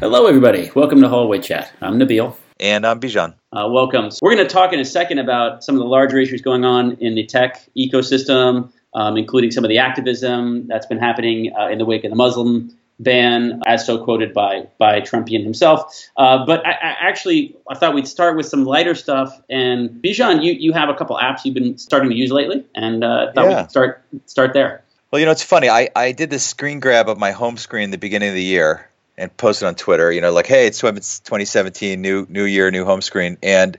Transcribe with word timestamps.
Hello, 0.00 0.26
everybody. 0.26 0.70
Welcome 0.74 1.02
to 1.02 1.08
Hallway 1.10 1.40
Chat. 1.40 1.70
I'm 1.82 1.98
Nabeel. 1.98 2.34
And 2.58 2.86
I'm 2.86 3.00
Bijan. 3.00 3.34
Uh, 3.52 3.68
welcome. 3.70 4.08
We're 4.22 4.34
going 4.34 4.46
to 4.46 4.50
talk 4.50 4.72
in 4.72 4.80
a 4.80 4.84
second 4.84 5.18
about 5.18 5.62
some 5.62 5.74
of 5.74 5.78
the 5.80 5.86
larger 5.86 6.18
issues 6.18 6.40
going 6.40 6.64
on 6.64 6.92
in 7.00 7.14
the 7.16 7.26
tech 7.26 7.62
ecosystem, 7.76 8.72
um, 8.94 9.18
including 9.18 9.50
some 9.50 9.62
of 9.62 9.68
the 9.68 9.76
activism 9.76 10.66
that's 10.68 10.86
been 10.86 10.98
happening 10.98 11.52
uh, 11.54 11.68
in 11.68 11.76
the 11.76 11.84
wake 11.84 12.04
of 12.04 12.10
the 12.10 12.16
Muslim 12.16 12.74
ban, 12.98 13.60
as 13.66 13.84
so 13.84 14.02
quoted 14.02 14.32
by 14.32 14.66
by 14.78 15.02
Trumpian 15.02 15.42
himself. 15.44 15.94
Uh, 16.16 16.46
but 16.46 16.66
I, 16.66 16.70
I 16.70 16.96
actually, 17.00 17.54
I 17.68 17.74
thought 17.76 17.94
we'd 17.94 18.08
start 18.08 18.38
with 18.38 18.46
some 18.46 18.64
lighter 18.64 18.94
stuff. 18.94 19.38
And 19.50 19.90
Bijan, 19.90 20.42
you, 20.42 20.54
you 20.54 20.72
have 20.72 20.88
a 20.88 20.94
couple 20.94 21.16
apps 21.18 21.44
you've 21.44 21.54
been 21.54 21.76
starting 21.76 22.08
to 22.08 22.16
use 22.16 22.32
lately, 22.32 22.64
and 22.74 23.04
uh, 23.04 23.32
thought 23.34 23.50
Yeah. 23.50 23.60
we'd 23.62 23.70
start 23.70 24.02
start 24.24 24.54
there. 24.54 24.82
Well, 25.10 25.20
you 25.20 25.26
know, 25.26 25.32
it's 25.32 25.42
funny. 25.42 25.68
I, 25.68 25.90
I 25.94 26.12
did 26.12 26.30
this 26.30 26.46
screen 26.46 26.80
grab 26.80 27.08
of 27.10 27.18
my 27.18 27.32
home 27.32 27.58
screen 27.58 27.84
in 27.84 27.90
the 27.90 27.98
beginning 27.98 28.28
of 28.30 28.34
the 28.34 28.42
year 28.42 28.86
and 29.16 29.34
posted 29.36 29.68
on 29.68 29.74
Twitter, 29.74 30.10
you 30.10 30.20
know, 30.20 30.32
like, 30.32 30.46
hey, 30.46 30.66
it's, 30.66 30.82
it's 30.82 31.20
2017, 31.20 32.00
new 32.00 32.26
new 32.28 32.44
year, 32.44 32.70
new 32.70 32.84
home 32.84 33.02
screen. 33.02 33.38
And 33.42 33.78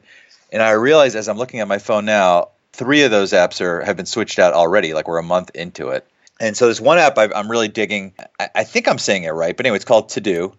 and 0.51 0.61
I 0.61 0.71
realized 0.71 1.15
as 1.15 1.27
I'm 1.29 1.37
looking 1.37 1.59
at 1.59 1.67
my 1.67 1.79
phone 1.79 2.05
now, 2.05 2.49
three 2.73 3.03
of 3.03 3.11
those 3.11 3.31
apps 3.31 3.61
are 3.61 3.81
have 3.81 3.97
been 3.97 4.05
switched 4.05 4.39
out 4.39 4.53
already. 4.53 4.93
Like 4.93 5.07
we're 5.07 5.17
a 5.17 5.23
month 5.23 5.51
into 5.55 5.89
it. 5.89 6.07
And 6.39 6.57
so 6.57 6.65
there's 6.65 6.81
one 6.81 6.97
app 6.97 7.17
I, 7.17 7.29
I'm 7.33 7.49
really 7.49 7.67
digging. 7.67 8.13
I, 8.39 8.49
I 8.55 8.63
think 8.63 8.87
I'm 8.87 8.97
saying 8.97 9.23
it 9.23 9.31
right, 9.31 9.55
but 9.55 9.65
anyway, 9.65 9.75
it's 9.75 9.85
called 9.85 10.09
Teux 10.09 10.21
Deux. 10.21 10.53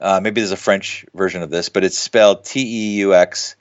Uh, 0.00 0.20
maybe 0.22 0.40
there's 0.40 0.52
a 0.52 0.56
French 0.56 1.06
version 1.14 1.42
of 1.42 1.50
this, 1.50 1.68
but 1.68 1.84
it's 1.84 1.98
spelled 1.98 2.44
T 2.44 2.60
E 2.60 2.98
U 2.98 3.14
X 3.14 3.56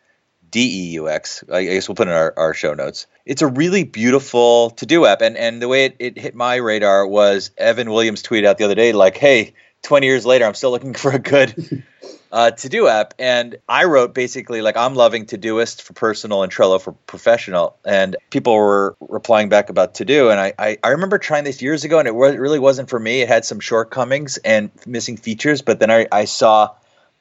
D 0.49 0.59
E 0.61 0.91
U 0.93 1.09
X. 1.09 1.43
I 1.51 1.63
guess 1.63 1.87
we'll 1.87 1.95
put 1.95 2.07
in 2.07 2.13
our, 2.13 2.33
our 2.35 2.53
show 2.53 2.73
notes. 2.73 3.07
It's 3.25 3.41
a 3.41 3.47
really 3.47 3.85
beautiful 3.85 4.71
to 4.71 4.85
do 4.85 5.05
app. 5.05 5.21
And, 5.21 5.37
and 5.37 5.61
the 5.61 5.67
way 5.67 5.85
it, 5.85 5.95
it 5.99 6.17
hit 6.17 6.35
my 6.35 6.55
radar 6.55 7.07
was 7.07 7.51
Evan 7.57 7.89
Williams 7.89 8.23
tweeted 8.23 8.45
out 8.45 8.57
the 8.57 8.65
other 8.65 8.75
day, 8.75 8.91
like, 8.91 9.17
hey, 9.17 9.53
20 9.83 10.07
years 10.07 10.25
later, 10.25 10.45
I'm 10.45 10.55
still 10.55 10.71
looking 10.71 10.93
for 10.95 11.11
a 11.11 11.19
good 11.19 11.83
uh, 12.31 12.51
to 12.51 12.69
do 12.69 12.87
app. 12.87 13.13
And 13.19 13.57
I 13.69 13.83
wrote 13.85 14.13
basically, 14.13 14.61
like, 14.61 14.75
I'm 14.75 14.95
loving 14.95 15.25
Todoist 15.25 15.81
for 15.81 15.93
personal 15.93 16.41
and 16.41 16.51
Trello 16.51 16.81
for 16.81 16.93
professional. 17.05 17.77
And 17.85 18.15
people 18.31 18.55
were 18.55 18.95
replying 18.99 19.49
back 19.49 19.69
about 19.69 19.95
to 19.95 20.05
do. 20.05 20.29
And 20.29 20.39
I, 20.39 20.53
I, 20.57 20.77
I 20.83 20.89
remember 20.89 21.19
trying 21.19 21.43
this 21.43 21.61
years 21.61 21.83
ago, 21.83 21.99
and 21.99 22.07
it, 22.07 22.15
was, 22.15 22.33
it 22.33 22.39
really 22.39 22.59
wasn't 22.59 22.89
for 22.89 22.99
me. 22.99 23.21
It 23.21 23.27
had 23.27 23.45
some 23.45 23.59
shortcomings 23.59 24.37
and 24.37 24.71
missing 24.87 25.17
features. 25.17 25.61
But 25.61 25.79
then 25.79 25.91
I, 25.91 26.07
I 26.11 26.25
saw 26.25 26.71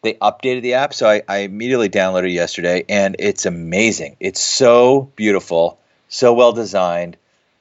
they 0.02 0.14
updated 0.14 0.62
the 0.62 0.74
app 0.74 0.92
so 0.92 1.08
I, 1.08 1.22
I 1.28 1.38
immediately 1.38 1.88
downloaded 1.88 2.32
yesterday 2.32 2.84
and 2.88 3.16
it's 3.20 3.46
amazing 3.46 4.16
it's 4.18 4.40
so 4.40 5.12
beautiful 5.14 5.78
so 6.08 6.34
well 6.34 6.52
designed 6.52 7.16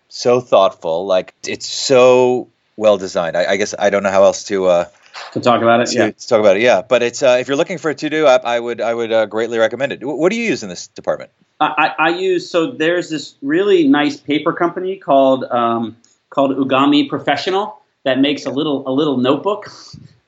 so 0.09 0.41
thoughtful 0.41 1.05
like 1.05 1.35
it's 1.47 1.67
so 1.67 2.49
well 2.77 2.97
designed 2.97 3.35
i, 3.37 3.51
I 3.51 3.55
guess 3.57 3.73
i 3.77 3.89
don't 3.89 4.03
know 4.03 4.11
how 4.11 4.23
else 4.23 4.43
to 4.45 4.65
uh 4.65 4.85
To 5.33 5.39
talk 5.39 5.61
about 5.61 5.81
it, 5.81 5.87
to, 5.87 5.97
yeah. 5.97 6.11
to 6.11 6.27
talk 6.27 6.39
about 6.39 6.57
it 6.57 6.61
yeah 6.61 6.81
but 6.81 7.03
it's 7.03 7.21
uh 7.21 7.37
if 7.39 7.47
you're 7.47 7.57
looking 7.57 7.77
for 7.77 7.89
a 7.91 7.95
to-do 7.95 8.27
app 8.27 8.45
i 8.45 8.59
would 8.59 8.81
i 8.81 8.93
would 8.93 9.11
uh, 9.11 9.25
greatly 9.25 9.57
recommend 9.57 9.91
it 9.91 10.01
Wh- 10.01 10.17
what 10.17 10.31
do 10.31 10.37
you 10.37 10.45
use 10.45 10.63
in 10.63 10.69
this 10.69 10.87
department 10.87 11.31
I, 11.59 11.93
I 11.99 12.07
I 12.07 12.09
use 12.09 12.49
so 12.49 12.71
there's 12.71 13.09
this 13.09 13.35
really 13.41 13.87
nice 13.87 14.17
paper 14.19 14.51
company 14.53 14.97
called 14.97 15.43
um, 15.45 15.95
called 16.29 16.51
Ogami 16.57 17.07
Professional 17.07 17.79
that 18.03 18.19
makes 18.19 18.45
a 18.45 18.49
little 18.49 18.87
a 18.87 18.91
little 18.91 19.17
notebook, 19.17 19.69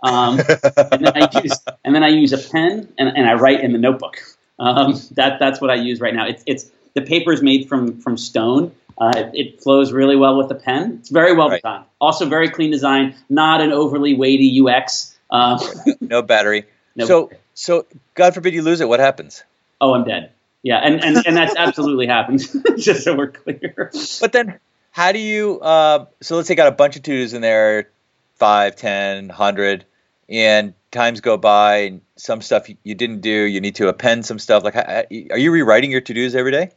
um, 0.03 0.39
and 0.39 1.05
then 1.05 1.23
I 1.23 1.29
use 1.41 1.59
and 1.83 1.95
then 1.95 2.03
I 2.03 2.09
use 2.09 2.33
a 2.33 2.37
pen 2.37 2.93
and, 2.99 3.09
and 3.17 3.27
I 3.27 3.33
write 3.33 3.61
in 3.61 3.71
the 3.71 3.79
notebook. 3.79 4.17
Um, 4.59 4.93
that 5.11 5.39
that's 5.39 5.59
what 5.59 5.71
I 5.71 5.75
use 5.75 5.99
right 5.99 6.13
now. 6.13 6.27
It's 6.27 6.43
it's 6.45 6.71
the 6.93 7.01
paper 7.01 7.33
is 7.33 7.41
made 7.41 7.67
from 7.67 7.99
from 7.99 8.15
stone. 8.17 8.71
Uh, 8.97 9.11
it, 9.15 9.31
it 9.33 9.61
flows 9.63 9.91
really 9.91 10.15
well 10.15 10.37
with 10.37 10.49
the 10.49 10.55
pen. 10.55 10.97
It's 10.99 11.09
very 11.09 11.33
well 11.33 11.49
Right. 11.49 11.61
designed. 11.61 11.85
Also 11.99 12.25
very 12.27 12.49
clean 12.49 12.71
design. 12.71 13.15
Not 13.29 13.61
an 13.61 13.71
overly 13.71 14.13
weighty 14.13 14.61
UX. 14.61 15.17
Um, 15.29 15.59
no 16.01 16.21
battery 16.21 16.65
No 16.95 17.05
so 17.05 17.31
so 17.55 17.85
god 18.13 18.33
forbid 18.35 18.53
you 18.53 18.61
lose 18.61 18.81
it 18.81 18.87
what 18.87 18.99
happens 18.99 19.43
oh, 19.81 19.93
I'm 19.93 20.03
dead. 20.05 20.31
Yeah, 20.61 20.77
and, 20.77 21.03
and, 21.03 21.27
and 21.27 21.35
that's 21.35 21.55
absolutely 21.57 22.07
happened. 22.07 22.41
Just 22.77 23.03
so 23.03 23.15
we're 23.17 23.31
clear. 23.31 23.91
But 24.21 24.31
then, 24.31 24.59
how 24.91 25.11
do 25.11 25.19
you? 25.19 25.59
Uh, 25.59 26.05
so 26.21 26.37
let's 26.37 26.47
say 26.47 26.53
you 26.53 26.55
got 26.55 26.69
a 26.69 26.71
bunch 26.71 26.95
of 26.95 27.03
twos 27.03 27.33
in 27.33 27.41
there, 27.41 27.89
five, 28.35 28.77
ten, 28.77 29.27
hundred, 29.27 29.83
and 30.29 30.73
times 30.91 31.19
go 31.19 31.35
by, 31.35 31.75
and 31.79 32.01
some 32.15 32.41
stuff 32.41 32.69
you, 32.69 32.77
you 32.83 32.95
didn't 32.95 33.19
do. 33.19 33.29
You 33.29 33.59
need 33.59 33.75
to 33.75 33.89
append 33.89 34.25
some 34.25 34.39
stuff. 34.39 34.63
Like, 34.63 34.75
how- 34.75 35.03
are 35.31 35.37
you 35.37 35.51
rewriting 35.51 35.91
your 35.91 35.99
to 35.99 36.13
dos 36.13 36.33
every 36.33 36.51
day? 36.51 36.69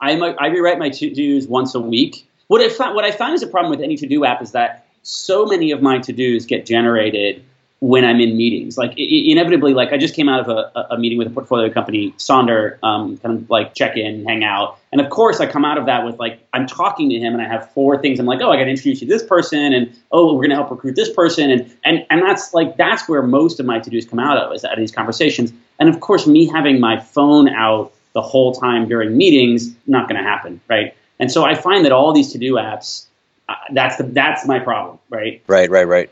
I, 0.00 0.46
rewrite 0.46 0.78
my 0.78 0.90
to 0.90 1.14
dos 1.14 1.46
once 1.46 1.74
a 1.74 1.80
week. 1.80 2.28
What 2.48 2.60
I 2.60 2.68
find, 2.68 2.94
what 2.94 3.04
I 3.04 3.10
find 3.10 3.34
is 3.34 3.42
a 3.42 3.46
problem 3.46 3.70
with 3.70 3.80
any 3.80 3.96
to 3.96 4.06
do 4.06 4.24
app 4.24 4.42
is 4.42 4.52
that 4.52 4.86
so 5.02 5.46
many 5.46 5.70
of 5.70 5.82
my 5.82 5.98
to 5.98 6.12
dos 6.12 6.46
get 6.46 6.66
generated 6.66 7.44
when 7.80 8.04
I'm 8.04 8.20
in 8.20 8.36
meetings. 8.36 8.76
Like 8.76 8.92
inevitably, 8.96 9.72
like 9.72 9.92
I 9.92 9.96
just 9.98 10.14
came 10.14 10.28
out 10.28 10.40
of 10.40 10.48
a, 10.48 10.94
a- 10.94 10.98
meeting 10.98 11.18
with 11.18 11.26
a 11.26 11.30
portfolio 11.30 11.72
company, 11.72 12.12
Sonder, 12.18 12.76
um, 12.82 13.16
kind 13.18 13.38
of 13.38 13.48
like 13.48 13.74
check 13.74 13.96
in, 13.96 14.24
hang 14.26 14.44
out, 14.44 14.78
and 14.92 15.00
of 15.00 15.08
course 15.10 15.40
I 15.40 15.46
come 15.46 15.64
out 15.64 15.78
of 15.78 15.86
that 15.86 16.04
with 16.04 16.18
like 16.18 16.46
I'm 16.52 16.66
talking 16.66 17.08
to 17.08 17.18
him 17.18 17.32
and 17.32 17.42
I 17.42 17.48
have 17.48 17.70
four 17.72 18.00
things. 18.00 18.20
I'm 18.20 18.26
like, 18.26 18.40
oh, 18.42 18.50
I 18.50 18.56
got 18.56 18.64
to 18.64 18.70
introduce 18.70 19.00
you 19.00 19.08
to 19.08 19.12
this 19.12 19.22
person, 19.22 19.72
and 19.72 19.96
oh, 20.12 20.34
we're 20.34 20.46
to 20.48 20.54
help 20.54 20.70
recruit 20.70 20.94
this 20.94 21.10
person, 21.10 21.50
and 21.50 21.74
and 21.84 22.06
and 22.10 22.22
that's 22.22 22.52
like 22.52 22.76
that's 22.76 23.08
where 23.08 23.22
most 23.22 23.60
of 23.60 23.66
my 23.66 23.78
to 23.80 23.90
dos 23.90 24.04
come 24.04 24.18
out 24.18 24.36
of 24.36 24.52
is 24.52 24.64
out 24.64 24.74
of 24.74 24.78
these 24.78 24.92
conversations. 24.92 25.52
And 25.78 25.88
of 25.88 26.00
course, 26.00 26.26
me 26.26 26.46
having 26.46 26.80
my 26.80 27.00
phone 27.00 27.48
out 27.48 27.92
the 28.12 28.22
whole 28.22 28.52
time 28.52 28.88
during 28.88 29.16
meetings 29.16 29.74
not 29.86 30.08
going 30.08 30.22
to 30.22 30.28
happen, 30.28 30.60
right? 30.68 30.94
And 31.18 31.30
so 31.30 31.44
I 31.44 31.54
find 31.54 31.84
that 31.84 31.92
all 31.92 32.12
these 32.12 32.32
to 32.32 32.38
do 32.38 32.54
apps, 32.54 33.06
uh, 33.48 33.54
that's 33.72 33.96
the 33.96 34.04
that's 34.04 34.46
my 34.46 34.58
problem, 34.58 34.98
right? 35.10 35.42
Right, 35.46 35.70
right, 35.70 35.86
right. 35.86 36.10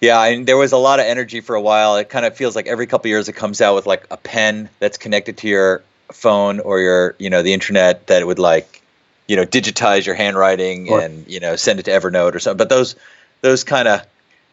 Yeah, 0.00 0.22
and 0.24 0.46
there 0.46 0.56
was 0.56 0.72
a 0.72 0.76
lot 0.78 0.98
of 1.00 1.06
energy 1.06 1.40
for 1.40 1.54
a 1.54 1.60
while. 1.60 1.96
It 1.96 2.08
kind 2.08 2.24
of 2.26 2.36
feels 2.36 2.56
like 2.56 2.66
every 2.66 2.86
couple 2.86 3.08
of 3.08 3.10
years 3.10 3.28
it 3.28 3.34
comes 3.34 3.60
out 3.60 3.74
with 3.74 3.86
like 3.86 4.06
a 4.10 4.16
pen 4.16 4.68
that's 4.78 4.98
connected 4.98 5.38
to 5.38 5.48
your 5.48 5.82
phone 6.12 6.60
or 6.60 6.80
your, 6.80 7.14
you 7.18 7.30
know, 7.30 7.42
the 7.42 7.52
internet 7.52 8.06
that 8.08 8.26
would 8.26 8.38
like, 8.38 8.82
you 9.26 9.36
know, 9.36 9.44
digitize 9.44 10.06
your 10.06 10.14
handwriting 10.14 10.86
Sure. 10.86 11.00
and 11.00 11.26
you 11.28 11.40
know 11.40 11.56
send 11.56 11.80
it 11.80 11.84
to 11.84 11.90
Evernote 11.90 12.34
or 12.34 12.38
something. 12.40 12.58
But 12.58 12.68
those, 12.68 12.96
those 13.42 13.64
kind 13.64 13.88
of, 13.88 14.06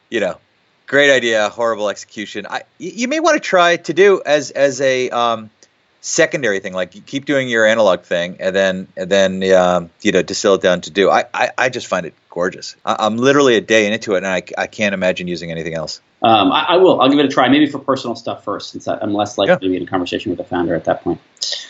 you 0.09 0.19
know, 0.19 0.37
great 0.87 1.11
idea, 1.11 1.49
horrible 1.49 1.89
execution. 1.89 2.45
I 2.47 2.63
you 2.77 3.07
may 3.07 3.19
want 3.19 3.35
to 3.35 3.39
try 3.39 3.77
to 3.77 3.93
do 3.93 4.21
as 4.25 4.51
as 4.51 4.81
a 4.81 5.09
um, 5.09 5.49
secondary 6.03 6.59
thing, 6.59 6.73
like 6.73 6.93
you 6.93 7.01
keep 7.01 7.25
doing 7.25 7.49
your 7.49 7.65
analog 7.65 8.01
thing, 8.01 8.37
and 8.39 8.55
then 8.55 8.87
and 8.95 9.09
then 9.09 9.43
um, 9.53 9.89
you 10.01 10.11
know 10.11 10.21
distill 10.21 10.53
it 10.53 10.61
down 10.61 10.81
to 10.81 10.91
do. 10.91 11.09
I, 11.09 11.25
I, 11.33 11.49
I 11.57 11.69
just 11.69 11.87
find 11.87 12.05
it 12.05 12.13
gorgeous. 12.29 12.75
I, 12.85 12.97
I'm 12.99 13.17
literally 13.17 13.55
a 13.55 13.61
day 13.61 13.91
into 13.91 14.13
it, 14.13 14.17
and 14.17 14.27
I, 14.27 14.43
I 14.57 14.67
can't 14.67 14.93
imagine 14.93 15.27
using 15.27 15.49
anything 15.49 15.73
else. 15.73 16.01
Um, 16.21 16.51
I, 16.51 16.65
I 16.69 16.77
will. 16.77 17.01
I'll 17.01 17.09
give 17.09 17.19
it 17.19 17.25
a 17.25 17.29
try, 17.29 17.49
maybe 17.49 17.65
for 17.65 17.79
personal 17.79 18.15
stuff 18.15 18.43
first, 18.43 18.71
since 18.71 18.87
I'm 18.87 19.13
less 19.13 19.37
likely 19.37 19.53
Yeah. 19.53 19.57
to 19.59 19.69
be 19.69 19.77
in 19.77 19.83
a 19.83 19.87
conversation 19.87 20.29
with 20.29 20.37
the 20.37 20.45
founder 20.45 20.75
at 20.75 20.85
that 20.85 21.03
point. 21.03 21.19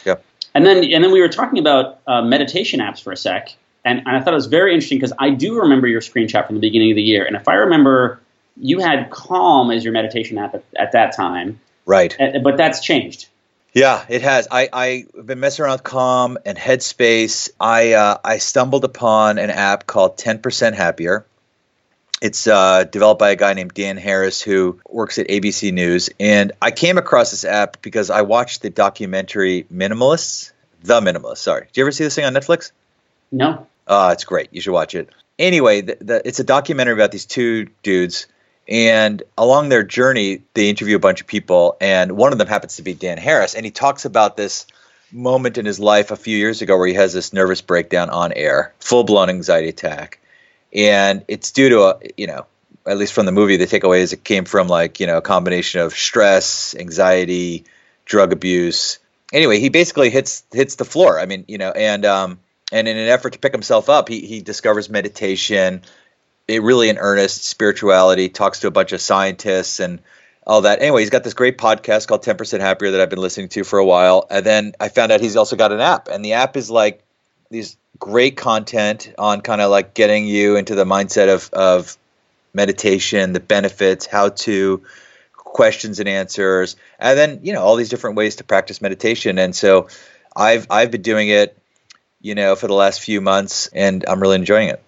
Yeah. 0.06 0.16
And 0.54 0.66
then 0.66 0.84
and 0.84 1.04
then 1.04 1.12
we 1.12 1.22
were 1.22 1.30
talking 1.30 1.60
about 1.60 2.00
uh, 2.06 2.22
meditation 2.22 2.80
apps 2.80 3.02
for 3.02 3.12
a 3.14 3.18
sec, 3.18 3.56
and, 3.86 4.00
and 4.00 4.10
I 4.10 4.20
thought 4.22 4.34
it 4.34 4.36
was 4.36 4.48
very 4.48 4.74
interesting 4.74 4.98
because 4.98 5.14
I 5.18 5.30
do 5.30 5.60
remember 5.62 5.88
your 5.88 6.02
screenshot 6.02 6.46
from 6.48 6.56
the 6.56 6.62
beginning 6.62 6.92
of 6.92 6.96
the 6.96 7.02
year, 7.04 7.24
and 7.26 7.36
if 7.36 7.48
I 7.48 7.54
remember, 7.56 8.20
you 8.58 8.80
had 8.80 9.10
Calm 9.10 9.72
as 9.72 9.84
your 9.84 9.94
meditation 9.94 10.38
app 10.38 10.54
at, 10.56 10.64
at 10.78 10.92
that 10.92 11.16
time, 11.16 11.60
Right. 11.86 12.16
uh, 12.20 12.40
but 12.44 12.58
that's 12.58 12.80
changed. 12.82 13.28
Yeah, 13.74 14.06
it 14.08 14.22
has. 14.22 14.48
I 14.52 14.70
I've 14.72 15.26
been 15.26 15.40
messing 15.40 15.66
around 15.66 15.74
with 15.74 15.84
Calm 15.84 16.38
and 16.46 16.58
Headspace. 16.58 17.50
I 17.60 17.94
uh, 17.94 18.18
I 18.24 18.38
stumbled 18.38 18.84
upon 18.84 19.40
an 19.40 19.50
app 19.50 19.88
called 19.88 20.18
Ten 20.18 20.40
Percent 20.40 20.76
Happier. 20.76 21.26
It's 22.22 22.48
uh, 22.48 22.86
developed 22.86 23.20
by 23.20 23.32
a 23.32 23.36
guy 23.36 23.54
named 23.54 23.74
Dan 23.74 23.98
Harris 23.98 24.42
who 24.42 24.80
works 24.88 25.18
at 25.18 25.28
ABC 25.28 25.74
News, 25.74 26.10
and 26.20 26.54
I 26.62 26.72
came 26.72 26.98
across 26.98 27.32
this 27.32 27.44
app 27.44 27.82
because 27.82 28.10
I 28.10 28.22
watched 28.22 28.62
the 28.62 28.70
documentary 28.70 29.66
Minimalists, 29.74 30.54
The 30.84 31.02
Minimalists. 31.02 31.38
Sorry, 31.38 31.66
did 31.66 31.78
you 31.78 31.84
ever 31.84 31.92
see 31.92 32.04
this 32.04 32.16
thing 32.16 32.26
on 32.26 32.34
Netflix? 32.34 32.72
No. 33.32 33.68
Uh, 33.88 34.12
it's 34.14 34.24
great. 34.24 34.50
You 34.54 34.62
should 34.62 34.72
watch 34.72 34.96
it. 34.96 35.10
Anyway, 35.40 35.82
the, 35.82 35.98
the, 36.00 36.28
it's 36.28 36.40
a 36.40 36.44
documentary 36.44 36.94
about 36.94 37.12
these 37.12 37.26
two 37.26 37.68
dudes, 37.82 38.28
and 38.68 39.22
along 39.38 39.70
their 39.70 39.84
journey, 39.84 40.42
they 40.54 40.70
interview 40.70 40.96
a 40.96 41.00
bunch 41.00 41.22
of 41.22 41.28
people, 41.28 41.78
and 41.82 42.14
one 42.14 42.32
of 42.32 42.38
them 42.38 42.48
happens 42.48 42.78
to 42.78 42.82
be 42.82 42.94
Dan 42.94 43.18
Harris, 43.18 43.56
and 43.56 43.66
he 43.66 43.72
talks 43.72 44.06
about 44.06 44.38
this 44.38 44.66
moment 45.12 45.58
in 45.58 45.66
his 45.66 45.80
life 45.80 46.12
a 46.12 46.16
few 46.16 46.38
years 46.38 46.62
ago 46.62 46.78
where 46.78 46.88
he 46.88 46.94
has 46.96 47.14
this 47.14 47.34
nervous 47.34 47.62
breakdown 47.62 48.10
on 48.10 48.32
air, 48.34 48.74
full 48.80 49.04
blown 49.04 49.30
anxiety 49.30 49.70
attack, 49.70 50.20
and 50.74 51.24
it's 51.28 51.52
due 51.52 51.70
to 51.70 51.82
a 51.84 52.00
you 52.18 52.28
know 52.28 52.46
at 52.86 52.98
least 52.98 53.14
from 53.14 53.26
the 53.26 53.32
movie 53.32 53.58
the 53.58 53.66
takeaway 53.66 54.00
is 54.00 54.14
it 54.14 54.24
came 54.24 54.46
from 54.46 54.68
like 54.68 55.00
you 55.00 55.08
know 55.08 55.18
a 55.18 55.22
combination 55.22 55.82
of 55.82 55.94
stress, 55.94 56.76
anxiety, 56.76 57.66
drug 58.06 58.34
abuse. 58.34 59.00
Anyway, 59.32 59.60
he 59.60 59.70
basically 59.70 60.10
hits 60.10 60.44
hits 60.52 60.76
the 60.76 60.86
floor. 60.86 61.20
I 61.20 61.26
mean, 61.26 61.46
you 61.48 61.58
know, 61.58 61.72
and 61.72 62.06
um, 62.06 62.40
and 62.72 62.88
in 62.88 62.98
an 62.98 63.08
effort 63.08 63.34
to 63.34 63.40
pick 63.40 63.52
himself 63.52 63.90
up, 63.90 64.10
he 64.10 64.26
he 64.26 64.42
discovers 64.42 64.90
meditation, 64.90 65.82
it 66.48 66.62
really 66.62 66.90
in 66.90 66.98
earnest 66.98 67.44
spirituality, 67.46 68.30
talks 68.30 68.60
to 68.60 68.68
a 68.68 68.72
bunch 68.72 68.92
of 68.92 69.02
scientists 69.02 69.80
and 69.80 70.00
all 70.46 70.62
that. 70.62 70.82
Anyway, 70.82 71.02
he's 71.02 71.10
got 71.10 71.24
this 71.24 71.34
great 71.34 71.58
podcast 71.58 72.08
called 72.08 72.24
10% 72.24 72.60
Happier 72.60 72.92
that 72.92 73.02
I've 73.02 73.10
been 73.10 73.20
listening 73.20 73.50
to 73.50 73.64
for 73.64 73.80
a 73.80 73.86
while. 73.86 74.26
And 74.30 74.46
then 74.46 74.74
I 74.80 74.90
found 74.90 75.12
out 75.12 75.22
he's 75.22 75.38
also 75.38 75.56
got 75.56 75.72
an 75.72 75.80
app, 75.80 76.08
and 76.10 76.24
the 76.24 76.34
app 76.34 76.58
is 76.58 76.70
like 76.70 77.04
these 77.50 77.78
great 78.00 78.36
content 78.36 79.14
on 79.18 79.42
kind 79.42 79.62
of 79.62 79.72
like 79.72 79.94
getting 79.94 80.26
you 80.28 80.58
into 80.58 80.76
the 80.76 80.86
mindset 80.86 81.34
of 81.34 81.50
of 81.54 81.98
meditation, 82.54 83.34
the 83.34 83.40
benefits, 83.40 84.06
how 84.06 84.30
to 84.30 84.84
questions 85.36 86.00
and 86.00 86.10
answers, 86.10 86.76
and 87.00 87.18
then 87.18 87.40
you 87.44 87.54
know 87.54 87.62
all 87.62 87.76
these 87.76 87.90
different 87.90 88.16
ways 88.18 88.38
to 88.38 88.44
practice 88.44 88.82
meditation. 88.82 89.38
And 89.38 89.56
so, 89.56 89.88
I've 90.36 90.68
I've 90.70 90.92
been 90.92 91.04
doing 91.04 91.30
it, 91.30 91.58
you 92.22 92.36
know, 92.36 92.56
for 92.56 92.68
the 92.68 92.74
last 92.74 93.02
few 93.02 93.22
months, 93.22 93.68
and 93.68 94.04
I'm 94.08 94.20
really 94.20 94.36
enjoying 94.36 94.70
it. 94.70 94.84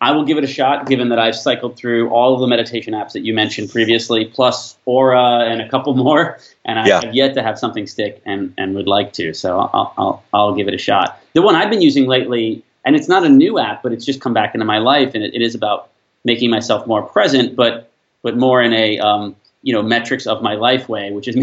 I 0.00 0.12
will 0.12 0.24
give 0.24 0.36
it 0.36 0.44
a 0.44 0.48
shot, 0.48 0.86
given 0.86 1.08
that 1.10 1.18
I've 1.18 1.36
cycled 1.36 1.76
through 1.76 2.10
all 2.10 2.34
of 2.34 2.40
the 2.40 2.46
meditation 2.46 2.92
apps 2.94 3.12
that 3.12 3.20
you 3.20 3.32
mentioned 3.32 3.70
previously, 3.70 4.26
plus 4.26 4.76
Aura 4.84 5.40
and 5.40 5.62
a 5.62 5.68
couple 5.68 5.94
more, 6.06 6.38
and 6.64 6.78
I 6.78 6.86
yeah. 6.86 7.00
have 7.04 7.14
yet 7.14 7.34
to 7.34 7.42
have 7.42 7.58
something 7.58 7.86
stick, 7.86 8.20
and, 8.26 8.52
and 8.58 8.74
would 8.74 8.86
like 8.88 9.12
to. 9.14 9.32
So 9.32 9.58
I'll, 9.58 9.94
I'll 9.96 10.24
I'll 10.32 10.54
give 10.54 10.68
it 10.68 10.74
a 10.74 10.78
shot. 10.78 11.20
The 11.32 11.42
one 11.42 11.54
I've 11.54 11.70
been 11.70 11.80
using 11.80 12.06
lately, 12.06 12.62
and 12.84 12.96
it's 12.96 13.08
not 13.08 13.24
a 13.24 13.28
new 13.28 13.58
app, 13.58 13.82
but 13.82 13.92
it's 13.92 14.04
just 14.04 14.20
come 14.20 14.34
back 14.34 14.54
into 14.54 14.66
my 14.66 14.78
life, 14.78 15.14
and 15.14 15.24
it, 15.24 15.34
it 15.34 15.42
is 15.42 15.54
about 15.54 15.90
making 16.24 16.50
myself 16.50 16.86
more 16.86 17.02
present, 17.02 17.56
but 17.56 17.90
but 18.22 18.36
more 18.36 18.62
in 18.62 18.72
a 18.72 18.98
um, 18.98 19.36
you 19.62 19.72
know 19.72 19.82
metrics 19.82 20.26
of 20.26 20.42
my 20.42 20.54
life 20.54 20.88
way, 20.88 21.10
which 21.12 21.28
is 21.28 21.36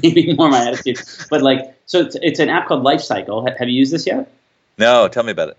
maybe 0.02 0.34
more 0.34 0.48
my 0.48 0.66
attitude. 0.66 1.00
But 1.30 1.42
like, 1.42 1.74
so 1.86 2.00
it's, 2.00 2.16
it's 2.22 2.40
an 2.40 2.48
app 2.48 2.66
called 2.66 2.82
Life 2.82 3.00
Cycle. 3.00 3.46
Have 3.46 3.68
you 3.68 3.78
used 3.78 3.92
this 3.92 4.06
yet? 4.06 4.30
No, 4.78 5.08
tell 5.08 5.22
me 5.22 5.32
about 5.32 5.50
it. 5.50 5.58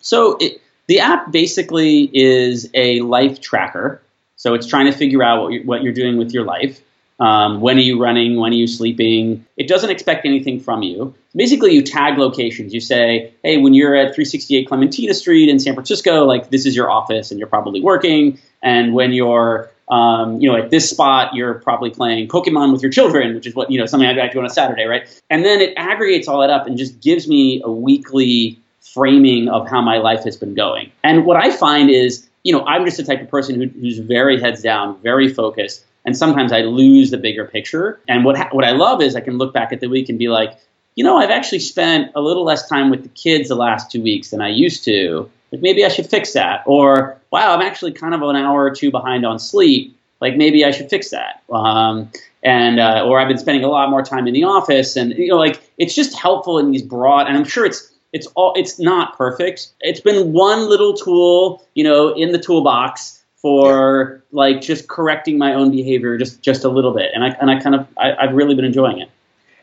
So 0.00 0.36
it, 0.38 0.60
the 0.88 1.00
app 1.00 1.30
basically 1.30 2.10
is 2.12 2.68
a 2.74 3.00
life 3.02 3.40
tracker. 3.40 4.02
So 4.36 4.54
it's 4.54 4.66
trying 4.66 4.86
to 4.86 4.92
figure 4.92 5.22
out 5.22 5.42
what 5.42 5.52
you're, 5.52 5.64
what 5.64 5.82
you're 5.82 5.92
doing 5.92 6.16
with 6.16 6.32
your 6.32 6.44
life. 6.44 6.80
Um, 7.20 7.60
when 7.60 7.76
are 7.76 7.82
you 7.82 8.00
running? 8.00 8.38
When 8.38 8.52
are 8.52 8.56
you 8.56 8.68
sleeping? 8.68 9.44
It 9.56 9.68
doesn't 9.68 9.90
expect 9.90 10.24
anything 10.24 10.60
from 10.60 10.82
you. 10.82 11.14
Basically, 11.34 11.72
you 11.72 11.82
tag 11.82 12.16
locations. 12.16 12.72
You 12.72 12.80
say, 12.80 13.32
hey, 13.42 13.58
when 13.58 13.74
you're 13.74 13.94
at 13.94 14.14
368 14.14 14.68
Clementina 14.68 15.14
Street 15.14 15.48
in 15.48 15.58
San 15.58 15.74
Francisco, 15.74 16.24
like 16.24 16.50
this 16.50 16.64
is 16.64 16.76
your 16.76 16.90
office 16.90 17.30
and 17.30 17.40
you're 17.40 17.48
probably 17.48 17.80
working. 17.80 18.38
And 18.62 18.94
when 18.94 19.12
you're 19.12 19.70
um, 19.90 20.40
you 20.40 20.50
know, 20.50 20.56
at 20.56 20.70
this 20.70 20.90
spot, 20.90 21.34
you're 21.34 21.54
probably 21.54 21.90
playing 21.90 22.28
Pokemon 22.28 22.72
with 22.72 22.82
your 22.82 22.90
children, 22.90 23.34
which 23.34 23.46
is 23.46 23.54
what, 23.54 23.70
you 23.70 23.78
know, 23.78 23.86
something 23.86 24.06
I 24.06 24.28
do 24.28 24.38
on 24.38 24.44
a 24.44 24.50
Saturday, 24.50 24.84
right? 24.84 25.08
And 25.30 25.44
then 25.44 25.60
it 25.60 25.72
aggregates 25.76 26.28
all 26.28 26.40
that 26.42 26.50
up 26.50 26.66
and 26.66 26.76
just 26.76 27.00
gives 27.00 27.26
me 27.26 27.62
a 27.64 27.70
weekly 27.70 28.58
framing 28.94 29.48
of 29.48 29.68
how 29.68 29.80
my 29.80 29.98
life 29.98 30.24
has 30.24 30.36
been 30.36 30.54
going. 30.54 30.92
And 31.02 31.24
what 31.24 31.36
I 31.36 31.50
find 31.50 31.90
is, 31.90 32.28
you 32.44 32.52
know, 32.52 32.64
I'm 32.66 32.84
just 32.84 32.96
the 32.96 33.04
type 33.04 33.20
of 33.20 33.30
person 33.30 33.60
who, 33.60 33.68
who's 33.68 33.98
very 33.98 34.40
heads 34.40 34.62
down, 34.62 35.00
very 35.02 35.28
focused, 35.32 35.84
and 36.04 36.16
sometimes 36.16 36.52
I 36.52 36.60
lose 36.60 37.10
the 37.10 37.18
bigger 37.18 37.44
picture. 37.44 38.00
And 38.08 38.24
what 38.24 38.36
ha- 38.36 38.48
what 38.52 38.64
I 38.64 38.70
love 38.70 39.02
is 39.02 39.14
I 39.14 39.20
can 39.20 39.38
look 39.38 39.52
back 39.52 39.72
at 39.72 39.80
the 39.80 39.88
week 39.88 40.08
and 40.08 40.18
be 40.18 40.28
like, 40.28 40.58
you 40.94 41.04
know, 41.04 41.16
I've 41.16 41.30
actually 41.30 41.60
spent 41.60 42.12
a 42.14 42.20
little 42.20 42.44
less 42.44 42.68
time 42.68 42.90
with 42.90 43.02
the 43.02 43.08
kids 43.10 43.48
the 43.48 43.54
last 43.54 43.90
two 43.90 44.02
weeks 44.02 44.30
than 44.30 44.40
I 44.40 44.48
used 44.48 44.84
to. 44.84 45.30
Like 45.52 45.60
maybe 45.62 45.84
I 45.84 45.88
should 45.88 46.06
fix 46.06 46.32
that. 46.32 46.62
Or 46.66 47.20
wow, 47.30 47.54
I'm 47.54 47.62
actually 47.62 47.92
kind 47.92 48.14
of 48.14 48.22
an 48.22 48.36
hour 48.36 48.64
or 48.64 48.74
two 48.74 48.90
behind 48.90 49.24
on 49.24 49.38
sleep. 49.38 49.96
Like 50.20 50.36
maybe 50.36 50.64
I 50.64 50.70
should 50.70 50.90
fix 50.90 51.10
that. 51.10 51.42
Um, 51.50 52.10
and 52.42 52.80
uh, 52.80 53.04
or 53.06 53.20
I've 53.20 53.28
been 53.28 53.38
spending 53.38 53.64
a 53.64 53.68
lot 53.68 53.90
more 53.90 54.02
time 54.02 54.26
in 54.26 54.34
the 54.34 54.44
office, 54.44 54.96
and 54.96 55.12
you 55.12 55.28
know, 55.28 55.36
like 55.36 55.60
it's 55.76 55.94
just 55.94 56.16
helpful 56.16 56.58
in 56.58 56.70
these 56.70 56.82
broad. 56.82 57.26
And 57.26 57.36
I'm 57.36 57.44
sure 57.44 57.66
it's 57.66 57.92
it's 58.12 58.26
all 58.34 58.54
it's 58.56 58.78
not 58.78 59.16
perfect. 59.16 59.68
It's 59.80 60.00
been 60.00 60.32
one 60.32 60.68
little 60.68 60.94
tool, 60.94 61.66
you 61.74 61.84
know, 61.84 62.14
in 62.14 62.32
the 62.32 62.38
toolbox 62.38 63.22
for 63.36 64.22
yeah. 64.32 64.36
like 64.36 64.60
just 64.60 64.88
correcting 64.88 65.38
my 65.38 65.54
own 65.54 65.70
behavior 65.70 66.16
just 66.18 66.42
just 66.42 66.64
a 66.64 66.68
little 66.68 66.92
bit, 66.92 67.10
and 67.14 67.24
I 67.24 67.28
and 67.40 67.50
I 67.50 67.60
kind 67.60 67.74
of 67.74 67.86
I, 67.96 68.14
I've 68.14 68.34
really 68.34 68.54
been 68.54 68.64
enjoying 68.64 69.00
it. 69.00 69.10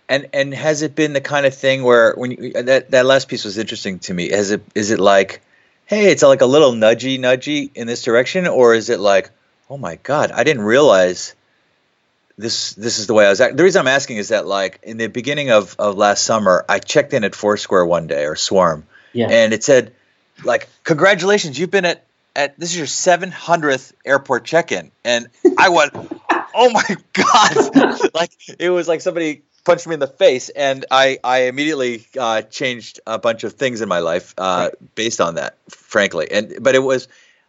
And 0.08 0.28
and 0.34 0.54
has 0.54 0.82
it 0.82 0.96
been 0.96 1.14
the 1.14 1.22
kind 1.22 1.46
of 1.46 1.56
thing 1.56 1.84
where 1.84 2.14
when 2.16 2.32
you, 2.32 2.54
that 2.54 2.92
that 2.92 3.06
last 3.06 3.28
piece 3.28 3.44
was 3.44 3.58
interesting 3.58 4.00
to 4.00 4.14
me? 4.14 4.30
Has 4.30 4.52
it 4.52 4.64
is 4.76 4.92
it 4.92 5.00
like, 5.00 5.42
hey, 5.86 6.12
it's 6.12 6.22
like 6.22 6.42
a 6.42 6.46
little 6.46 6.74
nudgy 6.74 7.20
nudgy 7.20 7.72
in 7.74 7.88
this 7.88 8.04
direction, 8.04 8.48
or 8.48 8.76
is 8.76 8.90
it 8.90 9.00
like, 9.00 9.32
oh 9.70 9.78
my 9.78 9.96
god, 10.04 10.32
I 10.32 10.44
didn't 10.44 10.64
realize 10.64 11.34
this 12.38 12.74
this 12.74 13.00
is 13.00 13.08
the 13.08 13.14
way 13.14 13.26
I 13.26 13.30
was. 13.30 13.40
The 13.40 13.64
reason 13.64 13.80
I'm 13.82 13.88
asking 13.88 14.18
is 14.18 14.30
that 14.30 14.46
like 14.46 14.80
in 14.84 14.98
the 14.98 15.08
beginning 15.08 15.52
of, 15.52 15.76
of 15.80 15.98
last 15.98 16.24
summer, 16.24 16.66
I 16.68 16.80
checked 16.80 17.14
in 17.14 17.24
at 17.24 17.36
Foursquare 17.36 17.86
one 17.86 18.08
day 18.08 18.26
or 18.26 18.36
Swarm, 18.36 18.86
yeah. 19.14 19.28
and 19.30 19.54
it 19.54 19.64
said 19.64 19.94
like 20.44 20.68
congratulations, 20.84 21.58
you've 21.58 21.72
been 21.72 21.86
at 21.86 22.06
at 22.36 22.60
this 22.60 22.72
is 22.72 22.78
your 22.78 22.88
700th 22.88 23.94
airport 24.06 24.44
check-in, 24.44 24.92
and 25.06 25.28
I 25.58 25.70
went, 25.70 25.94
oh 26.54 26.70
my 26.72 26.98
god, 27.14 28.10
like 28.14 28.32
it 28.60 28.70
was 28.70 28.88
like 28.88 29.02
somebody 29.02 29.44
punched 29.64 29.88
me 29.88 29.94
in 29.94 30.00
the 30.00 30.08
face, 30.08 30.50
and 30.50 30.86
I 30.92 31.20
I 31.24 31.44
immediately 31.44 32.06
uh, 32.20 32.42
changed 32.42 33.00
a 33.08 33.18
bunch 33.18 33.44
of 33.46 33.54
things 33.54 33.82
in 33.82 33.88
my 33.88 34.00
life 34.00 34.34
uh, 34.38 34.70
right. 34.70 34.96
based 34.96 35.22
on 35.22 35.36
that, 35.36 35.58
frankly, 35.70 36.28
and 36.32 36.58
but 36.62 36.76
it 36.76 36.84
was. 36.84 37.08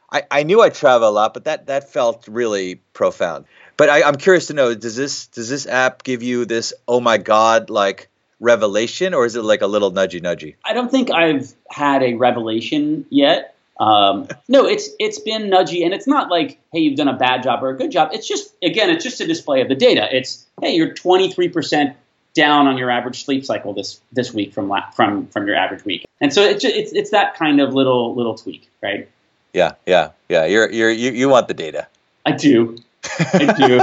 I, 0.08 0.22
I 0.30 0.42
knew 0.44 0.62
I 0.62 0.68
travel 0.68 1.08
a 1.08 1.10
lot, 1.10 1.34
but 1.34 1.46
that, 1.46 1.66
that 1.66 1.92
felt 1.92 2.28
really 2.28 2.76
profound. 2.92 3.46
But 3.76 3.90
I, 3.90 4.02
I'm 4.02 4.16
curious 4.16 4.46
to 4.46 4.54
know 4.54 4.74
does 4.74 4.96
this 4.96 5.26
does 5.28 5.48
this 5.48 5.66
app 5.66 6.02
give 6.02 6.22
you 6.22 6.44
this 6.44 6.72
oh 6.88 7.00
my 7.00 7.18
god 7.18 7.70
like 7.70 8.08
revelation 8.40 9.14
or 9.14 9.26
is 9.26 9.36
it 9.36 9.42
like 9.42 9.62
a 9.62 9.66
little 9.66 9.92
nudgy 9.92 10.20
nudgy? 10.20 10.56
I 10.64 10.72
don't 10.72 10.90
think 10.90 11.10
I've 11.10 11.52
had 11.70 12.02
a 12.02 12.14
revelation 12.14 13.06
yet. 13.10 13.54
Um, 13.78 14.28
no, 14.48 14.66
it's 14.66 14.88
it's 14.98 15.18
been 15.18 15.44
nudgy, 15.50 15.84
and 15.84 15.92
it's 15.92 16.06
not 16.06 16.30
like 16.30 16.58
hey 16.72 16.80
you've 16.80 16.96
done 16.96 17.08
a 17.08 17.16
bad 17.16 17.42
job 17.42 17.62
or 17.62 17.70
a 17.70 17.76
good 17.76 17.90
job. 17.90 18.10
It's 18.12 18.26
just 18.26 18.54
again 18.62 18.90
it's 18.90 19.04
just 19.04 19.20
a 19.20 19.26
display 19.26 19.60
of 19.60 19.68
the 19.68 19.74
data. 19.74 20.08
It's 20.10 20.46
hey 20.60 20.74
you're 20.74 20.94
23 20.94 21.48
percent 21.50 21.96
down 22.34 22.66
on 22.66 22.76
your 22.76 22.90
average 22.90 23.24
sleep 23.24 23.44
cycle 23.44 23.72
this 23.72 24.00
this 24.12 24.32
week 24.32 24.52
from 24.52 24.72
from 24.94 25.26
from 25.28 25.46
your 25.46 25.56
average 25.56 25.84
week, 25.84 26.06
and 26.20 26.32
so 26.32 26.42
it's 26.42 26.64
it's 26.64 26.92
it's 26.92 27.10
that 27.10 27.36
kind 27.36 27.60
of 27.60 27.74
little 27.74 28.14
little 28.14 28.34
tweak, 28.34 28.70
right? 28.82 29.08
Yeah, 29.52 29.72
yeah, 29.86 30.10
yeah. 30.28 30.44
You're 30.44 30.70
you're 30.70 30.90
you, 30.90 31.12
you 31.12 31.28
want 31.28 31.48
the 31.48 31.54
data. 31.54 31.88
I 32.26 32.32
do. 32.32 32.76
I 33.18 33.54
you 33.68 33.80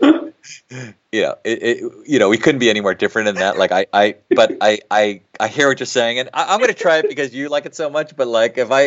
yeah, 1.12 1.34
it, 1.44 1.62
it, 1.62 1.92
you 2.06 2.18
know, 2.18 2.28
we 2.28 2.38
couldn't 2.38 2.58
be 2.58 2.70
any 2.70 2.80
more 2.80 2.94
different 2.94 3.28
in 3.28 3.34
that. 3.36 3.56
Like, 3.56 3.72
I, 3.72 3.86
I, 3.92 4.16
but 4.30 4.56
I, 4.60 4.80
I, 4.90 5.20
I 5.38 5.48
hear 5.48 5.68
what 5.68 5.78
you're 5.78 5.86
saying, 5.86 6.18
and 6.18 6.30
I, 6.32 6.54
am 6.54 6.60
going 6.60 6.72
to 6.72 6.78
try 6.78 6.98
it 6.98 7.08
because 7.08 7.34
you 7.34 7.48
like 7.48 7.66
it 7.66 7.74
so 7.74 7.90
much. 7.90 8.16
But 8.16 8.28
like, 8.28 8.58
if 8.58 8.70
I, 8.70 8.82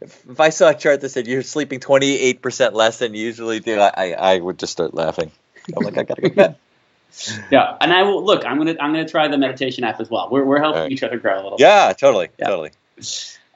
if, 0.00 0.26
if 0.28 0.40
I 0.40 0.50
saw 0.50 0.70
a 0.70 0.74
chart 0.74 1.00
that 1.00 1.08
said 1.08 1.26
you're 1.26 1.42
sleeping 1.42 1.80
28 1.80 2.42
percent 2.42 2.74
less 2.74 2.98
than 2.98 3.14
you 3.14 3.24
usually 3.24 3.60
do, 3.60 3.78
I, 3.80 3.92
I, 3.96 4.12
I 4.12 4.38
would 4.38 4.58
just 4.58 4.72
start 4.72 4.94
laughing. 4.94 5.30
I'm 5.76 5.84
like, 5.84 5.98
I 5.98 6.02
gotta 6.04 6.22
go 6.22 6.28
to 6.28 6.34
bed. 6.34 6.56
Yeah, 7.50 7.76
and 7.80 7.92
I 7.92 8.04
will 8.04 8.24
look. 8.24 8.46
I'm 8.46 8.56
gonna 8.56 8.76
I'm 8.80 8.92
gonna 8.92 9.06
try 9.06 9.26
the 9.26 9.36
meditation 9.36 9.82
app 9.82 10.00
as 10.00 10.08
well. 10.08 10.28
We're 10.30 10.44
we're 10.44 10.60
helping 10.60 10.82
right. 10.82 10.92
each 10.92 11.02
other 11.02 11.18
grow 11.18 11.34
a 11.34 11.42
little. 11.42 11.56
Yeah, 11.58 11.88
bit. 11.88 11.98
totally, 11.98 12.28
yeah. 12.38 12.46
totally. 12.46 12.70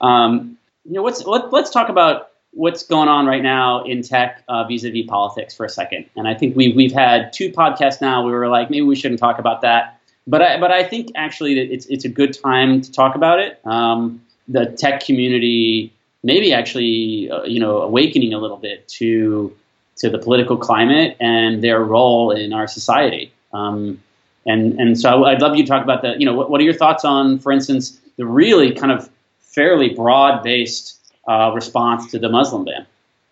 Um, 0.00 0.58
you 0.84 0.94
know, 0.94 1.02
what's 1.04 1.24
let, 1.24 1.52
let's 1.52 1.70
talk 1.70 1.88
about 1.88 2.30
what's 2.54 2.84
going 2.84 3.08
on 3.08 3.26
right 3.26 3.42
now 3.42 3.84
in 3.84 4.02
tech 4.02 4.42
uh, 4.48 4.64
vis-a-vis 4.64 5.06
politics 5.06 5.54
for 5.54 5.66
a 5.66 5.68
second. 5.68 6.06
And 6.16 6.26
I 6.26 6.34
think 6.34 6.56
we've 6.56 6.74
we've 6.74 6.92
had 6.92 7.32
two 7.32 7.50
podcasts 7.50 8.00
now. 8.00 8.24
We 8.24 8.32
were 8.32 8.48
like, 8.48 8.70
maybe 8.70 8.82
we 8.82 8.96
shouldn't 8.96 9.20
talk 9.20 9.38
about 9.38 9.60
that, 9.62 10.00
but 10.26 10.42
I 10.42 10.58
but 10.58 10.70
I 10.70 10.84
think 10.84 11.10
actually 11.14 11.58
it's 11.58 11.86
it's 11.86 12.04
a 12.04 12.08
good 12.08 12.36
time 12.40 12.80
to 12.80 12.92
talk 12.92 13.14
about 13.14 13.40
it. 13.40 13.60
Um, 13.66 14.22
the 14.48 14.66
tech 14.66 15.04
community 15.04 15.92
maybe 16.22 16.52
actually 16.52 17.30
uh, 17.30 17.42
you 17.42 17.60
know 17.60 17.78
awakening 17.78 18.32
a 18.32 18.38
little 18.38 18.56
bit 18.56 18.86
to 18.88 19.54
to 19.96 20.10
the 20.10 20.18
political 20.18 20.56
climate 20.56 21.16
and 21.20 21.62
their 21.62 21.82
role 21.82 22.30
in 22.30 22.52
our 22.52 22.66
society. 22.66 23.32
Um, 23.52 24.02
and 24.46 24.78
and 24.80 24.98
so 24.98 25.24
I'd 25.24 25.40
love 25.40 25.56
you 25.56 25.64
to 25.64 25.68
talk 25.68 25.82
about 25.82 26.02
the 26.02 26.14
you 26.18 26.26
know 26.26 26.34
what, 26.34 26.50
what 26.50 26.60
are 26.60 26.64
your 26.64 26.74
thoughts 26.74 27.04
on, 27.04 27.38
for 27.38 27.52
instance, 27.52 27.98
the 28.16 28.26
really 28.26 28.72
kind 28.72 28.92
of 28.92 29.08
fairly 29.40 29.90
broad 29.90 30.42
based 30.42 30.98
uh, 31.26 31.52
response 31.54 32.10
to 32.12 32.18
the 32.18 32.28
Muslim 32.28 32.64
ban? 32.64 32.86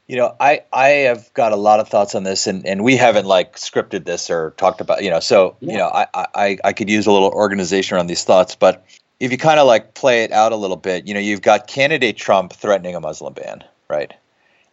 You 0.06 0.16
know, 0.16 0.34
I, 0.38 0.62
I 0.72 0.88
have 0.88 1.32
got 1.32 1.52
a 1.52 1.56
lot 1.56 1.80
of 1.80 1.88
thoughts 1.88 2.14
on 2.14 2.22
this, 2.22 2.46
and, 2.46 2.66
and 2.66 2.82
we 2.82 2.96
haven't 2.96 3.25
like 3.25 3.56
scripted 3.56 4.04
this 4.04 4.30
or 4.30 4.50
talked 4.56 4.80
about, 4.80 5.02
you 5.02 5.11
know, 5.11 5.20
so, 5.20 5.56
yeah. 5.61 5.72
you 5.72 5.78
know, 5.78 5.88
I, 5.88 6.06
I, 6.12 6.58
I 6.64 6.72
could 6.72 6.90
use 6.90 7.06
a 7.06 7.12
little 7.12 7.30
organization 7.30 7.96
around 7.96 8.08
these 8.08 8.25
thoughts, 8.25 8.56
but 8.56 8.84
if 9.20 9.30
you 9.30 9.38
kind 9.38 9.61
of 9.61 9.66
like 9.68 9.94
play 9.94 10.25
it 10.25 10.32
out 10.32 10.50
a 10.50 10.56
little 10.56 10.76
bit, 10.76 11.06
you 11.06 11.14
know, 11.14 11.20
you've 11.20 11.42
got 11.42 11.68
candidate 11.68 12.16
Trump 12.16 12.52
threatening 12.52 12.96
a 12.96 13.00
Muslim 13.00 13.32
ban, 13.32 13.62
right? 13.88 14.12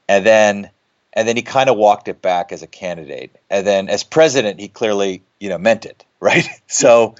And 0.07 0.25
then, 0.25 0.71
and 1.13 1.27
then 1.27 1.35
he 1.35 1.43
kind 1.43 1.69
of 1.69 1.77
walked 1.77 2.07
it 2.07 2.19
back 2.21 2.51
as 2.51 2.63
a 2.63 2.67
candidate. 2.67 3.35
And 3.49 3.65
then 3.65 3.89
as 3.89 4.03
president, 4.03 4.59
he 4.59 4.67
clearly, 4.67 5.21
you 5.39 5.49
know, 5.49 5.59
meant 5.59 5.85
it, 5.85 6.03
right? 6.19 6.47
so 6.65 7.13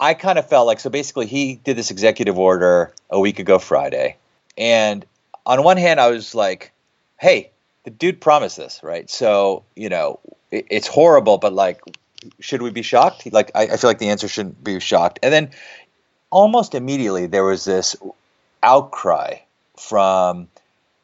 I 0.00 0.14
kind 0.14 0.38
of 0.38 0.48
felt 0.48 0.66
like, 0.66 0.80
so 0.80 0.88
basically 0.88 1.26
he 1.26 1.56
did 1.56 1.76
this 1.76 1.90
executive 1.90 2.38
order 2.38 2.94
a 3.10 3.20
week 3.20 3.38
ago 3.38 3.58
Friday. 3.58 4.16
And 4.56 5.04
on 5.46 5.62
one 5.62 5.76
hand, 5.76 6.00
I 6.00 6.10
was 6.10 6.34
like, 6.34 6.72
hey, 7.18 7.50
the 7.84 7.90
dude 7.90 8.20
promised 8.20 8.56
this, 8.56 8.80
right? 8.82 9.08
So, 9.08 9.64
you 9.74 9.88
know, 9.88 10.18
it, 10.50 10.66
it's 10.70 10.88
horrible, 10.88 11.38
but 11.38 11.52
like, 11.52 11.80
should 12.40 12.60
we 12.60 12.70
be 12.70 12.82
shocked? 12.82 13.32
Like, 13.32 13.52
I, 13.54 13.62
I 13.62 13.76
feel 13.76 13.88
like 13.88 13.98
the 13.98 14.08
answer 14.08 14.28
shouldn't 14.28 14.62
be 14.62 14.80
shocked. 14.80 15.20
And 15.22 15.32
then 15.32 15.50
almost 16.30 16.74
immediately, 16.74 17.26
there 17.26 17.44
was 17.44 17.64
this 17.64 17.96
outcry 18.62 19.36
from, 19.78 20.48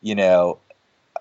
you 0.03 0.17
know, 0.17 0.59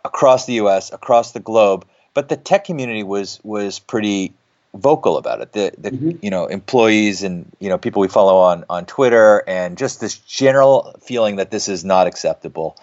across 0.04 0.48
the 0.48 0.54
US, 0.54 0.92
across 0.92 1.32
the 1.32 1.40
globe, 1.40 1.86
but 2.14 2.28
the 2.28 2.38
tech 2.38 2.66
community 2.66 3.04
was 3.04 3.40
was 3.44 3.80
pretty 3.80 4.34
vocal 4.74 5.18
about 5.18 5.42
it. 5.42 5.54
The 5.54 5.72
the 5.78 5.92
mm-hmm. 5.92 6.12
you 6.22 6.32
know 6.32 6.48
employees 6.48 7.24
and 7.24 7.46
you 7.60 7.70
know 7.70 7.78
people 7.78 8.02
we 8.02 8.08
follow 8.08 8.38
on 8.38 8.66
on 8.70 8.86
Twitter 8.86 9.44
and 9.48 9.78
just 9.78 10.00
this 10.00 10.18
general 10.18 10.96
feeling 11.02 11.36
that 11.36 11.52
this 11.52 11.68
is 11.68 11.86
not 11.86 12.08
acceptable 12.08 12.76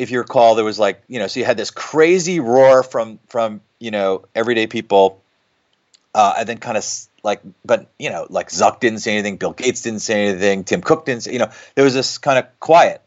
if 0.00 0.10
you 0.10 0.18
recall, 0.18 0.54
there 0.54 0.64
was 0.64 0.78
like, 0.78 1.02
you 1.08 1.18
know, 1.18 1.26
so 1.26 1.40
you 1.40 1.46
had 1.46 1.58
this 1.58 1.70
crazy 1.70 2.40
roar 2.40 2.82
from 2.82 3.18
from 3.28 3.60
you 3.78 3.90
know 3.90 4.24
everyday 4.34 4.66
people, 4.66 5.20
uh, 6.14 6.34
and 6.38 6.48
then 6.48 6.56
kind 6.56 6.78
of 6.78 6.84
like, 7.22 7.42
but 7.66 7.86
you 7.98 8.08
know, 8.08 8.26
like 8.30 8.48
Zuck 8.48 8.80
didn't 8.80 9.00
say 9.00 9.12
anything, 9.12 9.36
Bill 9.36 9.52
Gates 9.52 9.82
didn't 9.82 10.00
say 10.00 10.28
anything, 10.28 10.64
Tim 10.64 10.80
Cook 10.80 11.04
didn't 11.04 11.24
say, 11.24 11.34
you 11.34 11.38
know, 11.38 11.50
there 11.74 11.84
was 11.84 11.92
this 11.92 12.16
kind 12.16 12.38
of 12.38 12.46
quiet, 12.60 13.02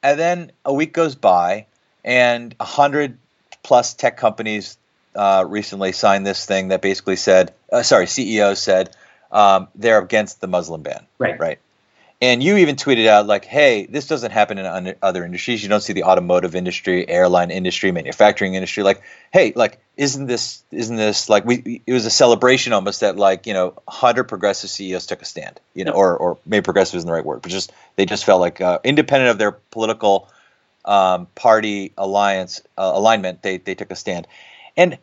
and 0.00 0.18
then 0.18 0.52
a 0.64 0.72
week 0.72 0.92
goes 0.92 1.16
by, 1.16 1.66
and 2.04 2.54
a 2.60 2.64
hundred 2.64 3.18
plus 3.64 3.94
tech 3.94 4.16
companies 4.16 4.78
uh, 5.16 5.44
recently 5.46 5.90
signed 5.90 6.24
this 6.24 6.46
thing 6.46 6.68
that 6.68 6.82
basically 6.82 7.16
said, 7.16 7.52
uh, 7.72 7.82
sorry, 7.82 8.06
CEOs 8.06 8.62
said 8.62 8.94
um, 9.32 9.66
they're 9.74 10.00
against 10.00 10.40
the 10.40 10.46
Muslim 10.46 10.82
ban. 10.82 11.04
Right. 11.18 11.38
Right. 11.38 11.58
And 12.20 12.42
you 12.42 12.56
even 12.56 12.74
tweeted 12.74 13.06
out 13.06 13.28
like, 13.28 13.44
"Hey, 13.44 13.86
this 13.86 14.08
doesn't 14.08 14.32
happen 14.32 14.58
in 14.58 14.94
other 15.02 15.24
industries. 15.24 15.62
You 15.62 15.68
don't 15.68 15.82
see 15.82 15.92
the 15.92 16.02
automotive 16.02 16.56
industry, 16.56 17.08
airline 17.08 17.52
industry, 17.52 17.92
manufacturing 17.92 18.54
industry. 18.54 18.82
Like, 18.82 19.02
hey, 19.32 19.52
like, 19.54 19.78
isn't 19.96 20.26
this 20.26 20.64
isn't 20.72 20.96
this 20.96 21.28
like 21.28 21.44
we? 21.44 21.80
It 21.86 21.92
was 21.92 22.06
a 22.06 22.10
celebration 22.10 22.72
almost 22.72 23.02
that 23.02 23.16
like 23.16 23.46
you 23.46 23.54
know, 23.54 23.74
hundred 23.86 24.24
progressive 24.24 24.68
CEOs 24.68 25.06
took 25.06 25.22
a 25.22 25.24
stand. 25.24 25.60
You 25.74 25.84
know, 25.84 25.92
or 25.92 26.16
or 26.16 26.38
maybe 26.44 26.64
progressive 26.64 26.96
isn't 26.96 27.06
the 27.06 27.12
right 27.12 27.24
word, 27.24 27.42
but 27.42 27.52
just 27.52 27.72
they 27.94 28.04
just 28.04 28.24
felt 28.24 28.40
like 28.40 28.60
uh, 28.60 28.80
independent 28.82 29.30
of 29.30 29.38
their 29.38 29.52
political 29.52 30.28
um, 30.84 31.26
party 31.34 31.92
alliance 31.96 32.62
uh, 32.76 32.90
alignment, 32.94 33.42
they 33.42 33.58
they 33.58 33.76
took 33.76 33.92
a 33.92 33.96
stand. 33.96 34.26
And 34.76 34.98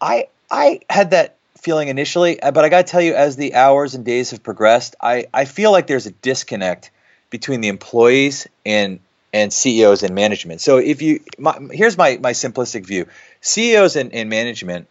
I 0.00 0.28
I 0.50 0.80
had 0.90 1.10
that 1.10 1.35
feeling 1.58 1.88
initially, 1.88 2.40
uh, 2.40 2.50
but 2.50 2.64
I 2.64 2.68
got 2.68 2.86
to 2.86 2.90
tell 2.90 3.00
you, 3.00 3.14
as 3.14 3.36
the 3.36 3.54
hours 3.54 3.94
and 3.94 4.04
days 4.04 4.30
have 4.30 4.42
progressed, 4.42 4.96
I, 5.00 5.26
I 5.32 5.44
feel 5.44 5.72
like 5.72 5.86
there's 5.86 6.06
a 6.06 6.10
disconnect 6.10 6.90
between 7.30 7.60
the 7.60 7.68
employees 7.68 8.46
and 8.64 9.00
and 9.32 9.52
CEOs 9.52 10.02
and 10.02 10.14
management. 10.14 10.62
So 10.62 10.78
if 10.78 11.02
you, 11.02 11.20
my, 11.38 11.58
here's 11.70 11.98
my 11.98 12.18
my 12.20 12.32
simplistic 12.32 12.86
view: 12.86 13.06
CEOs 13.40 13.96
and, 13.96 14.12
and 14.14 14.30
management, 14.30 14.88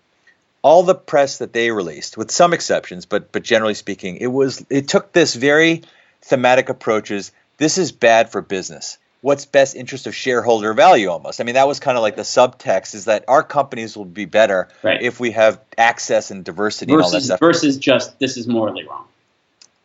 all 0.62 0.84
the 0.84 0.96
press 0.96 1.40
that 1.40 1.54
they 1.54 1.72
released, 1.72 2.18
with 2.18 2.32
some 2.32 2.54
exceptions, 2.54 3.06
but 3.06 3.32
but 3.32 3.44
generally 3.44 3.74
speaking, 3.74 4.18
it 4.18 4.28
was 4.28 4.66
it 4.70 4.88
took 4.88 5.12
this 5.12 5.36
very 5.36 5.84
thematic 6.22 6.70
approaches. 6.70 7.32
This 7.58 7.78
is 7.78 7.92
bad 7.92 8.32
for 8.32 8.42
business 8.42 8.98
what's 9.26 9.48
best 9.48 9.76
interest 9.76 10.06
of 10.06 10.14
shareholder 10.14 10.76
value 10.76 11.10
almost. 11.10 11.42
I 11.42 11.46
mean, 11.46 11.56
that 11.56 11.68
was 11.68 11.80
kind 11.80 11.98
of 11.98 12.04
like 12.04 12.16
the 12.16 12.22
subtext 12.22 12.94
is 12.94 13.06
that 13.06 13.26
our 13.28 13.42
companies 13.42 13.98
will 13.98 14.06
be 14.06 14.26
better 14.26 14.70
right. 14.84 15.02
if 15.02 15.20
we 15.20 15.32
have 15.32 15.60
access 15.80 16.30
and 16.30 16.46
diversity 16.46 16.94
versus, 16.94 17.06
and 17.06 17.06
all 17.06 17.12
that 17.12 17.26
stuff. 17.26 17.40
Versus 17.40 17.78
just 17.78 18.20
this 18.20 18.38
is 18.38 18.48
morally 18.48 18.88
wrong. 18.88 19.06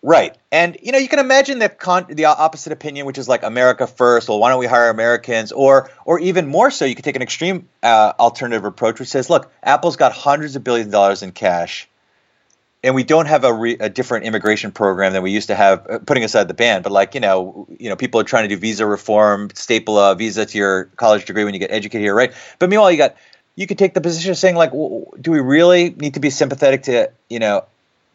Right. 0.02 0.36
And 0.52 0.76
you 0.82 0.92
know, 0.92 0.98
you 0.98 1.08
can 1.08 1.20
imagine 1.20 1.58
the 1.58 1.70
con- 1.70 2.04
the 2.10 2.26
opposite 2.26 2.74
opinion 2.74 3.06
which 3.06 3.16
is 3.16 3.28
like 3.28 3.42
America 3.42 3.86
first, 3.86 4.28
well 4.28 4.38
why 4.38 4.50
don't 4.50 4.58
we 4.58 4.66
hire 4.66 4.90
Americans 4.90 5.52
or 5.52 5.90
or 6.04 6.18
even 6.18 6.46
more 6.46 6.70
so 6.70 6.84
you 6.84 6.94
could 6.94 7.06
take 7.06 7.16
an 7.16 7.22
extreme 7.22 7.66
uh, 7.82 8.12
alternative 8.18 8.66
approach 8.66 9.00
which 9.00 9.08
says, 9.08 9.30
look, 9.30 9.50
Apple's 9.62 9.96
got 9.96 10.12
hundreds 10.12 10.54
of 10.54 10.64
billions 10.64 10.88
of 10.88 10.92
dollars 10.92 11.22
in 11.22 11.32
cash 11.32 11.88
and 12.82 12.94
we 12.94 13.04
don't 13.04 13.26
have 13.26 13.44
a, 13.44 13.52
re, 13.52 13.76
a, 13.78 13.88
different 13.88 14.24
immigration 14.24 14.72
program 14.72 15.12
than 15.12 15.22
we 15.22 15.30
used 15.30 15.48
to 15.48 15.54
have, 15.54 15.86
uh, 15.88 15.98
putting 15.98 16.24
aside 16.24 16.48
the 16.48 16.54
ban. 16.54 16.82
But 16.82 16.92
like 16.92 17.14
you 17.14 17.20
know, 17.20 17.66
you 17.78 17.88
know, 17.88 17.96
people 17.96 18.20
are 18.20 18.24
trying 18.24 18.48
to 18.48 18.54
do 18.54 18.58
visa 18.58 18.86
reform, 18.86 19.50
staple 19.54 19.98
a 19.98 20.14
visa 20.14 20.46
to 20.46 20.58
your 20.58 20.84
college 20.96 21.24
degree 21.26 21.44
when 21.44 21.54
you 21.54 21.60
get 21.60 21.70
educated 21.70 22.04
here, 22.04 22.14
right? 22.14 22.32
But 22.58 22.70
meanwhile, 22.70 22.90
you 22.90 22.98
got 22.98 23.16
you 23.56 23.66
could 23.66 23.78
take 23.78 23.94
the 23.94 24.00
position 24.00 24.30
of 24.30 24.38
saying 24.38 24.56
like, 24.56 24.72
do 24.72 25.30
we 25.30 25.40
really 25.40 25.90
need 25.90 26.14
to 26.14 26.20
be 26.20 26.30
sympathetic 26.30 26.84
to 26.84 27.10
you 27.28 27.38
know 27.38 27.64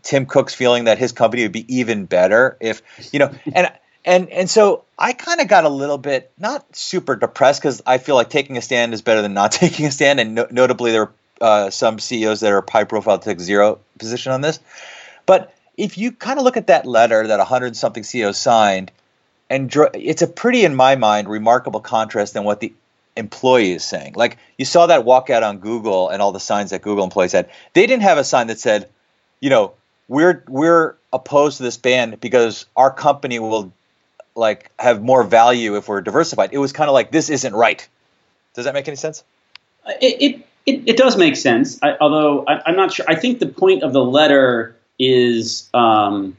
Tim 0.02 0.26
Cook's 0.26 0.54
feeling 0.54 0.86
that 0.86 0.98
his 0.98 1.12
company 1.12 1.44
would 1.44 1.52
be 1.52 1.78
even 1.78 2.06
better 2.06 2.58
if 2.60 2.82
you 3.12 3.20
know 3.20 3.34
and. 3.54 3.72
And 4.08 4.30
and 4.30 4.48
so 4.48 4.84
I 5.00 5.14
kind 5.14 5.42
of 5.42 5.48
got 5.48 5.64
a 5.64 5.70
little 5.70 5.98
bit 5.98 6.32
not 6.38 6.76
super 6.76 7.16
depressed 7.16 7.60
because 7.60 7.82
I 7.88 7.98
feel 7.98 8.14
like 8.14 8.30
taking 8.30 8.56
a 8.56 8.62
stand 8.62 8.94
is 8.94 9.02
better 9.02 9.24
than 9.24 9.34
not 9.34 9.52
taking 9.64 9.88
a 9.88 9.92
stand. 9.92 10.20
And 10.20 10.36
no, 10.36 10.48
notably, 10.52 10.92
there 10.92 11.06
were 11.06 11.12
uh, 11.42 11.70
some 11.70 12.00
CEOs 12.00 12.42
that 12.42 12.52
are 12.52 12.64
high 12.70 12.84
profile 12.84 13.20
took 13.20 13.40
zero 13.40 13.80
position 13.98 14.32
on 14.32 14.42
this. 14.42 14.60
But 15.26 15.54
if 15.78 15.98
you 15.98 16.12
kind 16.12 16.40
of 16.40 16.46
look 16.46 16.58
at 16.58 16.68
that 16.68 16.86
letter 16.86 17.28
that 17.28 17.38
100 17.38 17.76
something 17.76 18.04
CEOs 18.04 18.38
signed, 18.38 18.92
and 19.50 19.70
dr- 19.70 19.92
it's 19.94 20.22
a 20.22 20.28
pretty, 20.28 20.66
in 20.66 20.76
my 20.76 20.96
mind, 20.96 21.28
remarkable 21.28 21.80
contrast 21.80 22.34
than 22.34 22.44
what 22.44 22.60
the 22.60 22.74
employee 23.16 23.72
is 23.72 23.84
saying. 23.84 24.14
Like 24.16 24.38
you 24.58 24.66
saw 24.66 24.88
that 24.88 25.06
walkout 25.06 25.44
on 25.44 25.60
Google 25.60 26.10
and 26.10 26.22
all 26.22 26.32
the 26.32 26.40
signs 26.40 26.72
that 26.72 26.82
Google 26.82 27.04
employees 27.04 27.32
had. 27.32 27.50
They 27.74 27.88
didn't 27.88 28.04
have 28.04 28.18
a 28.18 28.24
sign 28.24 28.48
that 28.48 28.60
said, 28.60 28.90
you 29.40 29.50
know, 29.50 29.74
we're 30.08 30.44
we're 30.48 30.96
opposed 31.14 31.58
to 31.58 31.64
this 31.64 31.78
ban 31.78 32.18
because 32.20 32.66
our 32.76 32.92
company 32.92 33.40
will 33.40 33.72
like 34.36 34.70
have 34.78 35.02
more 35.02 35.24
value 35.24 35.78
if 35.78 35.88
we're 35.88 36.02
diversified. 36.02 36.50
It 36.52 36.58
was 36.58 36.74
kind 36.74 36.90
of 36.90 36.94
like 36.94 37.12
this 37.12 37.30
isn't 37.30 37.54
right. 37.54 37.88
Does 38.54 38.66
that 38.66 38.74
make 38.74 38.88
any 38.88 38.98
sense? 38.98 39.24
It, 40.02 40.22
it 40.22 40.48
it, 40.66 40.84
it 40.88 40.98
does 40.98 41.18
make 41.18 41.36
sense, 41.36 41.80
I, 41.82 41.96
although 42.00 42.44
I, 42.46 42.70
am 42.70 42.76
not 42.76 42.94
sure. 42.94 43.06
I 43.08 43.16
think 43.16 43.40
the 43.40 43.48
point 43.48 43.84
of 43.84 43.94
the 43.94 44.04
letter 44.04 44.76
is 44.98 45.70
um, 45.74 46.38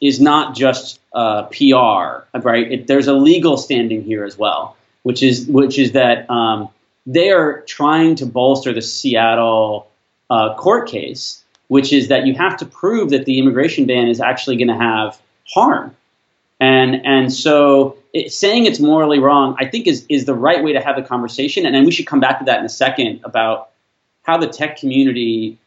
is 0.00 0.20
not 0.20 0.56
just 0.56 1.00
uh, 1.12 1.44
PR, 1.44 2.26
right? 2.38 2.72
It, 2.72 2.86
there's 2.86 3.06
a 3.06 3.14
legal 3.14 3.56
standing 3.56 4.02
here 4.02 4.24
as 4.24 4.36
well, 4.36 4.76
which 5.02 5.22
is 5.22 5.46
which 5.46 5.78
is 5.78 5.92
that 5.92 6.28
um, 6.28 6.68
they 7.06 7.30
are 7.30 7.60
trying 7.62 8.16
to 8.16 8.26
bolster 8.26 8.72
the 8.72 8.82
Seattle 8.82 9.88
uh, 10.30 10.54
court 10.54 10.88
case, 10.88 11.42
which 11.68 11.92
is 11.92 12.08
that 12.08 12.26
you 12.26 12.34
have 12.34 12.56
to 12.58 12.66
prove 12.66 13.10
that 13.10 13.24
the 13.24 13.38
immigration 13.38 13.86
ban 13.86 14.08
is 14.08 14.20
actually 14.20 14.56
going 14.56 14.68
to 14.68 14.76
have 14.76 15.20
harm, 15.48 15.94
and 16.58 17.06
and 17.06 17.32
so 17.32 17.97
it, 18.12 18.32
saying 18.32 18.66
it's 18.66 18.80
morally 18.80 19.18
wrong, 19.18 19.56
I 19.58 19.66
think, 19.66 19.86
is 19.86 20.06
is 20.08 20.24
the 20.24 20.34
right 20.34 20.62
way 20.62 20.72
to 20.72 20.80
have 20.80 20.96
the 20.96 21.02
conversation. 21.02 21.66
And 21.66 21.74
then 21.74 21.84
we 21.84 21.90
should 21.90 22.06
come 22.06 22.20
back 22.20 22.38
to 22.38 22.44
that 22.46 22.60
in 22.60 22.64
a 22.64 22.70
second 22.70 23.20
about 23.24 23.70
how 24.22 24.36
the 24.38 24.46
tech 24.46 24.78
community 24.78 25.58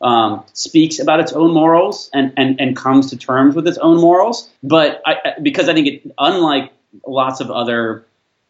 um, 0.00 0.44
speaks 0.52 0.98
about 0.98 1.20
its 1.20 1.32
own 1.32 1.52
morals 1.52 2.10
and, 2.12 2.32
and, 2.36 2.60
and 2.60 2.76
comes 2.76 3.10
to 3.10 3.16
terms 3.16 3.54
with 3.54 3.66
its 3.66 3.78
own 3.78 3.98
morals. 3.98 4.50
But 4.62 5.00
I, 5.06 5.34
because 5.40 5.68
I 5.68 5.74
think 5.74 5.86
it, 5.86 6.14
unlike 6.18 6.72
lots 7.06 7.40
of 7.40 7.50
other 7.50 8.04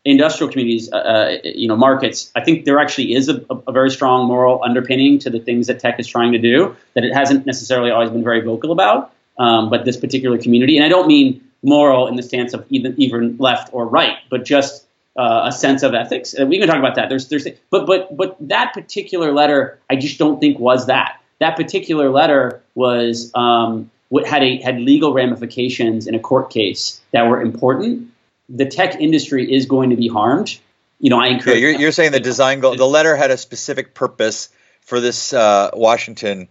industrial 0.04 0.50
communities, 0.50 0.90
uh, 0.92 0.96
uh, 0.96 1.36
you 1.44 1.68
know, 1.68 1.76
markets, 1.76 2.32
I 2.34 2.42
think 2.42 2.64
there 2.64 2.78
actually 2.78 3.14
is 3.14 3.28
a, 3.28 3.44
a, 3.50 3.70
very 3.70 3.90
strong 3.90 4.26
moral 4.26 4.62
underpinning 4.64 5.18
to 5.20 5.30
the 5.30 5.38
things 5.38 5.66
that 5.66 5.78
tech 5.78 6.00
is 6.00 6.06
trying 6.08 6.32
to 6.32 6.38
do 6.38 6.74
that 6.94 7.04
it 7.04 7.12
hasn't 7.12 7.44
necessarily 7.46 7.90
always 7.90 8.10
been 8.10 8.24
very 8.24 8.40
vocal 8.40 8.72
about. 8.72 9.12
Um, 9.38 9.70
but 9.70 9.84
this 9.84 9.96
particular 9.96 10.38
community, 10.38 10.76
and 10.76 10.84
I 10.84 10.88
don't 10.88 11.06
mean 11.06 11.42
moral 11.62 12.08
in 12.08 12.16
the 12.16 12.22
stance 12.22 12.54
of 12.54 12.64
even 12.70 12.94
even 12.98 13.36
left 13.38 13.70
or 13.72 13.86
right, 13.86 14.16
but 14.30 14.44
just 14.44 14.86
uh, 15.16 15.42
a 15.46 15.52
sense 15.52 15.82
of 15.82 15.94
ethics. 15.94 16.34
And 16.34 16.48
we 16.48 16.58
can 16.58 16.68
talk 16.68 16.78
about 16.78 16.94
that. 16.96 17.08
There's 17.08 17.28
there's 17.28 17.46
but 17.70 17.86
but 17.86 18.16
but 18.16 18.36
that 18.48 18.72
particular 18.72 19.32
letter, 19.32 19.78
I 19.88 19.96
just 19.96 20.18
don't 20.18 20.40
think 20.40 20.58
was 20.58 20.86
that. 20.86 21.20
That 21.40 21.56
particular 21.56 22.10
letter 22.10 22.62
was 22.74 23.30
um, 23.34 23.90
what 24.08 24.26
had 24.26 24.42
a 24.42 24.60
had 24.60 24.80
legal 24.80 25.12
ramifications 25.12 26.06
in 26.06 26.14
a 26.14 26.18
court 26.18 26.50
case 26.50 27.00
that 27.12 27.22
were 27.22 27.40
important. 27.40 28.10
The 28.48 28.66
tech 28.66 29.00
industry 29.00 29.52
is 29.52 29.66
going 29.66 29.90
to 29.90 29.96
be 29.96 30.08
harmed. 30.08 30.58
You 30.98 31.10
know, 31.10 31.18
I 31.18 31.28
encourage. 31.28 31.60
Yeah, 31.60 31.68
you're, 31.68 31.80
you're 31.80 31.92
saying 31.92 32.12
the 32.12 32.20
design 32.20 32.60
goal. 32.60 32.76
The 32.76 32.86
letter 32.86 33.16
had 33.16 33.30
a 33.30 33.38
specific 33.38 33.94
purpose 33.94 34.50
for 34.82 35.00
this 35.00 35.32
uh, 35.32 35.70
Washington 35.72 36.48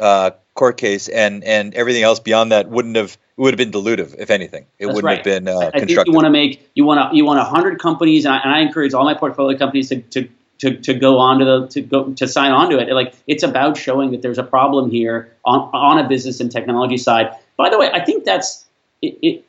uh, 0.00 0.30
court 0.54 0.78
case, 0.78 1.08
and 1.08 1.44
and 1.44 1.74
everything 1.74 2.02
else 2.02 2.20
beyond 2.20 2.52
that 2.52 2.68
wouldn't 2.68 2.96
have 2.96 3.18
would 3.36 3.58
have 3.58 3.58
been 3.58 3.70
dilutive, 3.70 4.14
if 4.18 4.30
anything. 4.30 4.66
It 4.78 4.86
That's 4.86 4.96
wouldn't 4.96 5.04
right. 5.04 5.16
have 5.18 5.24
been 5.24 5.48
uh, 5.48 5.70
I 5.74 5.80
think 5.80 5.90
you 5.90 6.12
want 6.12 6.26
to 6.26 6.30
make 6.30 6.70
you 6.74 6.84
want 6.84 7.10
to 7.10 7.16
you 7.16 7.24
want 7.24 7.40
hundred 7.40 7.80
companies, 7.80 8.24
and 8.24 8.34
I, 8.34 8.38
and 8.38 8.54
I, 8.54 8.60
encourage 8.60 8.94
all 8.94 9.04
my 9.04 9.14
portfolio 9.14 9.56
companies 9.58 9.88
to, 9.88 10.00
to 10.00 10.28
to, 10.58 10.76
to 10.76 10.94
go 10.94 11.18
on 11.18 11.40
to 11.40 11.44
the 11.44 11.66
to 11.68 11.80
go 11.80 12.12
to 12.12 12.28
sign 12.28 12.52
on 12.52 12.70
to 12.70 12.78
it. 12.78 12.92
Like 12.92 13.14
it's 13.26 13.42
about 13.42 13.76
showing 13.76 14.12
that 14.12 14.22
there's 14.22 14.38
a 14.38 14.44
problem 14.44 14.90
here 14.90 15.34
on 15.44 15.60
on 15.72 15.98
a 15.98 16.08
business 16.08 16.40
and 16.40 16.50
technology 16.50 16.98
side. 16.98 17.36
By 17.56 17.70
the 17.70 17.78
way, 17.78 17.90
I 17.90 18.04
think 18.04 18.24
that's 18.24 18.64
it. 19.00 19.18
it 19.22 19.44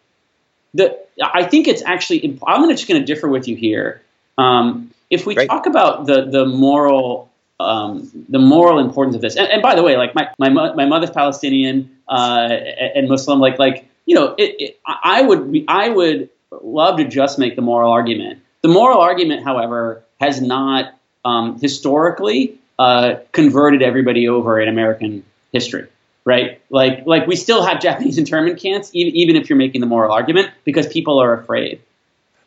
the 0.74 0.98
I 1.22 1.44
think 1.44 1.68
it's 1.68 1.84
actually 1.84 2.40
I'm 2.46 2.68
just 2.70 2.88
going 2.88 3.00
to 3.00 3.06
differ 3.06 3.28
with 3.28 3.48
you 3.48 3.56
here. 3.56 4.02
Um, 4.38 4.92
if 5.10 5.26
we 5.26 5.36
talk 5.36 5.66
about 5.68 6.06
the 6.06 6.26
the 6.26 6.46
moral 6.46 7.30
um, 7.64 8.26
the 8.30 8.40
moral 8.40 8.80
importance 8.80 9.16
of 9.16 9.22
this. 9.22 9.36
And, 9.36 9.48
and, 9.48 9.62
by 9.62 9.76
the 9.76 9.84
way, 9.84 9.98
like 9.98 10.14
my 10.16 10.30
my, 10.38 10.74
my 10.74 10.86
mother's 10.86 11.12
Palestinian 11.12 11.98
uh, 12.08 12.50
and 12.96 13.08
Muslim, 13.10 13.40
like 13.40 13.60
like 13.60 13.90
you 14.06 14.16
know, 14.16 14.36
it, 14.38 14.56
it, 14.60 14.80
I 14.86 15.22
would 15.22 15.66
I 15.68 15.90
would 15.90 16.30
love 16.62 16.98
to 16.98 17.06
just 17.06 17.40
make 17.40 17.56
the 17.56 17.62
moral 17.62 17.92
argument. 17.92 18.42
The 18.62 18.70
moral 18.70 19.00
argument, 19.00 19.44
however, 19.44 20.04
has 20.20 20.42
not 20.42 20.98
um, 21.26 21.60
historically 21.60 22.60
uh, 22.80 23.16
converted 23.32 23.82
everybody 23.82 24.28
over 24.28 24.60
in 24.60 24.70
American 24.70 25.24
history. 25.52 25.88
Right, 26.26 26.62
like 26.70 27.06
like 27.06 27.28
we 27.28 27.36
still 27.36 27.66
have 27.66 27.82
Japanese 27.82 28.18
internment 28.24 28.60
camps, 28.60 28.90
even, 28.94 29.16
even 29.16 29.36
if 29.36 29.50
you're 29.50 29.58
making 29.58 29.82
the 29.82 29.88
moral 29.88 30.12
argument, 30.14 30.52
because 30.64 30.88
people 30.88 31.20
are 31.20 31.34
afraid. 31.34 31.82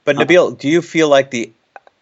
But 0.04 0.16
Nabeel, 0.16 0.56
do 0.56 0.68
you 0.68 0.80
feel 0.80 1.08
like 1.08 1.30
the 1.30 1.52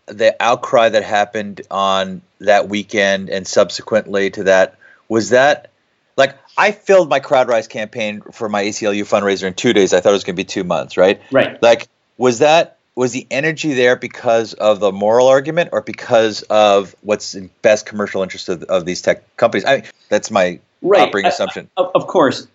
the 0.06 0.36
outcry 0.40 0.88
that 0.88 1.02
happened 1.02 1.62
on 1.70 2.22
that 2.40 2.68
weekend 2.68 3.30
and 3.30 3.46
subsequently 3.46 4.30
to 4.30 4.44
that 4.44 4.76
was 5.08 5.30
that 5.30 5.70
like 6.16 6.36
I 6.56 6.72
filled 6.72 7.08
my 7.08 7.20
CrowdRise 7.20 7.68
campaign 7.68 8.20
for 8.20 8.48
my 8.48 8.64
ACLU 8.64 9.02
fundraiser 9.02 9.44
in 9.44 9.54
two 9.54 9.72
days. 9.72 9.92
I 9.92 10.00
thought 10.00 10.10
it 10.10 10.12
was 10.12 10.24
going 10.24 10.36
to 10.36 10.40
be 10.40 10.44
two 10.44 10.64
months, 10.64 10.96
right? 10.96 11.20
Right. 11.32 11.60
Like, 11.62 11.88
was 12.16 12.38
that 12.38 12.78
was 12.94 13.10
the 13.10 13.26
energy 13.30 13.74
there 13.74 13.96
because 13.96 14.54
of 14.54 14.78
the 14.78 14.92
moral 14.92 15.26
argument 15.26 15.70
or 15.72 15.80
because 15.80 16.42
of 16.42 16.94
what's 17.02 17.34
in 17.34 17.50
best 17.62 17.86
commercial 17.86 18.22
interest 18.22 18.48
of, 18.48 18.62
of 18.64 18.84
these 18.84 19.02
tech 19.02 19.36
companies? 19.36 19.64
I, 19.64 19.82
that's 20.08 20.30
my 20.30 20.60
right. 20.80 21.08
operating 21.08 21.28
assumption. 21.28 21.68
of, 21.76 21.90
of 21.94 22.06
course, 22.06 22.46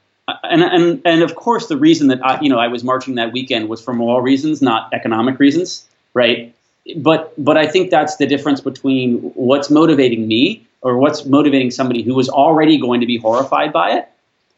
and, 0.43 0.63
and 0.63 1.01
and 1.03 1.23
of 1.23 1.35
course, 1.35 1.67
the 1.67 1.77
reason 1.77 2.07
that 2.07 2.25
I, 2.25 2.39
you 2.41 2.49
know 2.49 2.59
I 2.59 2.67
was 2.67 2.83
marching 2.83 3.15
that 3.15 3.33
weekend 3.33 3.67
was 3.67 3.81
for 3.81 3.93
moral 3.93 4.21
reasons, 4.21 4.61
not 4.61 4.93
economic 4.93 5.39
reasons, 5.39 5.85
right? 6.13 6.53
But 6.95 7.33
but 7.37 7.57
I 7.57 7.67
think 7.67 7.91
that's 7.91 8.17
the 8.17 8.25
difference 8.25 8.61
between 8.61 9.19
what's 9.35 9.69
motivating 9.69 10.27
me 10.27 10.67
or 10.81 10.97
what's 10.97 11.25
motivating 11.25 11.71
somebody 11.71 12.03
who 12.03 12.15
was 12.15 12.29
already 12.29 12.77
going 12.77 13.01
to 13.01 13.07
be 13.07 13.17
horrified 13.17 13.73
by 13.73 13.97
it, 13.97 14.09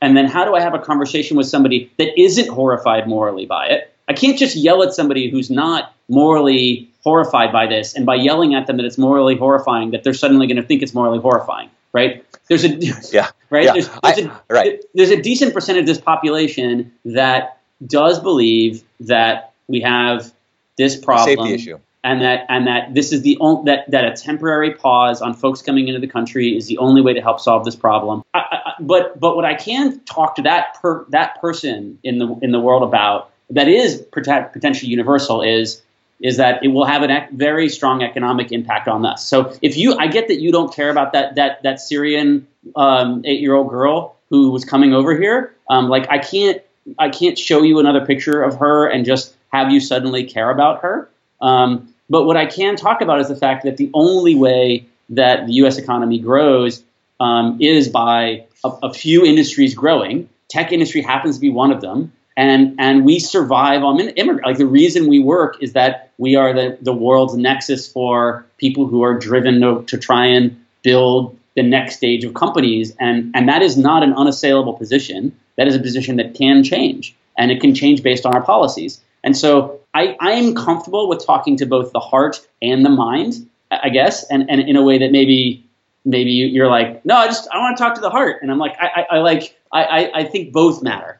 and 0.01 0.15
then 0.15 0.25
how 0.25 0.45
do 0.45 0.55
I 0.55 0.61
have 0.61 0.73
a 0.73 0.79
conversation 0.79 1.38
with 1.38 1.47
somebody 1.47 1.91
that 1.97 2.19
isn't 2.19 2.50
horrified 2.50 3.07
morally 3.07 3.45
by 3.45 3.67
it? 3.67 3.93
I 4.07 4.13
can't 4.13 4.38
just 4.38 4.55
yell 4.55 4.83
at 4.83 4.93
somebody 4.93 5.29
who's 5.29 5.50
not 5.50 5.93
morally 6.09 6.89
horrified 7.03 7.51
by 7.51 7.67
this, 7.67 7.95
and 7.95 8.05
by 8.05 8.15
yelling 8.15 8.53
at 8.53 8.67
them 8.67 8.77
that 8.77 8.85
it's 8.85 8.97
morally 8.97 9.35
horrifying, 9.35 9.91
that 9.91 10.03
they're 10.03 10.13
suddenly 10.13 10.47
going 10.47 10.57
to 10.57 10.63
think 10.63 10.81
it's 10.81 10.93
morally 10.93 11.19
horrifying, 11.19 11.69
right? 11.93 12.25
There's 12.47 12.63
a 12.63 12.69
yeah, 12.69 13.29
right. 13.50 13.65
Yeah. 13.65 13.73
There's, 13.73 13.88
there's 13.88 14.27
I, 14.27 14.41
a, 14.50 14.53
right. 14.53 14.83
There's 14.93 15.11
a 15.11 15.21
decent 15.21 15.53
percentage 15.53 15.81
of 15.81 15.88
this 15.88 16.01
population 16.01 16.93
that 17.05 17.57
does 17.85 18.19
believe 18.19 18.83
that 19.01 19.53
we 19.67 19.81
have 19.81 20.31
this 20.77 20.97
problem, 20.97 21.38
safety 21.38 21.53
issue, 21.53 21.79
and 22.03 22.22
that 22.22 22.46
and 22.50 22.67
that 22.67 22.93
this 22.93 23.12
is 23.12 23.22
the 23.22 23.38
only 23.39 23.72
that 23.72 23.89
that 23.91 24.05
a 24.05 24.15
temporary 24.15 24.74
pause 24.74 25.22
on 25.22 25.34
folks 25.34 25.62
coming 25.62 25.88
into 25.88 26.00
the 26.00 26.08
country 26.08 26.55
is 26.55 26.67
the 26.67 26.77
only 26.79 27.01
way 27.01 27.13
to 27.13 27.22
help 27.22 27.39
solve 27.39 27.65
this 27.65 27.75
problem. 27.75 28.24
I, 28.34 28.39
I, 28.39 28.74
but 28.79 29.20
but 29.20 29.36
what 29.36 29.46
I 29.46 29.53
can 29.53 30.00
talk 30.01 30.36
to 30.36 30.41
that 30.43 30.79
per, 30.81 31.05
that 31.10 31.39
person 31.41 32.00
in 32.03 32.17
the 32.17 32.36
in 32.41 32.51
the 32.51 32.60
world 32.60 32.84
about 32.84 33.31
that 33.51 33.67
is 33.67 34.03
potentially 34.12 34.89
universal 34.89 35.41
is 35.41 35.81
is 36.22 36.38
that 36.38 36.63
it 36.63 36.70
will 36.70 36.86
have 36.86 37.03
a 37.03 37.27
very 37.31 37.67
strong 37.67 38.03
economic 38.03 38.51
impact 38.51 38.88
on 38.88 39.05
us. 39.05 39.27
So 39.27 39.55
if 39.63 39.75
you, 39.75 39.98
I 39.98 40.05
get 40.05 40.27
that 40.27 40.39
you 40.39 40.51
don't 40.51 40.74
care 40.74 40.89
about 40.89 41.13
that 41.13 41.36
that 41.36 41.63
that 41.63 41.79
Syrian 41.79 42.48
um, 42.75 43.22
eight 43.25 43.41
year 43.41 43.53
old 43.53 43.70
girl 43.70 44.15
who 44.29 44.51
was 44.51 44.65
coming 44.65 44.93
over 44.93 45.15
here. 45.20 45.53
Um, 45.70 45.89
like 45.89 46.10
I 46.10 46.17
can't 46.17 46.62
I 46.98 47.10
can't 47.10 47.38
show 47.38 47.62
you 47.62 47.79
another 47.79 48.05
picture 48.05 48.41
of 48.41 48.58
her 48.58 48.88
and 48.88 49.05
just 49.05 49.36
have 49.51 49.72
you 49.72 49.79
suddenly 49.79 50.24
care 50.24 50.50
about 50.50 50.81
her. 50.81 51.10
Um, 51.41 51.93
but 52.10 52.24
what 52.24 52.38
I 52.38 52.45
can 52.45 52.75
talk 52.75 53.01
about 53.01 53.19
is 53.19 53.27
the 53.27 53.36
fact 53.36 53.63
that 53.63 53.77
the 53.77 53.89
only 53.93 54.36
way 54.36 54.86
that 55.10 55.48
the 55.48 55.53
U.S. 55.53 55.77
economy 55.77 56.19
grows 56.19 56.83
um, 57.19 57.57
is 57.62 57.89
by 57.89 58.45
a, 58.63 58.69
a 58.83 58.93
few 58.93 59.25
industries 59.25 59.75
growing. 59.75 60.29
Tech 60.50 60.71
industry 60.71 61.01
happens 61.01 61.36
to 61.36 61.41
be 61.41 61.50
one 61.50 61.71
of 61.71 61.81
them 61.81 62.12
and 62.38 62.75
and 62.79 63.05
we 63.05 63.19
survive 63.19 63.83
on 63.83 64.00
immigrant. 64.00 64.45
Like 64.45 64.57
the 64.57 64.65
reason 64.65 65.07
we 65.07 65.19
work 65.19 65.62
is 65.62 65.74
that 65.74 66.12
we 66.17 66.36
are 66.36 66.53
the 66.53 66.77
the 66.81 66.93
world's 66.93 67.36
nexus 67.36 67.91
for 67.91 68.45
people 68.57 68.88
who 68.88 69.03
are 69.03 69.17
driven 69.17 69.62
to, 69.62 69.83
to 69.88 69.98
try 69.98 70.27
and 70.27 70.63
build 70.81 71.38
the 71.55 71.63
next 71.63 71.98
stage 71.98 72.24
of 72.24 72.33
companies, 72.33 72.95
and 73.00 73.31
and 73.36 73.50
that 73.50 73.62
is 73.62 73.77
not 73.77 74.03
an 74.03 74.13
unassailable 74.13 74.74
position. 74.74 75.38
That 75.57 75.67
is 75.67 75.75
a 75.75 75.79
position 75.79 76.15
that 76.15 76.33
can 76.33 76.63
change, 76.63 77.15
and 77.38 77.51
it 77.51 77.60
can 77.60 77.75
change 77.75 78.01
based 78.01 78.25
on 78.25 78.33
our 78.33 78.41
policies. 78.41 79.01
And 79.24 79.38
so 79.38 79.80
I 79.93 80.15
I 80.19 80.31
am 80.31 80.55
comfortable 80.55 81.07
with 81.10 81.25
talking 81.25 81.57
to 81.57 81.65
both 81.65 81.91
the 81.91 82.00
heart 82.00 82.45
and 82.62 82.86
the 82.86 82.89
mind, 82.89 83.50
I 83.71 83.89
guess, 83.89 84.24
and 84.29 84.50
and 84.50 84.62
in 84.62 84.75
a 84.75 84.83
way 84.83 84.98
that 85.00 85.12
maybe 85.12 85.65
maybe 86.05 86.31
you're 86.31 86.69
like, 86.69 87.05
no, 87.05 87.15
I 87.15 87.27
just 87.27 87.48
I 87.51 87.57
want 87.60 87.77
to 87.77 87.83
talk 87.83 87.95
to 87.95 88.01
the 88.01 88.10
heart, 88.10 88.41
and 88.41 88.51
I'm 88.51 88.60
like, 88.60 88.75
I 88.79 88.88
I, 89.01 89.15
I 89.15 89.19
like 89.19 89.57
I 89.71 90.12
I 90.13 90.24
think 90.24 90.53
both 90.53 90.81
matter. 90.81 91.19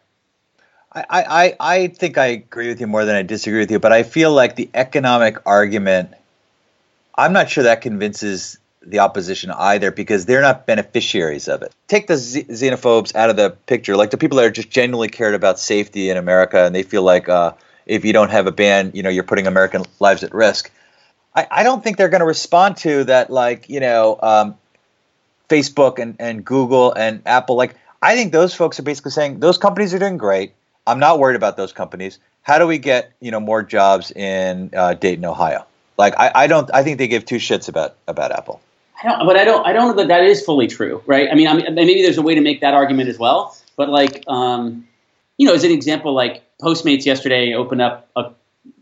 I, 0.94 1.04
I, 1.10 1.56
I 1.60 1.88
think 1.88 2.18
I 2.18 2.26
agree 2.26 2.68
with 2.68 2.82
you 2.82 2.88
more 2.88 3.06
than 3.06 3.16
I 3.16 3.22
disagree 3.22 3.60
with 3.60 3.72
you, 3.72 3.80
but 3.80 3.94
I 3.94 4.04
feel 4.04 4.34
like 4.34 4.58
the 4.58 4.70
economic 4.74 5.38
argument, 5.46 6.12
I'm 7.16 7.32
not 7.32 7.50
sure 7.50 7.64
that 7.64 7.80
convinces 7.80 8.58
the 8.82 9.00
opposition 9.00 9.52
either 9.52 9.92
because 9.92 10.26
they're 10.26 10.42
not 10.42 10.66
beneficiaries 10.66 11.48
of 11.48 11.62
it. 11.62 11.74
Take 11.88 12.08
the 12.08 12.16
xenophobes 12.16 13.16
out 13.16 13.30
of 13.30 13.38
the 13.38 13.52
picture, 13.68 13.96
like 13.96 14.12
the 14.12 14.18
people 14.18 14.38
that 14.38 14.46
are 14.46 14.52
just 14.52 14.70
genuinely 14.70 15.08
cared 15.08 15.36
about 15.36 15.60
safety 15.60 16.10
in 16.10 16.18
America 16.18 16.66
and 16.66 16.76
they 16.76 16.84
feel 16.84 17.04
like 17.04 17.30
uh, 17.30 17.54
if 17.86 18.06
you 18.06 18.14
don't 18.14 18.30
have 18.30 18.48
a 18.48 18.52
ban, 18.52 18.92
you 18.94 19.04
know, 19.04 19.10
you're 19.10 19.24
putting 19.24 19.48
American 19.48 19.84
lives 20.00 20.24
at 20.24 20.34
risk. 20.34 20.72
I, 21.36 21.48
I 21.50 21.64
don't 21.64 21.84
think 21.84 21.98
they're 21.98 22.10
going 22.10 22.22
to 22.22 22.26
respond 22.26 22.78
to 22.78 23.06
that, 23.06 23.30
like, 23.30 23.70
you 23.70 23.80
know, 23.80 24.20
um, 24.22 24.58
Facebook 25.50 26.00
and, 26.00 26.16
and 26.20 26.44
Google 26.44 26.92
and 26.94 27.22
Apple. 27.26 27.56
Like, 27.56 27.76
I 28.02 28.16
think 28.16 28.32
those 28.32 28.54
folks 28.54 28.80
are 28.80 28.84
basically 28.84 29.12
saying 29.12 29.40
those 29.40 29.58
companies 29.58 29.94
are 29.94 30.00
doing 30.00 30.18
great 30.18 30.54
I'm 30.88 31.00
not 31.00 31.20
worried 31.20 31.36
about 31.36 31.58
those 31.58 31.74
companies. 31.74 32.20
How 32.42 32.58
do 32.58 32.66
we 32.66 32.78
get 32.78 33.12
you 33.20 33.32
know 33.32 33.40
more 33.40 33.64
jobs 33.64 34.12
in 34.12 34.72
uh, 34.76 34.94
Dayton, 34.96 35.26
Ohio? 35.26 35.66
Like 35.98 36.16
I, 36.18 36.32
I 36.34 36.48
don't. 36.48 36.70
I 36.74 36.84
think 36.84 36.98
they 36.98 37.08
give 37.08 37.26
two 37.26 37.36
shits 37.36 37.70
about 37.70 37.96
about 38.08 38.32
Apple. 38.32 38.62
I 39.04 39.08
don't, 39.08 39.26
but 39.26 39.38
I 39.38 39.44
don't. 39.44 39.66
I 39.66 39.74
don't 39.74 39.90
know 39.90 40.02
that 40.02 40.08
that 40.08 40.24
is 40.24 40.44
fully 40.44 40.68
true, 40.68 41.04
right? 41.06 41.30
I 41.32 41.36
mean, 41.36 41.48
I 41.48 41.54
mean, 41.54 41.76
maybe 41.76 42.02
there's 42.02 42.18
a 42.18 42.22
way 42.22 42.36
to 42.36 42.42
make 42.42 42.62
that 42.62 42.74
argument 42.74 43.10
as 43.10 43.20
well. 43.20 43.56
But 43.76 43.90
like, 43.90 44.24
um, 44.28 44.88
you 45.38 45.48
know, 45.48 45.54
as 45.54 45.64
an 45.64 45.72
example, 45.72 46.14
like 46.14 46.44
Postmates 46.62 47.06
yesterday 47.06 47.54
opened 47.54 47.82
up 47.82 48.10
a 48.16 48.32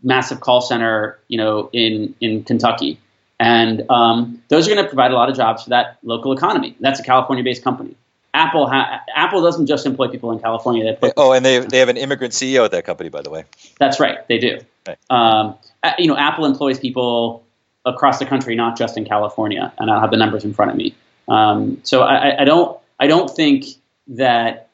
massive 0.02 0.40
call 0.40 0.60
center, 0.60 1.18
you 1.28 1.38
know, 1.38 1.70
in 1.72 2.14
in 2.20 2.44
Kentucky, 2.44 2.98
and 3.38 3.88
um, 3.90 4.42
those 4.48 4.68
are 4.68 4.74
going 4.74 4.84
to 4.84 4.88
provide 4.88 5.10
a 5.10 5.14
lot 5.14 5.28
of 5.28 5.36
jobs 5.36 5.64
for 5.64 5.70
that 5.70 5.98
local 6.02 6.32
economy. 6.32 6.76
That's 6.80 7.00
a 7.00 7.02
California-based 7.02 7.64
company. 7.64 7.96
Apple 8.32 8.68
ha- 8.68 9.00
Apple 9.14 9.42
doesn't 9.42 9.66
just 9.66 9.86
employ 9.86 10.08
people 10.08 10.30
in 10.32 10.38
California. 10.38 10.96
They 11.00 11.12
oh, 11.16 11.32
and 11.32 11.44
they 11.44 11.58
they 11.58 11.78
have 11.78 11.88
an 11.88 11.96
immigrant 11.96 12.32
CEO 12.32 12.64
at 12.64 12.70
that 12.72 12.84
company, 12.84 13.08
by 13.08 13.22
the 13.22 13.30
way. 13.30 13.44
That's 13.78 13.98
right, 13.98 14.26
they 14.28 14.38
do. 14.38 14.60
Right. 14.86 14.98
Um, 15.10 15.56
you 15.98 16.06
know, 16.06 16.16
Apple 16.16 16.44
employs 16.44 16.78
people 16.78 17.44
across 17.84 18.18
the 18.18 18.26
country, 18.26 18.54
not 18.54 18.76
just 18.76 18.96
in 18.96 19.04
California, 19.04 19.72
and 19.78 19.90
I 19.90 20.00
have 20.00 20.10
the 20.10 20.16
numbers 20.16 20.44
in 20.44 20.54
front 20.54 20.70
of 20.70 20.76
me. 20.76 20.94
Um, 21.28 21.80
so 21.84 22.02
I, 22.02 22.42
I, 22.42 22.44
don't 22.44 22.78
I 22.98 23.06
don't 23.06 23.30
think 23.30 23.66
that 24.08 24.69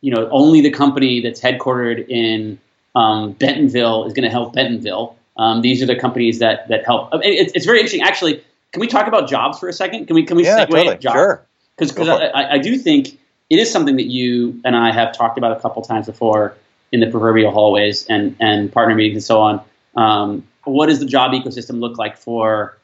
you 0.00 0.14
know 0.14 0.28
only 0.30 0.60
the 0.60 0.70
company 0.70 1.20
that's 1.20 1.40
headquartered 1.40 2.08
in 2.08 2.58
um, 2.94 3.32
Bentonville 3.32 4.04
is 4.06 4.12
going 4.12 4.24
to 4.24 4.30
help 4.30 4.54
Bentonville. 4.54 5.16
Um, 5.36 5.62
these 5.62 5.82
are 5.82 5.86
the 5.86 5.96
companies 5.96 6.38
that 6.40 6.68
that 6.68 6.84
help. 6.84 7.10
It's, 7.22 7.52
it's 7.54 7.66
very 7.66 7.78
interesting, 7.78 8.02
actually. 8.02 8.42
Can 8.72 8.80
we 8.80 8.86
talk 8.86 9.08
about 9.08 9.28
jobs 9.28 9.58
for 9.58 9.68
a 9.68 9.72
second? 9.72 10.06
Can 10.06 10.14
we 10.14 10.24
can 10.24 10.36
we 10.36 10.44
yeah, 10.44 10.64
segue 10.64 10.70
totally. 10.70 10.96
jobs? 10.98 11.14
Sure 11.14 11.46
because 11.80 12.08
I, 12.08 12.52
I, 12.52 12.58
do 12.58 12.76
think 12.76 13.18
it 13.48 13.58
is 13.58 13.70
something 13.70 13.96
that 13.96 14.06
you 14.06 14.60
and 14.64 14.76
I 14.76 14.92
have 14.92 15.12
talked 15.12 15.38
about 15.38 15.56
a 15.56 15.60
couple 15.60 15.82
times 15.82 16.06
before 16.06 16.56
in 16.92 17.00
the 17.00 17.10
proverbial 17.10 17.50
hallways 17.50 18.06
and 18.06 18.36
and 18.40 18.72
partner 18.72 18.94
meetings 18.94 19.16
and 19.16 19.24
so 19.24 19.40
on. 19.40 19.60
Um, 19.96 20.46
what 20.64 20.86
does 20.86 21.00
the 21.00 21.06
job 21.06 21.32
ecosystem 21.32 21.80
look 21.80 21.98
like 21.98 22.16
for 22.16 22.76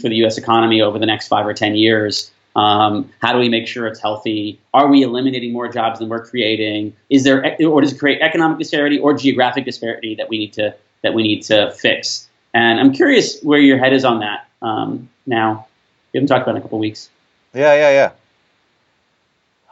for 0.00 0.08
the 0.08 0.16
U.S. 0.16 0.38
economy 0.38 0.80
over 0.80 0.98
the 0.98 1.06
next 1.06 1.28
five 1.28 1.46
or 1.46 1.54
ten 1.54 1.74
years? 1.74 2.30
Um, 2.58 3.08
how 3.20 3.32
do 3.32 3.38
we 3.38 3.48
make 3.48 3.68
sure 3.68 3.86
it's 3.86 4.00
healthy? 4.00 4.58
Are 4.74 4.88
we 4.88 5.02
eliminating 5.04 5.52
more 5.52 5.68
jobs 5.68 6.00
than 6.00 6.08
we're 6.08 6.26
creating? 6.26 6.92
Is 7.08 7.22
there 7.22 7.56
or 7.64 7.80
does 7.80 7.92
it 7.92 7.98
create 7.98 8.20
economic 8.20 8.58
disparity 8.58 8.98
or 8.98 9.14
geographic 9.14 9.64
disparity 9.64 10.16
that 10.16 10.28
we 10.28 10.38
need 10.38 10.52
to 10.54 10.74
that 11.02 11.14
we 11.14 11.22
need 11.22 11.42
to 11.42 11.70
fix? 11.72 12.28
And 12.54 12.80
I'm 12.80 12.92
curious 12.92 13.40
where 13.42 13.60
your 13.60 13.78
head 13.78 13.92
is 13.92 14.04
on 14.04 14.18
that 14.20 14.48
um, 14.60 15.08
now. 15.24 15.68
We 16.12 16.18
haven't 16.18 16.26
talked 16.26 16.42
about 16.42 16.52
it 16.52 16.56
in 16.56 16.62
a 16.62 16.62
couple 16.62 16.80
weeks. 16.80 17.10
Yeah, 17.54 17.74
yeah, 17.74 18.10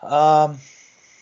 yeah. 0.05 0.43
Um, 0.45 0.59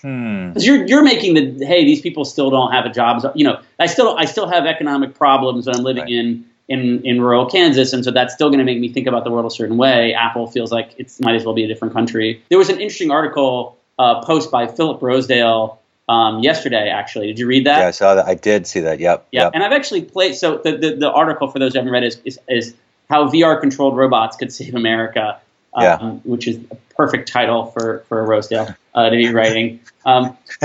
hmm. 0.03 0.49
Because 0.49 0.67
you're 0.67 0.85
you're 0.85 1.03
making 1.03 1.33
the 1.33 1.65
hey, 1.65 1.83
these 1.83 2.03
people 2.03 2.27
still 2.27 2.51
don't 2.51 2.73
have 2.73 2.85
a 2.85 2.91
job. 2.91 3.25
You 3.35 3.45
know, 3.45 3.63
I 3.79 3.87
still 3.87 4.19
I 4.19 4.27
still 4.27 4.49
have 4.49 4.67
economic 4.67 5.15
problems 5.15 5.67
when 5.67 5.77
I'm 5.77 5.83
living 5.83 6.03
right. 6.03 6.13
in 6.13 6.45
in 6.69 7.05
in 7.05 7.21
rural 7.21 7.47
Kansas, 7.47 7.93
and 7.93 8.05
so 8.05 8.11
that's 8.11 8.35
still 8.35 8.49
going 8.49 8.59
to 8.59 8.65
make 8.65 8.79
me 8.79 8.89
think 8.89 9.07
about 9.07 9.25
the 9.25 9.31
world 9.31 9.47
a 9.47 9.55
certain 9.55 9.77
way. 9.77 10.15
Apple 10.15 10.47
feels 10.47 10.73
like 10.73 10.95
it 10.99 11.13
might 11.21 11.35
as 11.35 11.45
well 11.45 11.55
be 11.55 11.65
a 11.65 11.69
different 11.69 11.95
country. 11.95 12.43
There 12.49 12.59
was 12.59 12.69
an 12.69 12.81
interesting 12.81 13.11
article 13.11 13.79
uh, 13.99 14.25
post 14.25 14.51
by 14.51 14.67
Philip 14.67 15.03
Rosedale 15.03 15.81
um, 16.09 16.41
yesterday. 16.41 16.89
Actually, 16.89 17.29
did 17.29 17.39
you 17.39 17.47
read 17.47 17.67
that? 17.67 17.81
Yeah, 17.81 17.89
I 17.89 17.93
saw 17.93 18.15
that. 18.15 18.27
I 18.27 18.35
did 18.35 18.67
see 18.67 18.81
that. 18.81 19.01
Yep. 19.01 19.29
Yeah, 19.31 19.45
yep. 19.45 19.53
and 19.55 19.63
I've 19.63 19.73
actually 19.73 20.03
played. 20.03 20.35
So 20.35 20.59
the, 20.59 20.77
the, 20.77 20.97
the 20.97 21.11
article 21.11 21.49
for 21.49 21.59
those 21.59 21.73
who 21.73 21.79
haven't 21.79 21.93
read 21.93 22.05
is, 22.05 22.21
is, 22.25 22.39
is 22.49 22.75
how 23.09 23.29
VR 23.29 23.61
controlled 23.61 23.97
robots 23.97 24.37
could 24.37 24.53
save 24.53 24.75
America 24.75 25.41
yeah. 25.83 25.95
Um, 25.95 26.21
which 26.25 26.47
is 26.47 26.59
a 26.71 26.77
perfect 26.95 27.29
title 27.29 27.67
for 27.67 28.05
for 28.09 28.25
Rosedale 28.25 28.75
uh, 28.95 29.11
to 29.11 29.17
be 29.17 29.33
writing. 29.33 29.81
Um, 30.05 30.37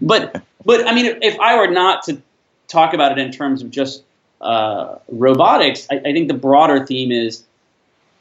but 0.00 0.42
but 0.64 0.86
I 0.86 0.94
mean, 0.94 1.18
if 1.22 1.38
I 1.40 1.56
were 1.56 1.70
not 1.70 2.04
to 2.04 2.22
talk 2.68 2.94
about 2.94 3.12
it 3.12 3.18
in 3.18 3.32
terms 3.32 3.62
of 3.62 3.70
just 3.70 4.02
uh, 4.40 4.98
robotics, 5.08 5.86
I, 5.90 5.96
I, 5.96 6.12
think 6.12 6.28
the 6.28 6.34
broader 6.34 6.84
theme 6.84 7.10
is, 7.10 7.44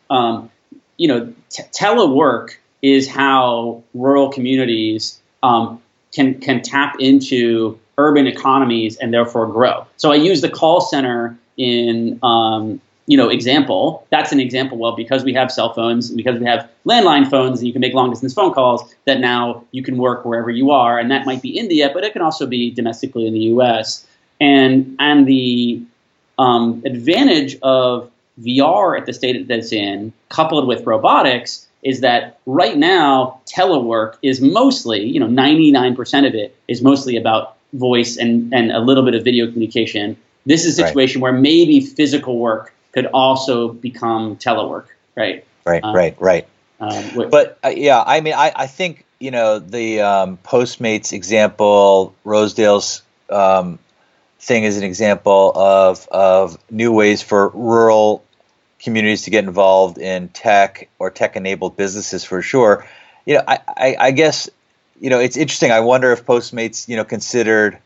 um, 0.10 0.49
you 0.97 1.08
know, 1.08 1.34
t- 1.49 1.63
telework 1.71 2.56
is 2.82 3.08
how 3.10 3.84
rural 3.93 4.30
communities 4.32 5.19
um, 5.43 5.82
can 6.13 6.39
can 6.39 6.62
tap 6.62 6.95
into 6.99 7.80
urban 7.97 8.28
economies 8.28 8.97
and 8.97 9.13
therefore 9.13 9.47
grow. 9.47 9.86
So 9.97 10.12
I 10.12 10.15
use 10.15 10.41
the 10.41 10.49
call 10.49 10.82
center 10.82 11.38
in 11.58 12.19
um, 12.23 12.80
you 13.08 13.17
know 13.17 13.30
example. 13.30 14.08
That's 14.10 14.32
an 14.32 14.39
example. 14.39 14.78
Well 14.78 14.95
because 14.95 15.23
we 15.23 15.34
have 15.34 15.51
cell 15.51 15.73
phones 15.73 16.12
because 16.12 16.39
we 16.39 16.45
have 16.45 16.69
landline 16.86 17.30
phones 17.30 17.60
and 17.60 17.67
you 17.67 17.73
can 17.73 17.82
make 17.82 17.93
long 17.93 18.10
distance 18.10 18.34
phone 18.34 18.54
calls 18.54 18.93
that 19.06 19.19
now 19.19 19.63
you 19.71 19.84
can 19.84 19.97
work 19.97 20.23
wherever 20.25 20.49
you 20.49 20.71
are 20.71 20.99
and 20.99 21.12
that 21.12 21.25
might 21.25 21.41
be 21.41 21.58
india 21.58 21.89
but 21.93 22.04
it 22.04 22.13
can 22.13 22.21
also 22.21 22.45
be 22.45 22.69
domestically 22.71 23.25
in 23.25 23.34
the 23.34 23.39
us 23.39 24.06
and 24.39 24.95
and 24.99 25.28
the 25.28 25.82
um, 26.38 26.84
advantage 26.86 27.58
of 27.62 28.12
VR 28.41 29.00
at 29.00 29.06
the 29.06 29.13
state 29.13 29.48
that 29.48 29.60
it's 29.60 29.71
in, 29.71 30.13
coupled 30.30 30.67
with 30.67 30.86
robotics, 30.86 31.67
is 31.84 32.02
that 32.02 32.39
right 32.45 32.76
now 32.76 33.39
telework 33.45 34.17
is 34.21 34.41
mostly, 34.41 35.04
you 35.04 35.19
know, 35.19 35.28
99% 35.28 36.28
of 36.28 36.34
it 36.34 36.56
is 36.67 36.82
mostly 36.82 37.15
about 37.15 37.56
voice 37.74 38.17
and, 38.17 38.54
and 38.54 38.71
a 38.71 38.80
little 38.80 39.04
bit 39.04 39.13
of 39.13 39.24
video 39.24 39.45
communication. 39.48 40.17
This 40.45 40.65
is 40.65 40.80
a 40.80 40.86
situation 40.88 41.21
right. 41.21 41.32
where 41.32 41.41
maybe 41.41 41.82
physical 41.82 42.38
work 42.38 42.74
could 42.91 43.06
also 43.08 43.69
become 43.69 44.38
telework, 44.38 44.86
right? 45.15 45.45
Right, 45.65 45.84
um, 45.84 45.95
right, 45.95 46.19
right. 46.19 46.48
Um, 46.80 47.30
but 47.30 47.60
uh, 47.63 47.69
yeah, 47.69 48.04
I 48.06 48.21
mean, 48.21 48.34
I, 48.34 48.52
I 48.56 48.67
think 48.67 49.06
you 49.19 49.32
know 49.32 49.60
the 49.60 50.02
um, 50.02 50.38
Postmates 50.38 51.13
example, 51.13 52.13
Rosedale's 52.24 53.02
um, 53.30 53.80
thing 54.39 54.63
is 54.63 54.78
an 54.78 54.84
example 54.84 55.52
of 55.56 56.08
of 56.10 56.58
new 56.69 56.91
ways 56.91 57.21
for 57.21 57.50
rural 57.50 58.24
communities 58.80 59.24
to 59.24 59.32
get 59.32 59.43
involved 59.43 59.98
in 59.98 60.30
tech 60.30 60.89
or 61.00 61.10
tech 61.10 61.36
enabled 61.36 61.76
businesses 61.76 62.24
for 62.24 62.41
sure. 62.41 62.88
You 63.26 63.36
know, 63.36 63.43
I, 63.48 63.60
I, 63.67 63.95
I 64.00 64.12
guess 64.12 64.50
you 65.00 65.10
know 65.10 65.19
it's 65.19 65.38
interesting. 65.38 65.71
I 65.71 65.80
wonder 65.80 66.12
if 66.12 66.26
Postmates 66.26 66.88
you 66.88 66.95
know 66.95 67.04
considered 67.04 67.78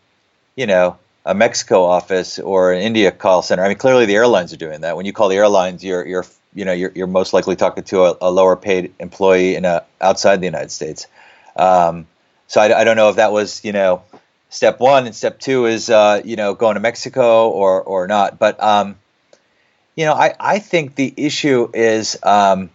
you 0.56 0.68
know 0.68 0.98
a 1.26 1.34
Mexico 1.34 1.84
office 1.84 2.40
or 2.40 2.74
an 2.74 2.82
India 2.82 3.12
call 3.12 3.42
center. 3.42 3.64
I 3.64 3.70
mean, 3.70 3.78
clearly 3.78 4.06
the 4.06 4.16
airlines 4.16 4.54
are 4.54 4.58
doing 4.58 4.82
that. 4.82 4.98
When 4.98 5.06
you 5.06 5.14
call 5.14 5.30
the 5.30 5.38
airlines, 5.38 5.84
you're 5.84 6.06
you're 6.06 6.26
you 6.54 6.66
know 6.66 6.74
you're, 6.74 6.92
you're 6.96 7.08
most 7.08 7.34
likely 7.34 7.56
talking 7.56 7.84
to 7.86 8.06
a, 8.06 8.18
a 8.22 8.32
lower 8.32 8.56
paid 8.56 8.94
employee 9.00 9.56
in 9.56 9.66
a, 9.66 9.84
outside 10.02 10.42
the 10.42 10.46
United 10.48 10.72
States. 10.72 11.08
Um, 11.56 12.08
so 12.48 12.62
I, 12.62 12.80
I, 12.80 12.84
don't 12.84 12.96
know 12.96 13.10
if 13.10 13.18
that 13.18 13.32
was 13.32 13.64
you 13.64 13.72
know 13.72 14.02
step 14.50 14.80
one 14.80 15.06
and 15.06 15.16
step 15.16 15.40
two 15.40 15.66
is 15.66 15.90
uh, 15.90 16.22
you 16.26 16.36
know 16.36 16.54
going 16.54 16.76
to 16.76 16.80
Mexico 16.80 17.50
or 17.50 17.82
or 17.82 18.08
not. 18.08 18.38
But 18.38 18.62
um, 18.62 18.96
you 19.96 20.06
know 20.06 20.14
I 20.14 20.34
I 20.40 20.60
think 20.60 20.96
the 20.96 21.14
issue 21.16 21.70
is 21.74 22.18
um, 22.24 22.70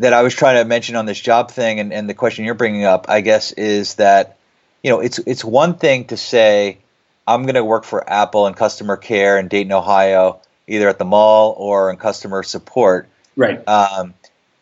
that 0.00 0.12
I 0.12 0.22
was 0.22 0.34
trying 0.34 0.56
to 0.56 0.64
mention 0.64 0.96
on 0.96 1.06
this 1.06 1.20
job 1.20 1.50
thing 1.50 1.80
and, 1.80 1.92
and 1.92 2.08
the 2.08 2.14
question 2.14 2.44
you're 2.44 2.54
bringing 2.54 2.84
up 2.84 3.06
I 3.08 3.20
guess 3.20 3.52
is 3.52 3.94
that 3.96 4.38
you 4.82 4.90
know 4.90 5.00
it's 5.00 5.18
it's 5.20 5.44
one 5.44 5.74
thing 5.74 6.06
to 6.06 6.16
say 6.16 6.78
I'm 7.26 7.42
going 7.42 7.54
to 7.54 7.64
work 7.64 7.84
for 7.84 8.08
Apple 8.08 8.46
in 8.46 8.54
customer 8.54 8.96
care 8.96 9.38
in 9.38 9.48
Dayton 9.48 9.72
Ohio 9.72 10.40
either 10.66 10.88
at 10.88 10.98
the 10.98 11.04
mall 11.04 11.54
or 11.58 11.90
in 11.90 11.96
customer 11.96 12.42
support 12.42 13.08
right 13.36 13.66
um, 13.68 14.14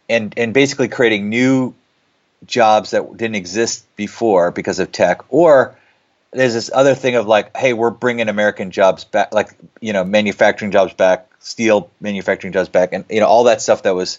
and 0.08 0.34
and 0.36 0.52
basically 0.52 0.88
creating 0.88 1.28
new 1.28 1.74
jobs 2.44 2.90
that 2.90 3.16
didn't 3.16 3.36
exist 3.36 3.86
before 3.96 4.50
because 4.50 4.78
of 4.78 4.92
tech 4.92 5.22
or 5.30 5.76
there's 6.32 6.52
this 6.52 6.70
other 6.72 6.94
thing 6.94 7.14
of 7.16 7.26
like 7.26 7.56
hey 7.56 7.72
we're 7.72 7.90
bringing 7.90 8.28
american 8.28 8.70
jobs 8.70 9.04
back 9.04 9.32
like 9.32 9.56
you 9.80 9.92
know 9.92 10.04
manufacturing 10.04 10.70
jobs 10.70 10.92
back 10.92 11.28
steel 11.40 11.90
manufacturing 12.00 12.52
jobs 12.52 12.68
back 12.68 12.92
and 12.92 13.04
you 13.08 13.20
know 13.20 13.26
all 13.26 13.44
that 13.44 13.62
stuff 13.62 13.82
that 13.84 13.94
was 13.94 14.18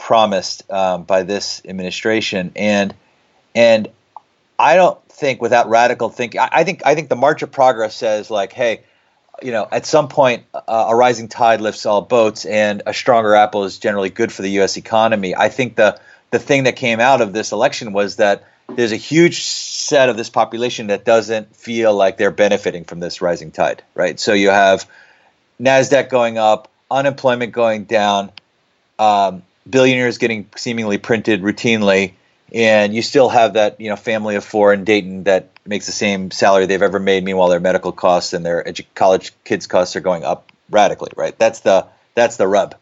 promised 0.00 0.68
um, 0.72 1.04
by 1.04 1.22
this 1.22 1.62
administration. 1.66 2.52
And 2.56 2.94
and 3.54 3.88
i 4.58 4.76
don't 4.76 5.02
think 5.08 5.42
without 5.42 5.68
radical 5.68 6.08
thinking 6.08 6.40
I, 6.40 6.48
I, 6.52 6.64
think 6.64 6.82
i 6.86 6.94
think 6.94 7.08
the 7.08 7.16
march 7.16 7.42
of 7.42 7.50
progress 7.50 7.96
says 7.96 8.30
like 8.30 8.52
hey 8.52 8.82
you 9.42 9.50
know 9.50 9.66
at 9.70 9.86
some 9.86 10.08
point 10.08 10.44
uh, 10.54 10.86
a 10.88 10.94
rising 10.94 11.28
tide 11.28 11.60
lifts 11.60 11.84
all 11.86 12.02
boats 12.02 12.44
and 12.44 12.82
a 12.86 12.94
stronger 12.94 13.34
apple 13.34 13.64
is 13.64 13.78
generally 13.78 14.10
good 14.10 14.32
for 14.32 14.42
the 14.42 14.50
us 14.60 14.76
economy. 14.76 15.34
I 15.34 15.48
think 15.48 15.76
the 15.76 15.98
the 16.30 16.38
thing 16.38 16.64
that 16.64 16.76
came 16.76 17.00
out 17.00 17.20
of 17.20 17.32
this 17.32 17.52
election 17.52 17.92
was 17.92 18.16
that 18.16 18.44
there's 18.76 18.92
a 18.92 18.96
huge 18.96 19.42
set 19.42 20.08
of 20.08 20.16
this 20.16 20.30
population 20.30 20.88
that 20.88 21.04
doesn't 21.04 21.54
feel 21.56 21.94
like 21.94 22.16
they're 22.16 22.30
benefiting 22.30 22.84
from 22.84 23.00
this 23.00 23.20
rising 23.20 23.50
tide, 23.50 23.82
right? 23.94 24.18
So 24.18 24.32
you 24.32 24.50
have 24.50 24.88
Nasdaq 25.60 26.08
going 26.08 26.38
up, 26.38 26.70
unemployment 26.90 27.52
going 27.52 27.84
down, 27.84 28.30
um, 28.98 29.42
billionaires 29.68 30.18
getting 30.18 30.48
seemingly 30.56 30.98
printed 30.98 31.42
routinely, 31.42 32.12
and 32.52 32.94
you 32.94 33.02
still 33.02 33.28
have 33.28 33.54
that 33.54 33.80
you 33.80 33.88
know 33.88 33.96
family 33.96 34.36
of 34.36 34.44
four 34.44 34.72
in 34.72 34.84
Dayton 34.84 35.24
that 35.24 35.48
makes 35.66 35.86
the 35.86 35.92
same 35.92 36.30
salary 36.30 36.66
they've 36.66 36.82
ever 36.82 36.98
made. 36.98 37.24
Meanwhile, 37.24 37.48
their 37.48 37.60
medical 37.60 37.92
costs 37.92 38.32
and 38.32 38.44
their 38.44 38.62
edu- 38.64 38.86
college 38.94 39.32
kids' 39.44 39.66
costs 39.66 39.96
are 39.96 40.00
going 40.00 40.24
up 40.24 40.50
radically, 40.70 41.10
right? 41.16 41.36
That's 41.38 41.60
the 41.60 41.86
that's 42.14 42.36
the 42.36 42.46
rub. 42.46 42.74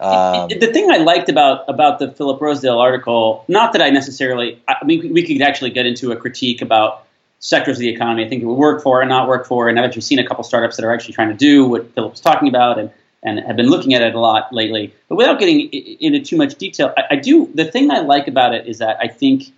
Um, 0.00 0.48
the 0.48 0.72
thing 0.72 0.90
I 0.90 0.98
liked 0.98 1.28
about 1.28 1.68
about 1.68 1.98
the 1.98 2.10
Philip 2.10 2.40
Rosedale 2.40 2.78
article, 2.78 3.44
not 3.48 3.72
that 3.72 3.82
I 3.82 3.90
necessarily, 3.90 4.62
I 4.68 4.84
mean, 4.84 5.12
we 5.12 5.26
could 5.26 5.42
actually 5.42 5.70
get 5.70 5.86
into 5.86 6.12
a 6.12 6.16
critique 6.16 6.62
about 6.62 7.04
sectors 7.40 7.76
of 7.76 7.80
the 7.80 7.88
economy 7.88 8.24
I 8.24 8.28
think 8.28 8.42
it 8.42 8.46
would 8.46 8.54
work 8.58 8.82
for 8.82 9.00
and 9.00 9.08
not 9.08 9.28
work 9.28 9.46
for, 9.46 9.68
and 9.68 9.78
I've 9.78 9.84
actually 9.84 10.02
seen 10.02 10.18
a 10.18 10.26
couple 10.26 10.44
startups 10.44 10.76
that 10.76 10.84
are 10.84 10.92
actually 10.92 11.14
trying 11.14 11.30
to 11.30 11.36
do 11.36 11.66
what 11.66 11.92
Philip 11.94 12.12
was 12.12 12.20
talking 12.20 12.48
about, 12.48 12.78
and 12.78 12.90
and 13.24 13.40
have 13.40 13.56
been 13.56 13.68
looking 13.68 13.94
at 13.94 14.02
it 14.02 14.14
a 14.14 14.20
lot 14.20 14.52
lately. 14.52 14.94
But 15.08 15.16
without 15.16 15.40
getting 15.40 15.68
into 15.68 16.20
too 16.20 16.36
much 16.36 16.54
detail, 16.54 16.94
I, 16.96 17.02
I 17.10 17.16
do. 17.16 17.50
The 17.52 17.64
thing 17.64 17.90
I 17.90 18.00
like 18.00 18.28
about 18.28 18.54
it 18.54 18.68
is 18.68 18.78
that 18.78 18.98
I 19.00 19.08
think 19.08 19.52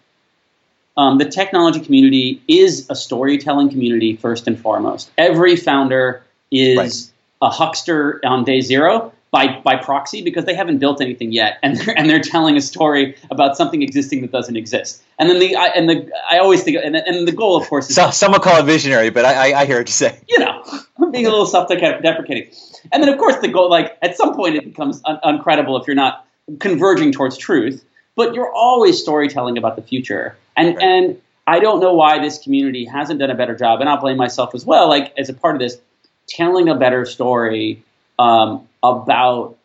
um, 0.97 1.19
the 1.19 1.27
technology 1.27 1.81
community 1.81 2.43
is 2.49 2.87
a 2.89 2.95
storytelling 2.95 3.69
community 3.69 4.17
first 4.17 4.47
and 4.47 4.59
foremost. 4.59 5.11
Every 5.19 5.57
founder 5.57 6.23
is 6.51 6.79
right. 6.79 7.49
a 7.49 7.51
huckster 7.51 8.21
on 8.25 8.45
day 8.45 8.63
zero 8.63 9.13
by 9.31 9.61
by 9.61 9.77
proxy 9.77 10.23
because 10.23 10.45
they 10.45 10.55
haven't 10.55 10.79
built 10.79 11.01
anything 11.01 11.33
yet, 11.33 11.59
and 11.63 11.77
they're, 11.77 11.99
and 11.99 12.11
they're 12.11 12.21
telling 12.21 12.57
a 12.57 12.61
story 12.61 13.17
about 13.31 13.57
something 13.57 13.83
existing 13.83 14.23
that 14.23 14.33
doesn't 14.33 14.57
exist. 14.57 15.03
And 15.19 15.29
then 15.31 15.39
the 15.39 15.57
I, 15.57 15.67
and 15.67 15.89
the 15.89 16.11
I 16.31 16.39
always 16.39 16.63
think 16.63 16.79
and, 16.83 16.97
and 16.97 17.29
the 17.29 17.33
goal, 17.33 17.57
of 17.57 17.69
course, 17.69 17.89
is 17.91 17.97
so, 17.97 18.11
some 18.11 18.33
will 18.33 18.41
call 18.41 18.59
it 18.59 18.65
visionary, 18.65 19.11
but 19.11 19.25
I, 19.25 19.53
I, 19.53 19.61
I 19.61 19.67
hear 19.67 19.79
what 19.79 19.89
you 19.89 19.93
say. 19.93 20.19
You 20.29 20.41
know, 20.41 20.63
I'm 20.99 21.13
being 21.13 21.27
a 21.27 21.31
little 21.31 21.47
self-deprecating. 21.47 22.51
And 22.93 23.03
then, 23.03 23.11
of 23.11 23.19
course, 23.19 23.37
the 23.37 23.49
goal, 23.49 23.71
like 23.71 23.97
at 24.03 24.17
some 24.17 24.35
point, 24.35 24.57
it 24.57 24.65
becomes 24.65 25.01
un- 25.05 25.21
uncredible 25.25 25.81
if 25.81 25.87
you're 25.87 25.97
not 25.97 26.27
converging 26.59 27.13
towards 27.13 27.37
truth. 27.37 27.85
But 28.17 28.35
you're 28.35 28.53
always 28.53 29.01
storytelling 29.01 29.57
about 29.57 29.77
the 29.77 29.83
future, 29.83 30.37
and 30.57 30.77
right. 30.77 30.85
and 30.85 31.23
I 31.47 31.61
don't 31.61 31.81
know 31.81 31.95
why 31.95 32.19
this 32.19 32.39
community 32.39 32.85
hasn't 32.85 33.21
done 33.21 33.31
a 33.31 33.35
better 33.35 33.55
job, 33.55 33.81
and 33.81 33.89
I'll 33.89 34.01
blame 34.01 34.17
myself 34.17 34.55
as 34.55 34.67
well. 34.67 34.89
Like 34.89 35.15
as 35.17 35.29
a 35.29 35.33
part 35.33 35.55
of 35.55 35.61
this, 35.61 35.79
telling 36.27 36.69
a 36.69 36.75
better 36.75 37.07
story 37.07 37.83
um, 38.19 38.69
about 38.83 39.57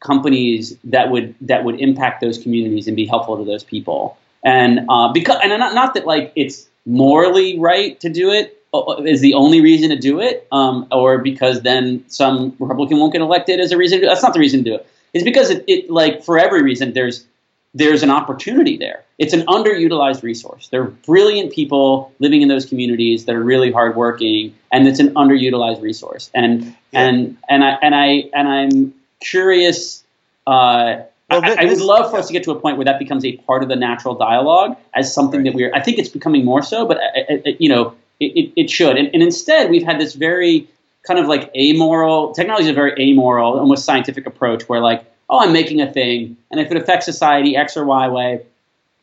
companies 0.00 0.76
that 0.84 1.10
would 1.10 1.34
that 1.42 1.64
would 1.64 1.78
impact 1.80 2.20
those 2.20 2.38
communities 2.38 2.86
and 2.86 2.96
be 2.96 3.06
helpful 3.06 3.36
to 3.36 3.44
those 3.44 3.62
people. 3.62 4.16
And 4.44 4.86
uh, 4.88 5.12
because 5.12 5.38
and 5.42 5.50
not 5.58 5.74
not 5.74 5.94
that 5.94 6.06
like 6.06 6.32
it's 6.36 6.66
morally 6.86 7.58
right 7.58 7.98
to 8.00 8.08
do 8.08 8.30
it 8.30 8.56
is 9.04 9.20
the 9.20 9.34
only 9.34 9.60
reason 9.60 9.90
to 9.90 9.96
do 9.96 10.20
it, 10.20 10.46
um, 10.52 10.86
or 10.90 11.18
because 11.18 11.62
then 11.62 12.04
some 12.08 12.56
Republican 12.58 12.98
won't 12.98 13.12
get 13.12 13.20
elected 13.20 13.60
as 13.60 13.72
a 13.72 13.76
reason. 13.76 14.00
That's 14.00 14.22
not 14.22 14.32
the 14.32 14.40
reason 14.40 14.64
to 14.64 14.70
do 14.70 14.74
it. 14.76 14.86
It's 15.12 15.24
because 15.24 15.50
it, 15.50 15.64
it 15.66 15.90
like 15.90 16.24
for 16.24 16.38
every 16.38 16.62
reason 16.62 16.92
there's 16.92 17.26
there's 17.74 18.02
an 18.02 18.10
opportunity 18.10 18.76
there. 18.76 19.04
It's 19.18 19.32
an 19.32 19.42
underutilized 19.42 20.22
resource. 20.22 20.68
There 20.68 20.82
are 20.82 20.86
brilliant 20.86 21.52
people 21.52 22.12
living 22.18 22.42
in 22.42 22.48
those 22.48 22.66
communities 22.66 23.26
that 23.26 23.34
are 23.34 23.42
really 23.42 23.70
hardworking, 23.70 24.54
and 24.72 24.88
it's 24.88 24.98
an 24.98 25.14
underutilized 25.14 25.80
resource. 25.80 26.30
And 26.34 26.64
yeah. 26.92 27.08
and 27.08 27.36
and 27.48 27.64
I 27.64 27.78
and 27.82 27.94
I 27.94 28.30
and 28.34 28.48
I'm 28.48 28.94
curious. 29.20 30.02
Uh, 30.46 31.02
well, 31.28 31.44
I, 31.44 31.56
I, 31.60 31.64
would 31.66 31.80
love 31.80 32.10
for 32.10 32.16
us 32.16 32.26
to 32.26 32.32
get 32.32 32.42
to 32.44 32.50
a 32.50 32.58
point 32.58 32.76
where 32.76 32.86
that 32.86 32.98
becomes 32.98 33.24
a 33.24 33.36
part 33.36 33.62
of 33.62 33.68
the 33.68 33.76
natural 33.76 34.16
dialogue 34.16 34.76
as 34.94 35.14
something 35.14 35.40
right. 35.40 35.52
that 35.52 35.54
we're. 35.54 35.72
I 35.72 35.80
think 35.80 35.98
it's 35.98 36.08
becoming 36.08 36.44
more 36.44 36.62
so, 36.62 36.86
but 36.86 36.98
I, 36.98 37.00
uh, 37.00 37.24
I, 37.28 37.34
uh, 37.34 37.36
uh, 37.46 37.52
you 37.60 37.68
know, 37.68 37.94
it, 38.18 38.24
it, 38.36 38.52
it 38.56 38.70
should. 38.70 38.96
And, 38.96 39.10
and 39.14 39.22
instead, 39.22 39.70
we've 39.70 39.84
had 39.84 40.00
this 40.00 40.14
very 40.14 40.68
kind 41.06 41.20
of 41.20 41.28
like 41.28 41.50
amoral 41.54 42.32
technology 42.34 42.64
is 42.64 42.70
a 42.70 42.74
very 42.74 42.94
amoral, 42.98 43.58
almost 43.58 43.84
scientific 43.84 44.26
approach 44.26 44.68
where 44.68 44.80
like 44.80 45.04
oh, 45.30 45.38
I'm 45.38 45.52
making 45.52 45.80
a 45.80 45.90
thing, 45.90 46.36
and 46.50 46.60
if 46.60 46.70
it 46.70 46.76
affects 46.76 47.06
society 47.06 47.56
X 47.56 47.76
or 47.76 47.84
Y 47.84 48.08
way, 48.08 48.44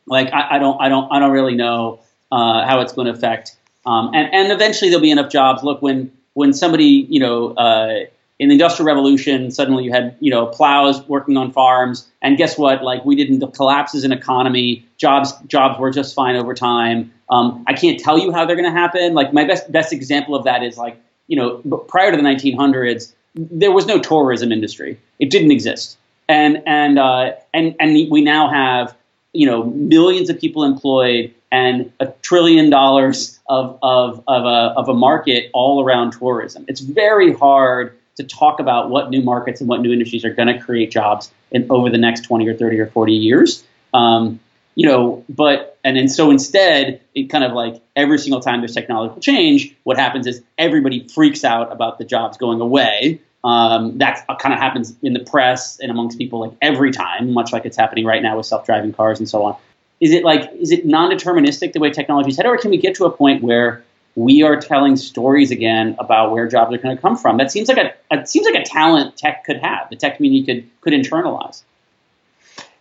like 0.06 0.32
I, 0.32 0.56
I 0.56 0.58
don't, 0.58 0.80
I 0.80 0.88
don't, 0.88 1.10
I 1.10 1.18
don't 1.18 1.32
really 1.32 1.54
know 1.54 2.00
uh, 2.30 2.66
how 2.66 2.80
it's 2.80 2.92
going 2.92 3.06
to 3.06 3.12
affect. 3.12 3.56
Um, 3.86 4.12
and 4.14 4.32
and 4.32 4.52
eventually 4.52 4.90
there'll 4.90 5.02
be 5.02 5.10
enough 5.10 5.32
jobs. 5.32 5.62
Look, 5.62 5.80
when 5.80 6.12
when 6.34 6.52
somebody, 6.52 7.06
you 7.08 7.18
know, 7.18 7.54
uh, 7.54 8.04
in 8.38 8.48
the 8.48 8.54
industrial 8.54 8.86
revolution, 8.86 9.50
suddenly 9.50 9.84
you 9.84 9.90
had 9.90 10.16
you 10.20 10.30
know 10.30 10.46
plows 10.46 11.02
working 11.08 11.38
on 11.38 11.50
farms, 11.50 12.06
and 12.20 12.36
guess 12.36 12.58
what? 12.58 12.84
Like 12.84 13.04
we 13.06 13.16
didn't 13.16 13.38
the 13.38 13.48
collapses 13.48 14.04
in 14.04 14.12
economy, 14.12 14.86
jobs 14.98 15.32
jobs 15.46 15.78
were 15.80 15.90
just 15.90 16.14
fine 16.14 16.36
over 16.36 16.52
time. 16.54 17.12
Um, 17.30 17.64
I 17.66 17.72
can't 17.72 17.98
tell 17.98 18.18
you 18.18 18.32
how 18.32 18.44
they're 18.44 18.56
going 18.56 18.72
to 18.72 18.78
happen. 18.78 19.14
Like 19.14 19.32
my 19.32 19.44
best 19.44 19.72
best 19.72 19.92
example 19.92 20.34
of 20.34 20.44
that 20.44 20.62
is 20.62 20.76
like 20.76 21.00
you 21.26 21.36
know 21.36 21.78
prior 21.88 22.10
to 22.10 22.16
the 22.16 22.22
1900s, 22.22 23.14
there 23.34 23.72
was 23.72 23.86
no 23.86 23.98
tourism 23.98 24.52
industry. 24.52 25.00
It 25.18 25.30
didn't 25.30 25.50
exist 25.50 25.96
and 26.28 26.62
and 26.66 26.98
uh, 26.98 27.32
and 27.54 27.74
and 27.80 28.10
we 28.10 28.20
now 28.20 28.48
have 28.48 28.96
you 29.32 29.46
know 29.46 29.64
millions 29.64 30.30
of 30.30 30.38
people 30.38 30.64
employed 30.64 31.34
and 31.50 31.90
a 32.00 32.06
trillion 32.22 32.70
dollars 32.70 33.38
of 33.48 33.78
of 33.82 34.22
of 34.28 34.44
a 34.44 34.74
of 34.78 34.88
a 34.88 34.94
market 34.94 35.50
all 35.54 35.82
around 35.82 36.12
tourism. 36.12 36.64
It's 36.68 36.80
very 36.80 37.32
hard 37.32 37.96
to 38.16 38.24
talk 38.24 38.60
about 38.60 38.90
what 38.90 39.10
new 39.10 39.22
markets 39.22 39.60
and 39.60 39.68
what 39.68 39.80
new 39.80 39.92
industries 39.92 40.24
are 40.24 40.32
going 40.32 40.48
to 40.48 40.58
create 40.58 40.90
jobs 40.90 41.30
in 41.50 41.66
over 41.70 41.88
the 41.88 41.98
next 41.98 42.22
20 42.22 42.48
or 42.48 42.54
30 42.54 42.80
or 42.80 42.86
40 42.88 43.12
years. 43.12 43.64
Um, 43.94 44.40
you 44.74 44.86
know, 44.86 45.24
but 45.28 45.78
and 45.82 45.96
then 45.96 46.08
so 46.08 46.30
instead, 46.30 47.00
it 47.14 47.30
kind 47.30 47.42
of 47.42 47.52
like 47.52 47.82
every 47.96 48.18
single 48.18 48.40
time 48.40 48.60
there's 48.60 48.74
technological 48.74 49.20
change, 49.20 49.74
what 49.84 49.96
happens 49.96 50.26
is 50.26 50.42
everybody 50.56 51.08
freaks 51.08 51.42
out 51.42 51.72
about 51.72 51.98
the 51.98 52.04
jobs 52.04 52.36
going 52.36 52.60
away. 52.60 53.20
Um, 53.44 53.98
that 53.98 54.26
kind 54.40 54.52
of 54.52 54.58
happens 54.58 54.96
in 55.00 55.12
the 55.12 55.20
press 55.20 55.78
and 55.78 55.90
amongst 55.90 56.18
people 56.18 56.40
like 56.40 56.52
every 56.60 56.90
time, 56.90 57.32
much 57.32 57.52
like 57.52 57.64
it's 57.64 57.76
happening 57.76 58.04
right 58.04 58.22
now 58.22 58.36
with 58.36 58.46
self-driving 58.46 58.92
cars 58.92 59.20
and 59.20 59.28
so 59.28 59.44
on. 59.44 59.56
Is 60.00 60.12
it 60.12 60.24
like 60.24 60.52
is 60.54 60.72
it 60.72 60.84
non-deterministic 60.84 61.72
the 61.72 61.80
way 61.80 61.90
technology 61.90 62.30
is 62.30 62.36
headed, 62.36 62.50
or 62.50 62.58
can 62.58 62.70
we 62.70 62.78
get 62.78 62.96
to 62.96 63.04
a 63.04 63.10
point 63.10 63.42
where 63.42 63.84
we 64.16 64.42
are 64.42 64.56
telling 64.56 64.96
stories 64.96 65.52
again 65.52 65.94
about 66.00 66.32
where 66.32 66.48
jobs 66.48 66.74
are 66.74 66.78
going 66.78 66.96
to 66.96 67.00
come 67.00 67.16
from? 67.16 67.36
That 67.36 67.52
seems 67.52 67.68
like 67.68 67.96
a 68.10 68.26
seems 68.26 68.46
like 68.46 68.56
a 68.56 68.64
talent 68.64 69.16
tech 69.16 69.44
could 69.44 69.58
have. 69.58 69.88
The 69.90 69.96
tech 69.96 70.16
community 70.16 70.44
could 70.44 70.70
could 70.80 70.92
internalize. 70.92 71.62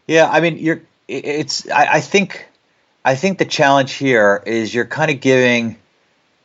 Yeah, 0.07 0.27
I 0.27 0.39
mean, 0.39 0.57
you're 0.57 0.81
it's 1.07 1.69
I, 1.69 1.97
I 1.97 2.01
think 2.01 2.47
I 3.05 3.15
think 3.15 3.37
the 3.37 3.45
challenge 3.45 3.93
here 3.93 4.41
is 4.45 4.73
you're 4.73 4.85
kind 4.85 5.11
of 5.11 5.21
giving 5.21 5.77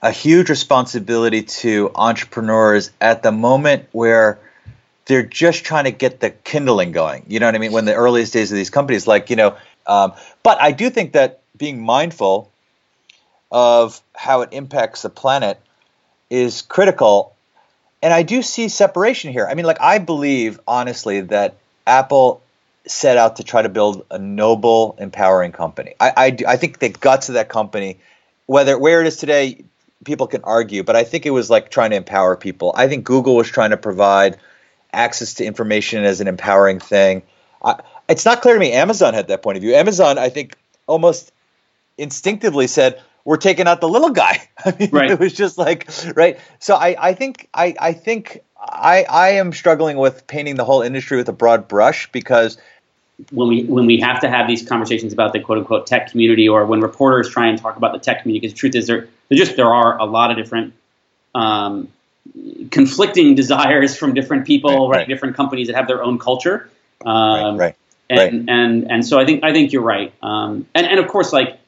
a 0.02 0.10
huge 0.10 0.50
responsibility 0.50 1.42
to 1.42 1.90
entrepreneurs 1.94 2.90
at 3.00 3.22
the 3.22 3.30
moment 3.30 3.88
where 3.92 4.40
they're 5.06 5.22
just 5.22 5.64
trying 5.64 5.84
to 5.84 5.92
get 5.92 6.20
the 6.20 6.30
kindling 6.30 6.92
going. 6.92 7.24
You 7.28 7.40
know 7.40 7.46
what 7.46 7.54
I 7.54 7.58
mean? 7.58 7.72
When 7.72 7.84
the 7.84 7.94
earliest 7.94 8.32
days 8.32 8.50
of 8.50 8.56
these 8.56 8.70
companies, 8.70 9.06
like 9.06 9.30
you 9.30 9.36
know, 9.36 9.56
um, 9.86 10.12
but 10.42 10.60
I 10.60 10.72
do 10.72 10.90
think 10.90 11.12
that 11.12 11.40
being 11.56 11.80
mindful 11.80 12.50
of 13.50 14.00
how 14.14 14.40
it 14.42 14.48
impacts 14.52 15.02
the 15.02 15.10
planet 15.10 15.60
is 16.30 16.62
critical. 16.62 17.34
And 18.02 18.12
I 18.12 18.22
do 18.22 18.42
see 18.42 18.68
separation 18.68 19.32
here. 19.32 19.46
I 19.46 19.54
mean, 19.54 19.66
like 19.66 19.80
I 19.80 19.98
believe 19.98 20.58
honestly 20.66 21.20
that 21.20 21.56
Apple 21.86 22.42
set 22.86 23.16
out 23.16 23.36
to 23.36 23.44
try 23.44 23.62
to 23.62 23.68
build 23.68 24.04
a 24.10 24.18
noble, 24.18 24.96
empowering 24.98 25.52
company. 25.52 25.94
I, 26.00 26.12
I, 26.16 26.36
I 26.48 26.56
think 26.56 26.78
the 26.78 26.88
guts 26.88 27.28
of 27.28 27.34
that 27.34 27.48
company, 27.48 27.98
whether 28.46 28.76
where 28.76 29.00
it 29.02 29.06
is 29.06 29.18
today, 29.18 29.64
people 30.04 30.26
can 30.26 30.42
argue, 30.44 30.82
but 30.82 30.96
I 30.96 31.04
think 31.04 31.26
it 31.26 31.30
was 31.30 31.50
like 31.50 31.70
trying 31.70 31.90
to 31.90 31.96
empower 31.96 32.36
people. 32.36 32.72
I 32.76 32.88
think 32.88 33.04
Google 33.04 33.36
was 33.36 33.48
trying 33.48 33.70
to 33.70 33.76
provide 33.76 34.38
access 34.92 35.34
to 35.34 35.44
information 35.44 36.04
as 36.04 36.20
an 36.20 36.28
empowering 36.28 36.80
thing. 36.80 37.22
I, 37.64 37.80
it's 38.08 38.24
not 38.24 38.42
clear 38.42 38.54
to 38.54 38.60
me 38.60 38.72
Amazon 38.72 39.14
had 39.14 39.28
that 39.28 39.42
point 39.42 39.56
of 39.56 39.62
view. 39.62 39.74
Amazon, 39.74 40.18
I 40.18 40.28
think, 40.28 40.56
almost 40.86 41.32
instinctively 41.96 42.66
said, 42.66 43.00
"We're 43.24 43.36
taking 43.36 43.66
out 43.66 43.80
the 43.80 43.88
little 43.88 44.10
guy." 44.10 44.48
I 44.64 44.74
mean, 44.78 44.90
right. 44.90 45.10
it 45.10 45.18
was 45.18 45.32
just 45.32 45.58
like 45.58 45.88
right. 46.16 46.38
So 46.58 46.74
I, 46.74 46.96
I 46.98 47.14
think 47.14 47.48
I, 47.54 47.74
I 47.78 47.92
think 47.92 48.42
I, 48.58 49.04
I 49.08 49.28
am 49.30 49.52
struggling 49.52 49.96
with 49.96 50.26
painting 50.26 50.56
the 50.56 50.64
whole 50.64 50.82
industry 50.82 51.16
with 51.16 51.28
a 51.28 51.32
broad 51.32 51.68
brush 51.68 52.10
because 52.12 52.58
when 53.30 53.48
we 53.48 53.64
when 53.64 53.86
we 53.86 53.98
have 54.00 54.20
to 54.20 54.28
have 54.28 54.46
these 54.46 54.66
conversations 54.66 55.12
about 55.12 55.32
the 55.32 55.40
quote 55.40 55.58
unquote 55.58 55.86
tech 55.86 56.10
community, 56.10 56.48
or 56.48 56.66
when 56.66 56.80
reporters 56.80 57.28
try 57.28 57.46
and 57.46 57.58
talk 57.58 57.76
about 57.76 57.92
the 57.92 57.98
tech 57.98 58.22
community, 58.22 58.40
because 58.40 58.54
the 58.54 58.58
truth 58.58 58.74
is 58.74 58.86
there, 58.86 59.08
there 59.28 59.38
just 59.38 59.56
there 59.56 59.72
are 59.72 59.98
a 59.98 60.04
lot 60.04 60.30
of 60.30 60.36
different 60.36 60.74
um, 61.34 61.88
conflicting 62.70 63.34
desires 63.42 63.96
from 63.96 64.14
different 64.14 64.46
people, 64.46 64.88
right, 64.88 64.98
right, 64.98 65.08
different 65.08 65.36
companies 65.36 65.68
that 65.68 65.76
have 65.76 65.86
their 65.86 66.02
own 66.02 66.18
culture. 66.18 66.68
Um, 67.04 67.56
right, 67.58 67.76
right, 68.10 68.32
and, 68.32 68.48
and 68.48 68.90
and 68.90 69.06
so 69.06 69.18
I 69.18 69.24
think 69.24 69.44
I 69.44 69.52
think 69.52 69.72
you're 69.72 69.82
right. 69.82 70.12
Um, 70.22 70.66
and 70.74 70.86
and 70.86 70.98
of 70.98 71.08
course, 71.08 71.32
like 71.32 71.58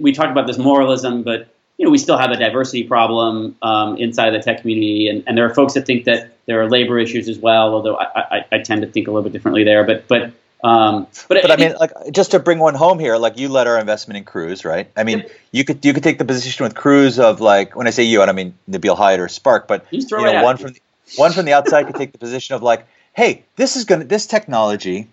we 0.00 0.12
talked 0.12 0.30
about 0.30 0.46
this 0.46 0.58
moralism, 0.58 1.22
but 1.22 1.48
you 1.78 1.84
know 1.84 1.90
we 1.90 1.98
still 1.98 2.18
have 2.18 2.30
a 2.30 2.36
diversity 2.36 2.84
problem 2.84 3.56
um, 3.62 3.96
inside 3.96 4.30
the 4.30 4.40
tech 4.40 4.60
community, 4.60 5.08
and, 5.08 5.24
and 5.26 5.36
there 5.36 5.46
are 5.46 5.54
folks 5.54 5.74
that 5.74 5.86
think 5.86 6.04
that 6.04 6.30
there 6.46 6.60
are 6.60 6.68
labor 6.68 6.98
issues 6.98 7.28
as 7.28 7.38
well. 7.38 7.74
Although 7.74 7.96
I, 7.96 8.06
I, 8.14 8.44
I 8.52 8.58
tend 8.58 8.82
to 8.82 8.88
think 8.88 9.08
a 9.08 9.10
little 9.10 9.22
bit 9.22 9.32
differently 9.32 9.64
there, 9.64 9.84
but 9.84 10.06
but 10.08 10.32
um, 10.64 11.06
but, 11.28 11.42
but 11.42 11.50
I, 11.50 11.56
mean, 11.56 11.74
like 11.78 11.92
just 12.10 12.30
to 12.30 12.38
bring 12.38 12.58
one 12.58 12.74
home 12.74 12.98
here, 12.98 13.18
like 13.18 13.38
you 13.38 13.50
led 13.50 13.66
our 13.66 13.78
investment 13.78 14.16
in 14.16 14.24
Cruise, 14.24 14.64
right? 14.64 14.90
I 14.96 15.04
mean, 15.04 15.26
you 15.52 15.62
could 15.62 15.84
you 15.84 15.92
could 15.92 16.02
take 16.02 16.16
the 16.16 16.24
position 16.24 16.64
with 16.64 16.74
Cruise 16.74 17.18
of 17.18 17.42
like 17.42 17.76
when 17.76 17.86
I 17.86 17.90
say 17.90 18.04
you, 18.04 18.22
I 18.22 18.26
don't 18.26 18.34
mean 18.34 18.54
Nabeel 18.68 18.96
Hyatt 18.96 19.20
or 19.20 19.28
Spark, 19.28 19.68
but 19.68 19.84
you, 19.90 20.00
you 20.00 20.24
know, 20.24 20.42
one 20.42 20.56
from 20.56 20.72
the, 20.72 20.80
one 21.16 21.32
from 21.32 21.44
the 21.44 21.52
outside 21.52 21.84
could 21.86 21.96
take 21.96 22.12
the 22.12 22.18
position 22.18 22.54
of 22.54 22.62
like, 22.62 22.86
hey, 23.12 23.44
this 23.56 23.76
is 23.76 23.84
gonna 23.84 24.04
this 24.04 24.26
technology 24.26 25.08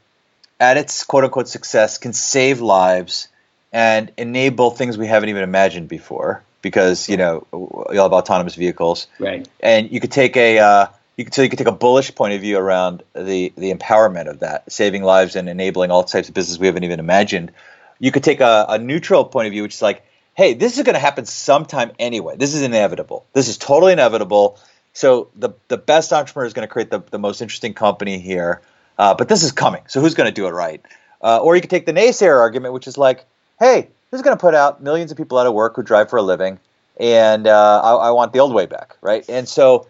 at 0.57 0.77
its 0.77 1.03
quote 1.03 1.25
unquote 1.25 1.49
success 1.49 1.97
can 1.97 2.13
save 2.13 2.61
lives 2.61 3.27
and 3.73 4.09
enable 4.15 4.71
things 4.71 4.97
we 4.97 5.07
haven't 5.07 5.27
even 5.27 5.43
imagined 5.43 5.89
before 5.89 6.43
because 6.61 7.09
you 7.09 7.17
know 7.17 7.45
you'll 7.51 8.03
have 8.03 8.13
autonomous 8.13 8.55
vehicles, 8.55 9.07
right? 9.19 9.45
And 9.59 9.91
you 9.91 9.99
could 9.99 10.13
take 10.13 10.37
a 10.37 10.59
uh, 10.59 10.85
you 11.21 11.27
so 11.31 11.41
you 11.41 11.49
could 11.49 11.60
take 11.60 11.67
a 11.67 11.71
bullish 11.71 12.13
point 12.15 12.34
of 12.34 12.41
view 12.41 12.57
around 12.57 13.03
the 13.13 13.53
the 13.55 13.73
empowerment 13.73 14.27
of 14.27 14.39
that, 14.39 14.71
saving 14.71 15.03
lives 15.03 15.36
and 15.36 15.47
enabling 15.47 15.91
all 15.91 16.03
types 16.03 16.27
of 16.27 16.34
business 16.34 16.60
we 16.60 16.67
haven't 16.67 16.84
even 16.84 16.99
imagined. 16.99 17.51
You 17.99 18.12
could 18.12 18.23
take 18.23 18.41
a, 18.41 18.65
a 18.69 18.79
neutral 18.79 19.25
point 19.25 19.47
of 19.47 19.51
view, 19.51 19.62
which 19.62 19.75
is 19.75 19.81
like, 19.81 20.03
hey, 20.34 20.53
this 20.53 20.77
is 20.77 20.84
going 20.84 20.95
to 20.95 20.99
happen 20.99 21.25
sometime 21.25 21.91
anyway. 21.99 22.36
This 22.38 22.55
is 22.55 22.63
inevitable. 22.63 23.25
This 23.34 23.47
is 23.47 23.57
totally 23.57 23.93
inevitable. 23.93 24.60
So 24.93 25.29
the 25.36 25.51
the 25.67 25.77
best 25.77 26.12
entrepreneur 26.12 26.47
is 26.47 26.53
going 26.53 26.67
to 26.67 26.71
create 26.71 26.89
the, 26.89 26.99
the 27.12 27.19
most 27.19 27.41
interesting 27.41 27.73
company 27.73 28.19
here. 28.19 28.62
Uh, 28.97 29.13
but 29.13 29.29
this 29.29 29.43
is 29.43 29.51
coming. 29.51 29.84
So 29.88 30.01
who's 30.01 30.15
going 30.15 30.27
to 30.27 30.34
do 30.34 30.47
it 30.47 30.51
right? 30.51 30.81
Uh, 31.21 31.38
or 31.38 31.55
you 31.55 31.62
could 31.62 31.69
take 31.69 31.86
the 31.86 31.93
naysayer 31.93 32.39
argument, 32.39 32.73
which 32.73 32.88
is 32.88 32.97
like, 32.97 33.25
hey, 33.60 33.88
this 34.10 34.19
is 34.19 34.21
going 34.23 34.36
to 34.36 34.41
put 34.41 34.55
out 34.55 34.84
millions 34.84 35.12
of 35.12 35.17
people 35.17 35.38
out 35.38 35.47
of 35.47 35.53
work 35.53 35.75
who 35.75 35.84
drive 35.84 36.10
for 36.10 36.17
a 36.17 36.21
living, 36.21 36.60
and 36.97 37.47
uh, 37.47 37.81
I, 37.81 38.07
I 38.07 38.12
want 38.12 38.34
the 38.34 38.39
old 38.39 38.53
way 38.53 38.65
back, 38.65 38.97
right? 39.01 39.23
And 39.29 39.47
so 39.47 39.88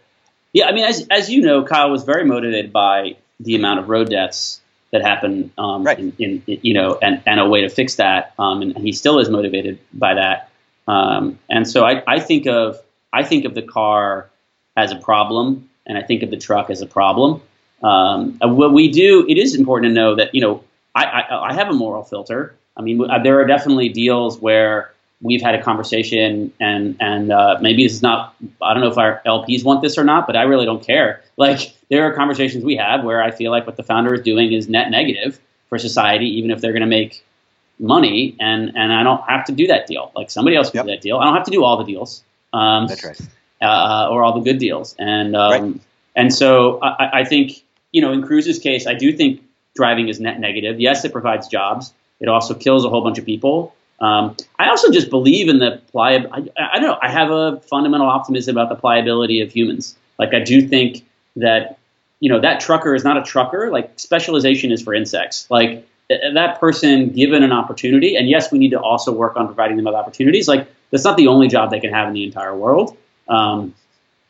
yeah, 0.54 0.68
I 0.68 0.74
mean, 0.74 0.86
as 0.86 1.08
as 1.10 1.30
you 1.30 1.42
know, 1.42 1.64
Kyle 1.64 1.90
was 1.90 2.04
very 2.04 2.26
motivated 2.26 2.74
by 2.74 3.18
the 3.40 3.56
amount 3.56 3.80
of 3.80 3.90
road 3.90 4.10
deaths 4.10 4.62
that 4.92 5.02
happen, 5.02 5.52
um, 5.58 5.84
right. 5.84 5.98
in, 5.98 6.14
in, 6.20 6.44
you 6.46 6.74
know, 6.74 6.98
and, 7.02 7.24
and 7.26 7.40
a 7.40 7.48
way 7.48 7.62
to 7.62 7.70
fix 7.70 7.96
that, 7.96 8.34
um, 8.38 8.62
and 8.62 8.78
he 8.78 8.92
still 8.92 9.20
is 9.20 9.30
motivated 9.30 9.80
by 9.94 10.14
that. 10.16 10.50
Um, 10.88 11.40
and 11.50 11.68
so 11.68 11.86
I, 11.86 12.04
I 12.06 12.20
think 12.20 12.48
of 12.48 12.80
I 13.14 13.24
think 13.24 13.46
of 13.46 13.54
the 13.54 13.62
car 13.62 14.30
as 14.76 14.92
a 14.92 14.98
problem, 14.98 15.70
and 15.86 15.98
I 15.98 16.04
think 16.04 16.24
of 16.24 16.30
the 16.30 16.38
truck 16.38 16.70
as 16.70 16.82
a 16.82 16.88
problem. 16.88 17.42
Um, 17.82 18.38
what 18.42 18.74
we 18.74 18.92
do, 18.92 19.26
it 19.28 19.38
is 19.38 19.56
important 19.56 19.92
to 19.92 19.94
know 19.94 20.16
that 20.16 20.36
you 20.36 20.42
know 20.42 20.64
I, 20.94 21.06
I, 21.06 21.50
I 21.50 21.54
have 21.54 21.70
a 21.70 21.74
moral 21.74 22.04
filter. 22.04 22.56
I 22.76 22.82
mean, 22.82 23.06
there 23.24 23.40
are 23.40 23.46
definitely 23.46 23.90
deals 23.90 24.40
where 24.40 24.92
we've 25.22 25.42
had 25.42 25.56
a 25.56 25.64
conversation 25.64 26.52
and 26.60 26.96
and 27.00 27.32
uh, 27.32 27.58
maybe 27.62 27.84
this 27.84 27.94
is 27.94 28.02
not 28.02 28.36
i 28.62 28.74
don't 28.74 28.82
know 28.82 28.90
if 28.90 28.98
our 28.98 29.22
lps 29.26 29.64
want 29.64 29.82
this 29.82 29.98
or 29.98 30.04
not 30.04 30.28
but 30.28 30.36
i 30.36 30.44
really 30.44 30.66
don't 30.66 30.84
care. 30.86 31.22
Like 31.38 31.74
there 31.90 32.04
are 32.04 32.14
conversations 32.14 32.64
we 32.64 32.76
have 32.76 33.04
where 33.04 33.22
i 33.24 33.32
feel 33.32 33.52
like 33.52 33.66
what 33.66 33.78
the 33.78 33.84
founder 33.84 34.14
is 34.14 34.22
doing 34.22 34.54
is 34.54 34.68
net 34.68 34.90
negative 34.92 35.40
for 35.70 35.78
society 35.78 36.26
even 36.38 36.52
if 36.52 36.62
they're 36.62 36.74
going 36.74 36.82
to 36.82 36.88
make 36.88 37.24
money 37.80 38.36
and 38.40 38.72
and 38.76 38.94
i 38.94 39.02
don't 39.02 39.22
have 39.28 39.46
to 39.46 39.52
do 39.52 39.68
that 39.68 39.88
deal. 39.88 40.12
Like 40.16 40.30
somebody 40.30 40.56
else 40.56 40.70
can 40.70 40.80
yep. 40.80 40.86
do 40.86 40.92
that 40.92 41.02
deal. 41.02 41.18
I 41.18 41.26
don't 41.26 41.34
have 41.34 41.46
to 41.46 41.52
do 41.52 41.64
all 41.64 41.78
the 41.78 41.84
deals 41.84 42.24
um, 42.54 42.88
that's 42.88 43.04
right. 43.04 43.20
uh, 43.62 44.10
or 44.12 44.24
all 44.24 44.34
the 44.34 44.42
good 44.42 44.60
deals. 44.60 44.96
And 45.00 45.36
um, 45.36 45.52
right. 45.52 45.82
and 46.16 46.34
so 46.34 46.80
I, 46.82 47.22
I 47.22 47.24
think 47.26 47.64
you 47.92 48.02
know 48.02 48.12
in 48.12 48.22
Cruise's 48.22 48.60
case 48.60 48.88
i 48.88 48.94
do 48.94 49.12
think 49.16 49.42
driving 49.76 50.10
is 50.10 50.20
net 50.20 50.40
negative. 50.40 50.80
Yes 50.80 51.04
it 51.06 51.12
provides 51.12 51.48
jobs. 51.48 51.94
It 52.20 52.28
also 52.28 52.54
kills 52.54 52.86
a 52.86 52.90
whole 52.90 53.02
bunch 53.02 53.18
of 53.18 53.26
people 53.26 53.74
um, 54.02 54.36
I 54.58 54.70
also 54.70 54.92
just 54.92 55.10
believe 55.12 55.48
in 55.48 55.60
the 55.60 55.80
pliability. 55.92 56.52
I, 56.58 56.80
don't 56.80 56.90
know. 56.90 56.98
I 57.02 57.10
have 57.10 57.30
a 57.30 57.62
fundamental 57.62 58.08
optimism 58.08 58.58
about 58.58 58.70
the 58.70 58.76
pliability 58.76 59.42
of 59.42 59.52
humans. 59.52 59.96
Like 60.18 60.34
I 60.34 60.40
do 60.40 60.68
think 60.68 61.06
that 61.36 61.78
you 62.20 62.30
know 62.30 62.42
that 62.42 62.60
trucker 62.60 62.96
is 62.96 63.04
not 63.04 63.18
a 63.18 63.24
trucker. 63.24 63.70
Like 63.72 64.00
specialization 64.00 64.72
is 64.72 64.82
for 64.82 64.96
insects. 64.96 65.50
Like 65.52 65.88
that 66.10 66.60
person 66.60 67.10
given 67.10 67.44
an 67.44 67.52
opportunity, 67.52 68.16
and 68.16 68.28
yes, 68.28 68.52
we 68.52 68.58
need 68.58 68.72
to 68.72 68.80
also 68.80 69.12
work 69.12 69.38
on 69.38 69.46
providing 69.46 69.78
them 69.78 69.86
with 69.86 69.96
opportunities. 69.96 70.48
Like 70.48 70.68
that's 70.90 71.04
not 71.04 71.16
the 71.16 71.28
only 71.28 71.48
job 71.48 71.70
they 71.70 71.80
can 71.80 71.94
have 71.94 72.08
in 72.08 72.14
the 72.16 72.24
entire 72.24 72.56
world. 72.56 72.98
Um, 73.30 73.76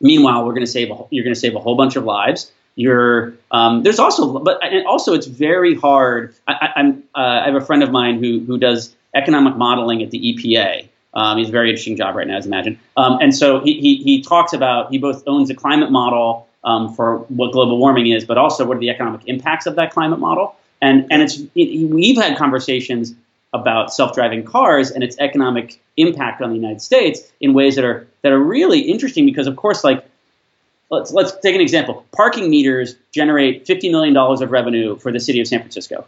meanwhile, 0.02 0.46
we're 0.46 0.54
going 0.54 0.66
to 0.66 0.72
save 0.72 0.92
a, 0.92 1.06
you're 1.12 1.24
going 1.24 1.34
to 1.34 1.40
save 1.40 1.56
a 1.56 1.60
whole 1.60 1.76
bunch 1.76 1.96
of 1.96 2.04
lives. 2.04 2.52
You're 2.76 3.34
um, 3.52 3.84
there's 3.84 4.00
also, 4.00 4.40
but 4.40 4.62
and 4.64 4.86
also 4.86 5.14
it's 5.14 5.28
very 5.28 5.76
hard. 5.76 6.36
I, 6.46 6.74
am 6.76 7.04
uh, 7.16 7.20
I 7.20 7.46
have 7.46 7.56
a 7.56 7.66
friend 7.66 7.84
of 7.84 7.92
mine 7.92 8.22
who 8.22 8.40
who 8.42 8.58
does 8.58 8.96
economic 9.16 9.56
modeling 9.58 10.02
at 10.04 10.12
the 10.12 10.20
EPA. 10.20 10.88
Um, 11.14 11.38
he's 11.38 11.50
a 11.50 11.52
very 11.52 11.70
interesting 11.70 11.98
job 11.98 12.16
right 12.16 12.28
now, 12.28 12.38
as 12.38 12.46
imagine. 12.46 12.80
Um, 12.96 13.20
and 13.22 13.36
so 13.36 13.60
he, 13.60 13.80
he, 13.82 13.98
he, 13.98 14.22
talks 14.22 14.54
about, 14.54 14.92
he 14.92 14.98
both 14.98 15.24
owns 15.28 15.50
a 15.50 15.56
climate 15.56 15.92
model 15.92 16.48
um, 16.64 16.94
for 16.94 17.20
what 17.30 17.52
global 17.52 17.78
warming 17.78 18.08
is, 18.08 18.24
but 18.24 18.38
also 18.38 18.66
what 18.66 18.78
are 18.78 18.80
the 18.80 18.90
economic 18.90 19.22
impacts 19.26 19.66
of 19.66 19.76
that 19.76 19.92
climate 19.92 20.20
model. 20.20 20.56
And, 20.82 21.08
and 21.12 21.22
it's, 21.22 21.40
it, 21.56 21.90
we've 21.90 22.18
had 22.18 22.38
conversations 22.38 23.14
about 23.54 23.94
self-driving 23.94 24.46
cars 24.46 24.92
and 24.92 25.04
its 25.04 25.18
economic 25.20 25.82
impact 25.98 26.42
on 26.42 26.50
the 26.50 26.56
United 26.56 26.82
States 26.82 27.22
in 27.42 27.54
ways 27.54 27.76
that 27.76 27.84
are, 27.84 28.08
that 28.22 28.32
are 28.32 28.40
really 28.40 28.80
interesting 28.80 29.26
because, 29.26 29.48
of 29.48 29.58
course, 29.58 29.84
like, 29.84 30.06
let's, 30.90 31.12
let's 31.12 31.34
take 31.40 31.56
an 31.56 31.62
example. 31.62 32.06
Parking 32.14 32.50
meters 32.50 32.96
generate 33.12 33.66
$50 33.66 33.92
million 33.92 34.16
of 34.16 34.52
revenue 34.52 34.96
for 34.98 35.12
the 35.12 35.20
city 35.20 35.42
of 35.42 35.48
San 35.48 35.60
Francisco. 35.60 36.08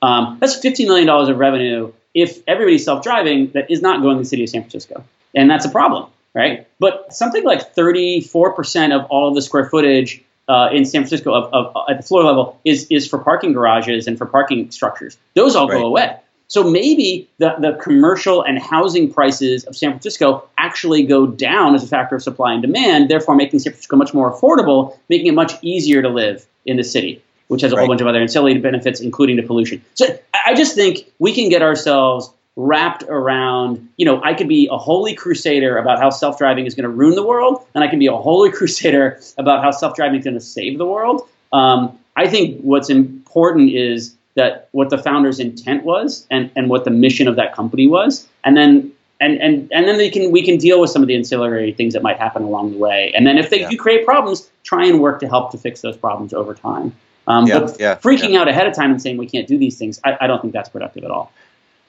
Um, 0.00 0.38
that's 0.40 0.58
$50 0.58 0.86
million 0.86 1.08
of 1.08 1.38
revenue 1.38 1.92
if 2.16 2.42
everybody's 2.48 2.84
self-driving 2.84 3.50
that 3.50 3.70
is 3.70 3.82
not 3.82 4.00
going 4.00 4.16
to 4.16 4.22
the 4.22 4.28
city 4.28 4.42
of 4.42 4.48
San 4.48 4.62
Francisco. 4.62 5.04
And 5.34 5.50
that's 5.50 5.66
a 5.66 5.68
problem, 5.68 6.08
right? 6.34 6.66
But 6.80 7.14
something 7.14 7.44
like 7.44 7.74
34% 7.74 8.98
of 8.98 9.04
all 9.10 9.28
of 9.28 9.34
the 9.34 9.42
square 9.42 9.66
footage 9.66 10.24
uh, 10.48 10.70
in 10.72 10.86
San 10.86 11.02
Francisco 11.02 11.34
of, 11.34 11.52
of, 11.52 11.84
at 11.90 11.98
the 11.98 12.02
floor 12.02 12.24
level 12.24 12.58
is, 12.64 12.86
is 12.88 13.06
for 13.06 13.18
parking 13.18 13.52
garages 13.52 14.06
and 14.06 14.16
for 14.16 14.24
parking 14.24 14.70
structures. 14.70 15.18
Those 15.34 15.54
all 15.54 15.68
right. 15.68 15.78
go 15.78 15.86
away. 15.86 16.16
So 16.48 16.70
maybe 16.70 17.28
the, 17.36 17.56
the 17.58 17.78
commercial 17.82 18.42
and 18.42 18.58
housing 18.58 19.12
prices 19.12 19.64
of 19.64 19.76
San 19.76 19.90
Francisco 19.90 20.48
actually 20.56 21.02
go 21.02 21.26
down 21.26 21.74
as 21.74 21.84
a 21.84 21.88
factor 21.88 22.16
of 22.16 22.22
supply 22.22 22.54
and 22.54 22.62
demand, 22.62 23.10
therefore 23.10 23.34
making 23.34 23.58
San 23.58 23.72
Francisco 23.72 23.96
much 23.96 24.14
more 24.14 24.32
affordable, 24.32 24.96
making 25.10 25.26
it 25.26 25.34
much 25.34 25.52
easier 25.60 26.00
to 26.00 26.08
live 26.08 26.46
in 26.64 26.78
the 26.78 26.84
city, 26.84 27.22
which 27.48 27.62
has 27.62 27.72
a 27.72 27.76
right. 27.76 27.82
whole 27.82 27.88
bunch 27.88 28.00
of 28.00 28.06
other 28.06 28.20
ancillary 28.20 28.58
benefits, 28.58 29.00
including 29.00 29.36
the 29.36 29.42
pollution. 29.42 29.82
So 29.94 30.06
I 30.44 30.54
just 30.54 30.74
think 30.74 31.10
we 31.18 31.34
can 31.34 31.48
get 31.48 31.62
ourselves 31.62 32.30
wrapped 32.56 33.02
around, 33.04 33.86
you 33.98 34.06
know, 34.06 34.22
I 34.22 34.32
could 34.32 34.48
be 34.48 34.68
a 34.70 34.78
holy 34.78 35.14
crusader 35.14 35.76
about 35.76 35.98
how 35.98 36.10
self 36.10 36.38
driving 36.38 36.66
is 36.66 36.74
going 36.74 36.84
to 36.84 36.88
ruin 36.88 37.14
the 37.14 37.26
world, 37.26 37.64
and 37.74 37.84
I 37.84 37.88
can 37.88 37.98
be 37.98 38.06
a 38.06 38.16
holy 38.16 38.50
crusader 38.58 39.20
about 39.38 39.62
how 39.62 39.70
self 39.70 39.94
driving 39.94 40.18
is 40.18 40.24
going 40.24 40.34
to 40.34 40.40
save 40.40 40.78
the 40.78 40.86
world. 40.86 41.28
Um, 41.52 41.98
I 42.16 42.28
think 42.28 42.60
what's 42.62 42.88
important 42.88 43.72
is 43.72 44.16
that 44.36 44.68
what 44.72 44.90
the 44.90 44.98
founder's 44.98 45.40
intent 45.40 45.84
was 45.84 46.26
and, 46.30 46.50
and 46.56 46.70
what 46.70 46.84
the 46.84 46.90
mission 46.90 47.28
of 47.28 47.36
that 47.36 47.54
company 47.54 47.86
was. 47.86 48.26
And 48.44 48.56
then 48.56 48.92
and, 49.18 49.40
and 49.40 49.72
and 49.72 49.88
then 49.88 49.96
they 49.96 50.10
can 50.10 50.30
we 50.30 50.44
can 50.44 50.58
deal 50.58 50.78
with 50.80 50.90
some 50.90 51.02
of 51.02 51.08
the 51.08 51.16
ancillary 51.16 51.72
things 51.72 51.94
that 51.94 52.02
might 52.02 52.18
happen 52.18 52.42
along 52.42 52.72
the 52.72 52.78
way. 52.78 53.12
And 53.14 53.26
then 53.26 53.38
if 53.38 53.48
they 53.48 53.60
yeah. 53.60 53.70
do 53.70 53.76
create 53.76 54.04
problems, 54.04 54.50
try 54.62 54.86
and 54.86 55.00
work 55.00 55.20
to 55.20 55.28
help 55.28 55.52
to 55.52 55.58
fix 55.58 55.80
those 55.80 55.96
problems 55.96 56.34
over 56.34 56.54
time. 56.54 56.94
Um, 57.26 57.46
yeah, 57.46 57.58
but 57.58 57.80
yeah, 57.80 57.94
freaking 57.96 58.32
yeah. 58.32 58.40
out 58.40 58.48
ahead 58.48 58.66
of 58.66 58.74
time 58.74 58.92
and 58.92 59.02
saying 59.02 59.16
we 59.16 59.26
can't 59.26 59.48
do 59.48 59.58
these 59.58 59.78
things, 59.78 60.00
I, 60.04 60.16
I 60.20 60.26
don't 60.26 60.40
think 60.40 60.52
that's 60.52 60.68
productive 60.68 61.04
at 61.04 61.10
all. 61.10 61.32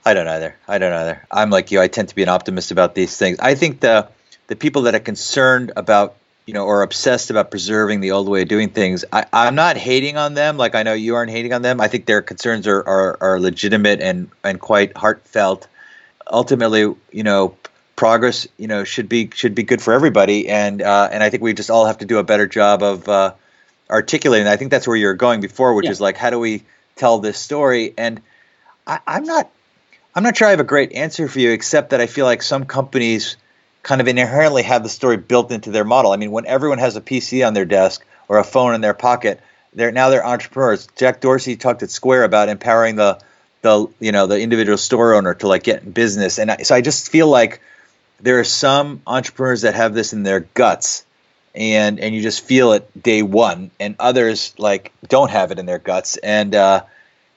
I 0.06 0.13
don't 0.13 0.28
either. 0.28 0.56
I 0.67 0.78
don't 0.78 0.93
either. 0.93 1.26
I'm 1.30 1.50
like 1.50 1.71
you. 1.71 1.82
I 1.82 1.88
tend 1.88 2.10
to 2.10 2.15
be 2.15 2.23
an 2.23 2.30
optimist 2.30 2.71
about 2.71 2.95
these 2.95 3.15
things. 3.17 3.39
I 3.39 3.56
think 3.56 3.80
the 3.80 4.08
the 4.47 4.56
people 4.56 4.84
that 4.84 4.95
are 4.95 5.00
concerned 5.00 5.73
about 5.76 6.15
you 6.47 6.54
know, 6.54 6.65
or 6.65 6.82
obsessed 6.82 7.30
about 7.30 7.52
preserving 7.52 8.00
the 8.00 8.12
old 8.12 8.30
way 8.30 8.41
of 8.41 8.47
doing 8.47 8.69
things. 8.69 9.04
I, 9.12 9.26
I'm 9.34 9.54
not 9.54 9.76
hating 9.76 10.15
on 10.15 10.34
them, 10.34 10.56
like 10.56 10.76
I 10.76 10.84
know 10.84 10.93
you 10.93 11.15
aren't 11.15 11.30
hating 11.30 11.52
on 11.52 11.62
them. 11.62 11.82
I 11.82 11.89
think 11.89 12.06
their 12.06 12.21
concerns 12.21 12.67
are, 12.67 12.80
are, 12.88 13.17
are 13.19 13.39
legitimate 13.39 14.00
and, 14.00 14.30
and 14.45 14.58
quite 14.58 14.95
heartfelt. 14.95 15.67
Ultimately, 16.26 16.95
you 17.12 17.23
know, 17.23 17.58
progress, 17.97 18.47
you 18.56 18.67
know, 18.67 18.86
should 18.86 19.10
be 19.10 19.30
should 19.34 19.56
be 19.56 19.63
good 19.63 19.82
for 19.82 19.93
everybody, 19.93 20.47
and 20.47 20.82
uh, 20.82 21.10
and 21.12 21.21
I 21.21 21.30
think 21.30 21.43
we 21.43 21.54
just 21.54 21.69
all 21.69 21.86
have 21.86 21.97
to 21.97 22.06
do 22.06 22.17
a 22.17 22.23
better 22.23 22.47
job 22.47 22.82
of 22.82 23.10
uh, 23.10 23.34
articulating. 23.89 24.47
I 24.47 24.58
think 24.58 24.71
that's 24.71 24.88
where 24.88 24.97
you're 24.97 25.13
going 25.13 25.41
before, 25.41 25.73
which 25.73 25.86
yeah. 25.86 25.91
is 25.91 26.02
like, 26.02 26.17
how 26.17 26.30
do 26.30 26.39
we 26.39 26.63
tell 26.95 27.19
this 27.19 27.38
story? 27.38 27.93
And 27.97 28.21
I, 28.86 29.00
I'm 29.08 29.26
not, 29.26 29.50
I'm 30.15 30.23
not 30.23 30.38
sure 30.38 30.47
I 30.47 30.52
have 30.52 30.60
a 30.60 30.65
great 30.65 30.93
answer 30.93 31.28
for 31.28 31.39
you, 31.39 31.52
except 31.52 31.91
that 31.91 32.02
I 32.02 32.08
feel 32.08 32.26
like 32.26 32.41
some 32.41 32.65
companies 32.65 33.38
kind 33.84 34.02
of 34.02 34.08
inherently 34.08 34.63
have 34.63 34.84
the 34.84 34.89
story 34.89 35.17
built 35.17 35.52
into 35.52 35.71
their 35.71 35.86
model. 35.86 36.12
I 36.12 36.17
mean, 36.17 36.32
when 36.32 36.45
everyone 36.45 36.80
has 36.80 36.95
a 36.95 37.02
PC 37.02 37.45
on 37.45 37.54
their 37.54 37.65
desk 37.65 38.06
or 38.28 38.38
a 38.38 38.43
phone 38.43 38.76
in 38.76 38.82
their 38.82 38.93
pocket, 38.93 39.39
they're 39.73 39.91
now 39.91 40.10
they're 40.10 40.26
entrepreneurs. 40.26 40.88
Jack 40.95 41.21
Dorsey 41.21 41.56
talked 41.56 41.84
at 41.84 41.91
Square 41.91 42.23
about 42.23 42.50
empowering 42.50 42.95
the 42.95 43.19
the 43.62 43.88
you 44.00 44.12
know 44.12 44.28
the 44.28 44.39
individual 44.39 44.78
store 44.78 45.13
owner 45.13 45.34
to 45.36 45.47
like 45.47 45.63
get 45.63 45.84
in 45.84 45.91
business, 45.91 46.39
and 46.39 46.52
I, 46.52 46.58
so 46.63 46.76
I 46.76 46.82
just 46.82 47.10
feel 47.10 47.28
like 47.28 47.62
there 48.19 48.39
are 48.39 48.43
some 48.43 49.02
entrepreneurs 49.06 49.62
that 49.62 49.76
have 49.76 49.93
this 49.93 50.13
in 50.13 50.23
their 50.23 50.41
guts, 50.41 51.06
and 51.58 52.00
and 52.00 52.15
you 52.15 52.22
just 52.22 52.46
feel 52.46 52.72
it 52.74 52.89
day 53.02 53.24
one, 53.24 53.72
and 53.80 53.96
others 54.00 54.54
like 54.58 54.93
don't 55.08 55.32
have 55.32 55.52
it 55.52 55.60
in 55.60 55.65
their 55.65 55.80
guts, 55.80 56.15
and 56.17 56.56
uh, 56.56 56.84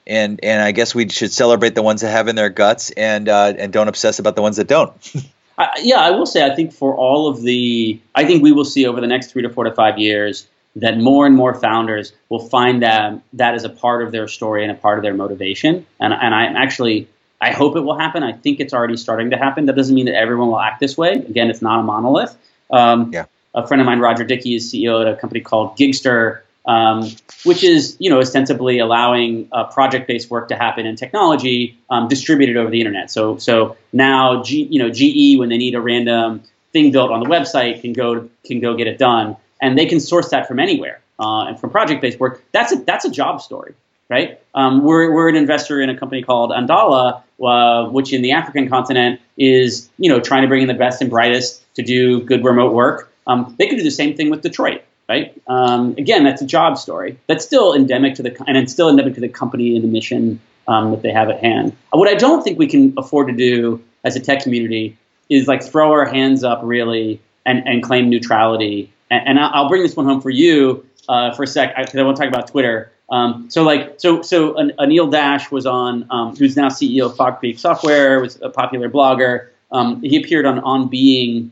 and 0.07 0.39
and 0.43 0.61
I 0.61 0.71
guess 0.71 0.95
we 0.95 1.09
should 1.09 1.31
celebrate 1.31 1.75
the 1.75 1.81
ones 1.81 2.01
that 2.01 2.11
have 2.11 2.27
in 2.27 2.35
their 2.35 2.49
guts, 2.49 2.91
and 2.91 3.27
uh, 3.27 3.53
and 3.57 3.73
don't 3.73 3.87
obsess 3.87 4.19
about 4.19 4.35
the 4.35 4.41
ones 4.41 4.57
that 4.57 4.67
don't. 4.67 4.93
yeah, 5.81 5.99
I 5.99 6.11
will 6.11 6.25
say 6.25 6.45
I 6.45 6.55
think 6.55 6.71
for 6.71 6.95
all 6.95 7.27
of 7.27 7.41
the, 7.41 7.99
I 8.15 8.25
think 8.25 8.43
we 8.43 8.51
will 8.51 8.65
see 8.65 8.85
over 8.85 9.01
the 9.01 9.07
next 9.07 9.31
three 9.31 9.41
to 9.41 9.49
four 9.49 9.63
to 9.63 9.71
five 9.71 9.97
years 9.97 10.47
that 10.77 10.97
more 10.97 11.25
and 11.25 11.35
more 11.35 11.53
founders 11.53 12.13
will 12.29 12.47
find 12.47 12.81
that 12.81 13.19
that 13.33 13.55
is 13.55 13.63
a 13.63 13.69
part 13.69 14.03
of 14.03 14.11
their 14.11 14.27
story 14.27 14.63
and 14.63 14.71
a 14.71 14.75
part 14.75 14.97
of 14.97 15.03
their 15.03 15.13
motivation. 15.13 15.85
And, 15.99 16.13
and 16.13 16.33
I'm 16.33 16.55
actually, 16.55 17.09
I 17.41 17.51
hope 17.51 17.75
it 17.75 17.81
will 17.81 17.97
happen. 17.97 18.23
I 18.23 18.31
think 18.31 18.61
it's 18.61 18.73
already 18.73 18.95
starting 18.95 19.31
to 19.31 19.37
happen. 19.37 19.65
That 19.65 19.75
doesn't 19.75 19.93
mean 19.93 20.05
that 20.05 20.15
everyone 20.15 20.47
will 20.47 20.59
act 20.59 20.79
this 20.79 20.97
way. 20.97 21.13
Again, 21.13 21.49
it's 21.49 21.61
not 21.61 21.81
a 21.81 21.83
monolith. 21.83 22.37
Um, 22.69 23.11
yeah. 23.11 23.25
A 23.53 23.67
friend 23.67 23.81
of 23.81 23.85
mine, 23.85 23.99
Roger 23.99 24.23
Dickey, 24.23 24.55
is 24.55 24.71
CEO 24.71 25.01
at 25.01 25.07
a 25.11 25.15
company 25.17 25.41
called 25.41 25.77
Gigster, 25.77 26.41
um, 26.65 27.09
which 27.43 27.63
is 27.63 27.97
you 27.99 28.09
know 28.09 28.19
ostensibly 28.19 28.79
allowing 28.79 29.49
uh, 29.51 29.65
project-based 29.65 30.29
work 30.29 30.49
to 30.49 30.55
happen 30.55 30.85
in 30.85 30.95
technology 30.95 31.77
um, 31.89 32.07
distributed 32.07 32.57
over 32.57 32.69
the 32.69 32.79
internet. 32.79 33.11
So 33.11 33.37
so 33.37 33.77
now 33.91 34.43
G, 34.43 34.63
you 34.63 34.79
know 34.79 34.89
GE 34.89 35.39
when 35.39 35.49
they 35.49 35.57
need 35.57 35.75
a 35.75 35.81
random 35.81 36.43
thing 36.71 36.91
built 36.91 37.11
on 37.11 37.19
the 37.19 37.25
website 37.25 37.81
can 37.81 37.93
go 37.93 38.29
can 38.45 38.59
go 38.59 38.75
get 38.75 38.87
it 38.87 38.97
done, 38.97 39.37
and 39.61 39.77
they 39.77 39.85
can 39.85 39.99
source 39.99 40.29
that 40.29 40.47
from 40.47 40.59
anywhere. 40.59 41.01
Uh, 41.19 41.45
and 41.45 41.59
from 41.59 41.69
project-based 41.69 42.19
work, 42.19 42.43
that's 42.51 42.71
a 42.71 42.77
that's 42.77 43.05
a 43.05 43.09
job 43.11 43.41
story, 43.41 43.73
right? 44.09 44.39
Um, 44.55 44.83
we're 44.83 45.11
we're 45.13 45.29
an 45.29 45.35
investor 45.35 45.79
in 45.81 45.89
a 45.89 45.97
company 45.97 46.23
called 46.23 46.51
Andela, 46.51 47.21
uh, 47.43 47.89
which 47.89 48.13
in 48.13 48.21
the 48.21 48.31
African 48.31 48.69
continent 48.69 49.19
is 49.37 49.89
you 49.97 50.09
know 50.09 50.19
trying 50.19 50.43
to 50.43 50.47
bring 50.47 50.61
in 50.61 50.67
the 50.67 50.73
best 50.73 51.01
and 51.01 51.09
brightest 51.09 51.63
to 51.75 51.83
do 51.83 52.21
good 52.21 52.43
remote 52.43 52.73
work. 52.73 53.10
Um, 53.27 53.55
they 53.57 53.67
could 53.67 53.77
do 53.77 53.83
the 53.83 53.91
same 53.91 54.15
thing 54.15 54.29
with 54.29 54.41
Detroit 54.41 54.83
right? 55.11 55.41
Um, 55.47 55.93
again, 55.97 56.23
that's 56.23 56.41
a 56.41 56.45
job 56.45 56.77
story. 56.77 57.17
That's 57.27 57.43
still 57.43 57.73
endemic 57.73 58.15
to 58.15 58.23
the 58.23 58.33
and 58.47 58.55
it's 58.55 58.71
still 58.71 58.89
endemic 58.89 59.15
to 59.15 59.19
the 59.19 59.27
company 59.27 59.75
and 59.75 59.83
the 59.83 59.89
mission 59.89 60.39
um, 60.69 60.91
that 60.91 61.01
they 61.01 61.11
have 61.11 61.29
at 61.29 61.41
hand. 61.41 61.75
What 61.91 62.07
I 62.07 62.15
don't 62.15 62.43
think 62.43 62.57
we 62.57 62.67
can 62.67 62.93
afford 62.97 63.27
to 63.27 63.33
do 63.33 63.83
as 64.05 64.15
a 64.15 64.21
tech 64.21 64.41
community 64.41 64.97
is 65.29 65.49
like 65.49 65.63
throw 65.63 65.91
our 65.91 66.05
hands 66.05 66.45
up 66.45 66.61
really 66.63 67.21
and, 67.45 67.67
and 67.67 67.83
claim 67.83 68.09
neutrality. 68.09 68.91
And, 69.09 69.29
and 69.29 69.39
I'll 69.39 69.67
bring 69.67 69.83
this 69.83 69.97
one 69.97 70.05
home 70.05 70.21
for 70.21 70.29
you 70.29 70.85
uh, 71.09 71.33
for 71.33 71.43
a 71.43 71.47
sec 71.47 71.75
because 71.75 71.95
I, 71.95 71.99
I 71.99 72.03
want 72.03 72.15
to 72.15 72.23
talk 72.23 72.33
about 72.33 72.47
Twitter. 72.47 72.91
Um, 73.09 73.49
so 73.49 73.63
like 73.63 73.95
so 73.99 74.21
so 74.21 74.53
Anil 74.53 75.11
Dash 75.11 75.51
was 75.51 75.65
on 75.65 76.07
um, 76.09 76.35
who's 76.37 76.55
now 76.55 76.69
CEO 76.69 77.07
of 77.07 77.17
Fog 77.17 77.39
Creek 77.39 77.59
Software 77.59 78.21
was 78.21 78.39
a 78.41 78.49
popular 78.49 78.89
blogger. 78.89 79.49
Um, 79.73 80.01
he 80.01 80.21
appeared 80.21 80.45
on 80.45 80.59
On 80.59 80.87
Being, 80.87 81.51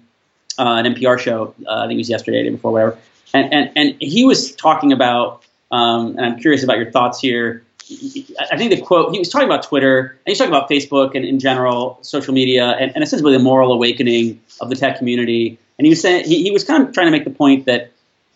uh, 0.60 0.76
an 0.76 0.94
NPR 0.94 1.18
show. 1.18 1.56
Uh, 1.66 1.72
I 1.72 1.88
think 1.88 1.94
it 1.94 2.02
was 2.02 2.10
yesterday, 2.10 2.44
day 2.44 2.50
before, 2.50 2.72
whatever 2.72 3.00
and 3.34 3.54
and, 3.54 3.72
and 3.76 3.96
he 4.02 4.26
was 4.26 4.56
talking 4.56 4.92
about, 4.92 5.44
um, 5.72 6.18
and 6.18 6.26
I'm 6.26 6.40
curious 6.40 6.64
about 6.64 6.78
your 6.78 6.92
thoughts 6.92 7.20
here. 7.20 7.64
I 8.52 8.58
think 8.58 8.72
the 8.72 8.82
quote 8.82 9.12
he 9.12 9.20
was 9.20 9.30
talking 9.30 9.48
about 9.48 9.64
Twitter 9.64 10.00
and 10.00 10.20
he's 10.28 10.38
talking 10.38 10.54
about 10.54 10.70
Facebook 10.70 11.16
and 11.16 11.26
in 11.26 11.40
general 11.40 11.98
social 12.04 12.36
media 12.36 12.68
and, 12.80 12.92
and 12.94 13.04
essentially 13.04 13.34
the 13.34 13.42
moral 13.42 13.74
awakening 13.74 14.40
of 14.62 14.70
the 14.70 14.76
tech 14.76 15.00
community. 15.00 15.58
And 15.80 15.88
he 15.88 15.90
was 15.90 16.00
saying 16.00 16.26
he, 16.26 16.44
he 16.44 16.52
was 16.52 16.64
kind 16.64 16.88
of 16.88 16.94
trying 16.94 17.08
to 17.08 17.12
make 17.12 17.24
the 17.24 17.32
point 17.32 17.66
that 17.66 17.92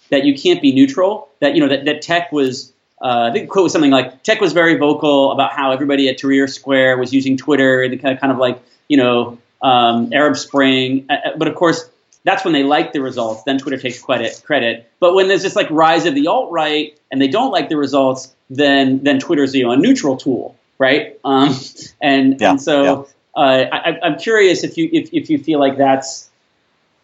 that 0.09 0.25
you 0.25 0.35
can't 0.35 0.61
be 0.61 0.73
neutral. 0.73 1.29
That 1.39 1.55
you 1.55 1.61
know 1.61 1.69
that, 1.69 1.85
that 1.85 2.01
tech 2.01 2.31
was 2.31 2.71
uh, 3.01 3.27
I 3.29 3.31
think 3.31 3.45
the 3.45 3.51
quote 3.51 3.63
was 3.63 3.73
something 3.73 3.91
like 3.91 4.23
tech 4.23 4.41
was 4.41 4.53
very 4.53 4.77
vocal 4.77 5.31
about 5.31 5.53
how 5.53 5.71
everybody 5.71 6.09
at 6.09 6.17
Tahrir 6.17 6.49
Square 6.49 6.97
was 6.97 7.13
using 7.13 7.37
Twitter 7.37 7.83
and 7.83 7.93
the 7.93 7.97
kind 7.97 8.15
of 8.15 8.21
kind 8.21 8.33
of 8.33 8.39
like 8.39 8.59
you 8.87 8.97
know 8.97 9.37
um, 9.61 10.11
Arab 10.13 10.35
Spring. 10.35 11.05
Uh, 11.09 11.13
uh 11.13 11.37
but 11.37 11.47
of 11.47 11.53
course 11.55 11.87
that's 12.23 12.43
when 12.43 12.53
they 12.53 12.63
like 12.63 12.93
the 12.93 13.01
results. 13.01 13.43
Then 13.43 13.57
Twitter 13.57 13.77
takes 13.77 14.01
credit. 14.01 14.41
Credit. 14.45 14.89
But 14.99 15.13
when 15.13 15.27
there's 15.27 15.43
this 15.43 15.55
like 15.55 15.69
rise 15.69 16.05
of 16.05 16.15
the 16.15 16.27
alt 16.27 16.51
right 16.51 16.97
and 17.11 17.21
they 17.21 17.27
don't 17.27 17.51
like 17.51 17.69
the 17.69 17.77
results, 17.77 18.33
then 18.49 19.03
then 19.03 19.19
Twitter's 19.19 19.53
you 19.53 19.63
know 19.63 19.71
a 19.71 19.77
neutral 19.77 20.17
tool, 20.17 20.55
right? 20.77 21.19
Um, 21.23 21.55
and 22.01 22.39
yeah, 22.39 22.51
and 22.51 22.61
so 22.61 22.83
yeah. 22.83 23.41
uh, 23.41 23.69
I, 23.71 23.99
I'm 24.03 24.17
curious 24.17 24.63
if 24.63 24.77
you 24.77 24.89
if, 24.91 25.09
if 25.13 25.29
you 25.29 25.37
feel 25.37 25.59
like 25.59 25.77
that's 25.77 26.29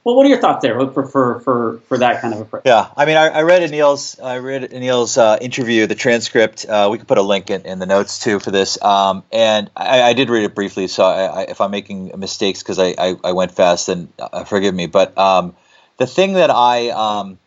well, 0.03 0.15
what 0.15 0.25
are 0.25 0.29
your 0.29 0.39
thoughts 0.39 0.61
there 0.61 0.79
for 0.91 1.05
for 1.05 1.39
for, 1.41 1.77
for 1.87 1.97
that 1.97 2.21
kind 2.21 2.33
of 2.33 2.41
approach? 2.41 2.63
Yeah, 2.65 2.89
I 2.95 3.05
mean, 3.05 3.17
I, 3.17 3.27
I 3.27 3.41
read 3.43 3.63
Anil's 3.63 4.19
I 4.19 4.37
read 4.37 4.71
Anil's 4.73 5.17
uh, 5.17 5.37
interview, 5.41 5.87
the 5.87 5.95
transcript. 5.95 6.65
Uh, 6.65 6.87
we 6.91 6.97
could 6.97 7.07
put 7.07 7.17
a 7.17 7.21
link 7.21 7.49
in, 7.49 7.65
in 7.65 7.79
the 7.79 7.85
notes 7.85 8.19
too 8.19 8.39
for 8.39 8.51
this. 8.51 8.81
Um, 8.81 9.23
and 9.31 9.69
I, 9.75 10.01
I, 10.01 10.13
did 10.13 10.29
read 10.29 10.45
it 10.45 10.55
briefly, 10.55 10.87
so 10.87 11.03
I, 11.03 11.43
if 11.43 11.59
I'm 11.59 11.71
making 11.71 12.13
mistakes 12.17 12.63
because 12.63 12.79
I, 12.79 13.15
I, 13.23 13.33
went 13.33 13.51
fast, 13.51 13.87
then 13.87 14.07
uh, 14.19 14.45
forgive 14.45 14.73
me. 14.73 14.87
But 14.87 15.17
um, 15.17 15.55
the 15.97 16.07
thing 16.07 16.33
that 16.33 16.49
I, 16.49 16.89
um, 16.89 17.37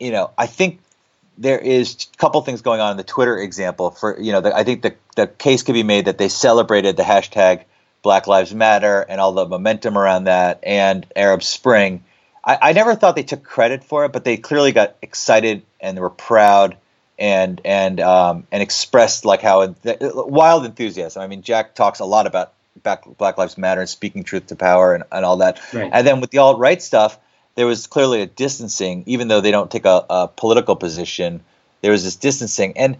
you 0.00 0.10
know, 0.10 0.32
I 0.36 0.46
think 0.46 0.80
there 1.38 1.58
is 1.58 2.08
a 2.12 2.16
couple 2.16 2.40
things 2.42 2.62
going 2.62 2.80
on 2.80 2.90
in 2.90 2.96
the 2.96 3.04
Twitter 3.04 3.38
example. 3.38 3.92
For 3.92 4.20
you 4.20 4.32
know, 4.32 4.40
the, 4.40 4.54
I 4.54 4.64
think 4.64 4.82
the 4.82 4.96
the 5.14 5.28
case 5.28 5.62
could 5.62 5.74
be 5.74 5.84
made 5.84 6.06
that 6.06 6.18
they 6.18 6.28
celebrated 6.28 6.96
the 6.96 7.04
hashtag 7.04 7.64
Black 8.02 8.26
Lives 8.26 8.54
Matter 8.54 9.00
and 9.08 9.20
all 9.20 9.32
the 9.32 9.46
momentum 9.46 9.96
around 9.96 10.24
that 10.24 10.60
and 10.62 11.06
Arab 11.14 11.42
Spring. 11.42 12.02
I, 12.44 12.58
I, 12.60 12.72
never 12.72 12.96
thought 12.96 13.14
they 13.14 13.22
took 13.22 13.44
credit 13.44 13.84
for 13.84 14.04
it, 14.04 14.12
but 14.12 14.24
they 14.24 14.36
clearly 14.36 14.72
got 14.72 14.96
excited 15.00 15.62
and 15.80 15.96
they 15.96 16.00
were 16.00 16.10
proud 16.10 16.76
and 17.18 17.60
and 17.64 18.00
um, 18.00 18.46
and 18.50 18.62
expressed 18.62 19.24
like 19.24 19.42
how 19.42 19.74
wild 19.84 20.64
enthusiasm. 20.64 21.22
I 21.22 21.28
mean, 21.28 21.42
Jack 21.42 21.74
talks 21.74 22.00
a 22.00 22.04
lot 22.04 22.26
about 22.26 22.52
Black 22.82 23.38
Lives 23.38 23.56
Matter 23.56 23.80
and 23.80 23.88
speaking 23.88 24.24
truth 24.24 24.46
to 24.48 24.56
power 24.56 24.94
and, 24.94 25.04
and 25.12 25.24
all 25.24 25.36
that. 25.38 25.60
Right. 25.72 25.90
And 25.92 26.06
then 26.06 26.20
with 26.20 26.30
the 26.30 26.38
alt 26.38 26.58
right 26.58 26.82
stuff, 26.82 27.18
there 27.54 27.66
was 27.66 27.86
clearly 27.86 28.22
a 28.22 28.26
distancing, 28.26 29.04
even 29.06 29.28
though 29.28 29.40
they 29.40 29.50
don't 29.50 29.70
take 29.70 29.84
a, 29.84 30.04
a 30.08 30.28
political 30.28 30.74
position. 30.74 31.42
There 31.82 31.92
was 31.92 32.02
this 32.02 32.16
distancing, 32.16 32.76
and 32.76 32.96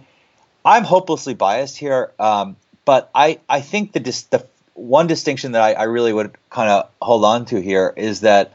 I'm 0.63 0.83
hopelessly 0.83 1.33
biased 1.33 1.77
here, 1.77 2.11
um, 2.19 2.55
but 2.85 3.09
I 3.15 3.39
I 3.49 3.61
think 3.61 3.93
the 3.93 3.99
dis- 3.99 4.23
the 4.23 4.45
one 4.73 5.07
distinction 5.07 5.53
that 5.53 5.61
I, 5.61 5.73
I 5.73 5.83
really 5.83 6.13
would 6.13 6.35
kind 6.49 6.69
of 6.69 6.89
hold 7.01 7.25
on 7.25 7.45
to 7.45 7.61
here 7.61 7.93
is 7.95 8.21
that 8.21 8.53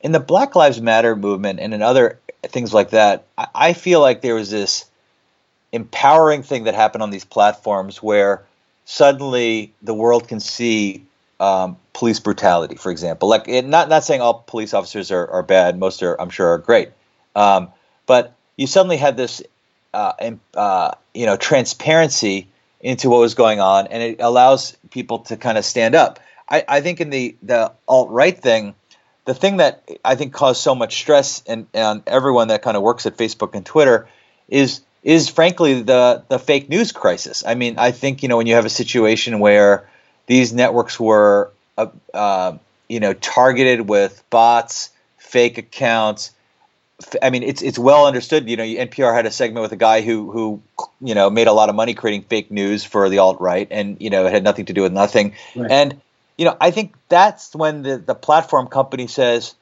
in 0.00 0.12
the 0.12 0.20
Black 0.20 0.54
Lives 0.54 0.80
Matter 0.80 1.16
movement 1.16 1.60
and 1.60 1.74
in 1.74 1.82
other 1.82 2.18
things 2.42 2.72
like 2.74 2.90
that, 2.90 3.24
I, 3.36 3.46
I 3.54 3.72
feel 3.72 4.00
like 4.00 4.20
there 4.20 4.34
was 4.34 4.50
this 4.50 4.84
empowering 5.72 6.42
thing 6.42 6.64
that 6.64 6.74
happened 6.74 7.02
on 7.02 7.10
these 7.10 7.24
platforms 7.24 8.02
where 8.02 8.44
suddenly 8.84 9.72
the 9.82 9.94
world 9.94 10.28
can 10.28 10.40
see 10.40 11.04
um, 11.40 11.76
police 11.92 12.20
brutality, 12.20 12.76
for 12.76 12.90
example. 12.90 13.28
Like, 13.28 13.48
it, 13.48 13.64
not 13.66 13.88
not 13.88 14.04
saying 14.04 14.20
all 14.20 14.44
police 14.46 14.74
officers 14.74 15.10
are, 15.10 15.28
are 15.28 15.42
bad. 15.42 15.78
Most 15.78 16.02
are, 16.02 16.20
I'm 16.20 16.30
sure, 16.30 16.48
are 16.48 16.58
great. 16.58 16.90
Um, 17.34 17.68
but 18.06 18.34
you 18.56 18.66
suddenly 18.66 18.96
had 18.96 19.16
this, 19.16 19.42
uh, 19.94 20.12
uh, 20.54 20.92
you 21.14 21.26
know, 21.26 21.36
transparency 21.36 22.48
into 22.82 23.08
what 23.08 23.20
was 23.20 23.34
going 23.34 23.60
on, 23.60 23.86
and 23.86 24.02
it 24.02 24.20
allows 24.20 24.76
people 24.90 25.20
to 25.20 25.36
kind 25.36 25.56
of 25.56 25.64
stand 25.64 25.94
up. 25.94 26.18
I, 26.48 26.64
I 26.68 26.80
think 26.80 27.00
in 27.00 27.10
the 27.10 27.36
the 27.42 27.72
alt 27.88 28.10
right 28.10 28.36
thing, 28.36 28.74
the 29.24 29.34
thing 29.34 29.58
that 29.58 29.88
I 30.04 30.16
think 30.16 30.32
caused 30.32 30.60
so 30.60 30.74
much 30.74 30.96
stress 30.96 31.42
and 31.46 31.66
on 31.74 32.02
everyone 32.06 32.48
that 32.48 32.62
kind 32.62 32.76
of 32.76 32.82
works 32.82 33.06
at 33.06 33.16
Facebook 33.16 33.54
and 33.54 33.64
Twitter 33.64 34.08
is 34.48 34.80
is 35.02 35.28
frankly 35.28 35.82
the 35.82 36.24
the 36.28 36.38
fake 36.38 36.68
news 36.68 36.92
crisis. 36.92 37.44
I 37.46 37.54
mean, 37.54 37.78
I 37.78 37.92
think 37.92 38.22
you 38.22 38.28
know 38.28 38.36
when 38.36 38.46
you 38.46 38.54
have 38.56 38.66
a 38.66 38.70
situation 38.70 39.38
where 39.38 39.88
these 40.26 40.52
networks 40.52 40.98
were 40.98 41.52
uh, 41.78 41.86
uh, 42.12 42.58
you 42.88 43.00
know 43.00 43.12
targeted 43.14 43.88
with 43.88 44.22
bots, 44.30 44.90
fake 45.18 45.58
accounts. 45.58 46.32
I 47.22 47.30
mean, 47.30 47.42
it's 47.42 47.62
it's 47.62 47.78
well 47.78 48.06
understood. 48.06 48.48
You 48.48 48.56
know, 48.56 48.64
NPR 48.64 49.14
had 49.14 49.26
a 49.26 49.30
segment 49.30 49.62
with 49.62 49.72
a 49.72 49.76
guy 49.76 50.00
who 50.02 50.30
who 50.30 50.62
you 51.00 51.14
know 51.14 51.30
made 51.30 51.46
a 51.46 51.52
lot 51.52 51.68
of 51.68 51.74
money 51.74 51.94
creating 51.94 52.22
fake 52.22 52.50
news 52.50 52.84
for 52.84 53.08
the 53.08 53.18
alt 53.18 53.40
right, 53.40 53.68
and 53.70 53.96
you 54.00 54.10
know 54.10 54.26
it 54.26 54.32
had 54.32 54.44
nothing 54.44 54.66
to 54.66 54.72
do 54.72 54.82
with 54.82 54.92
nothing. 54.92 55.34
Right. 55.54 55.70
And 55.70 56.00
you 56.36 56.44
know, 56.44 56.56
I 56.60 56.70
think 56.70 56.94
that's 57.08 57.54
when 57.54 57.82
the 57.82 57.98
the 57.98 58.14
platform 58.14 58.66
company 58.66 59.06
says 59.06 59.54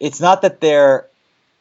it's 0.00 0.20
not 0.20 0.42
that 0.42 0.60
they're 0.60 1.06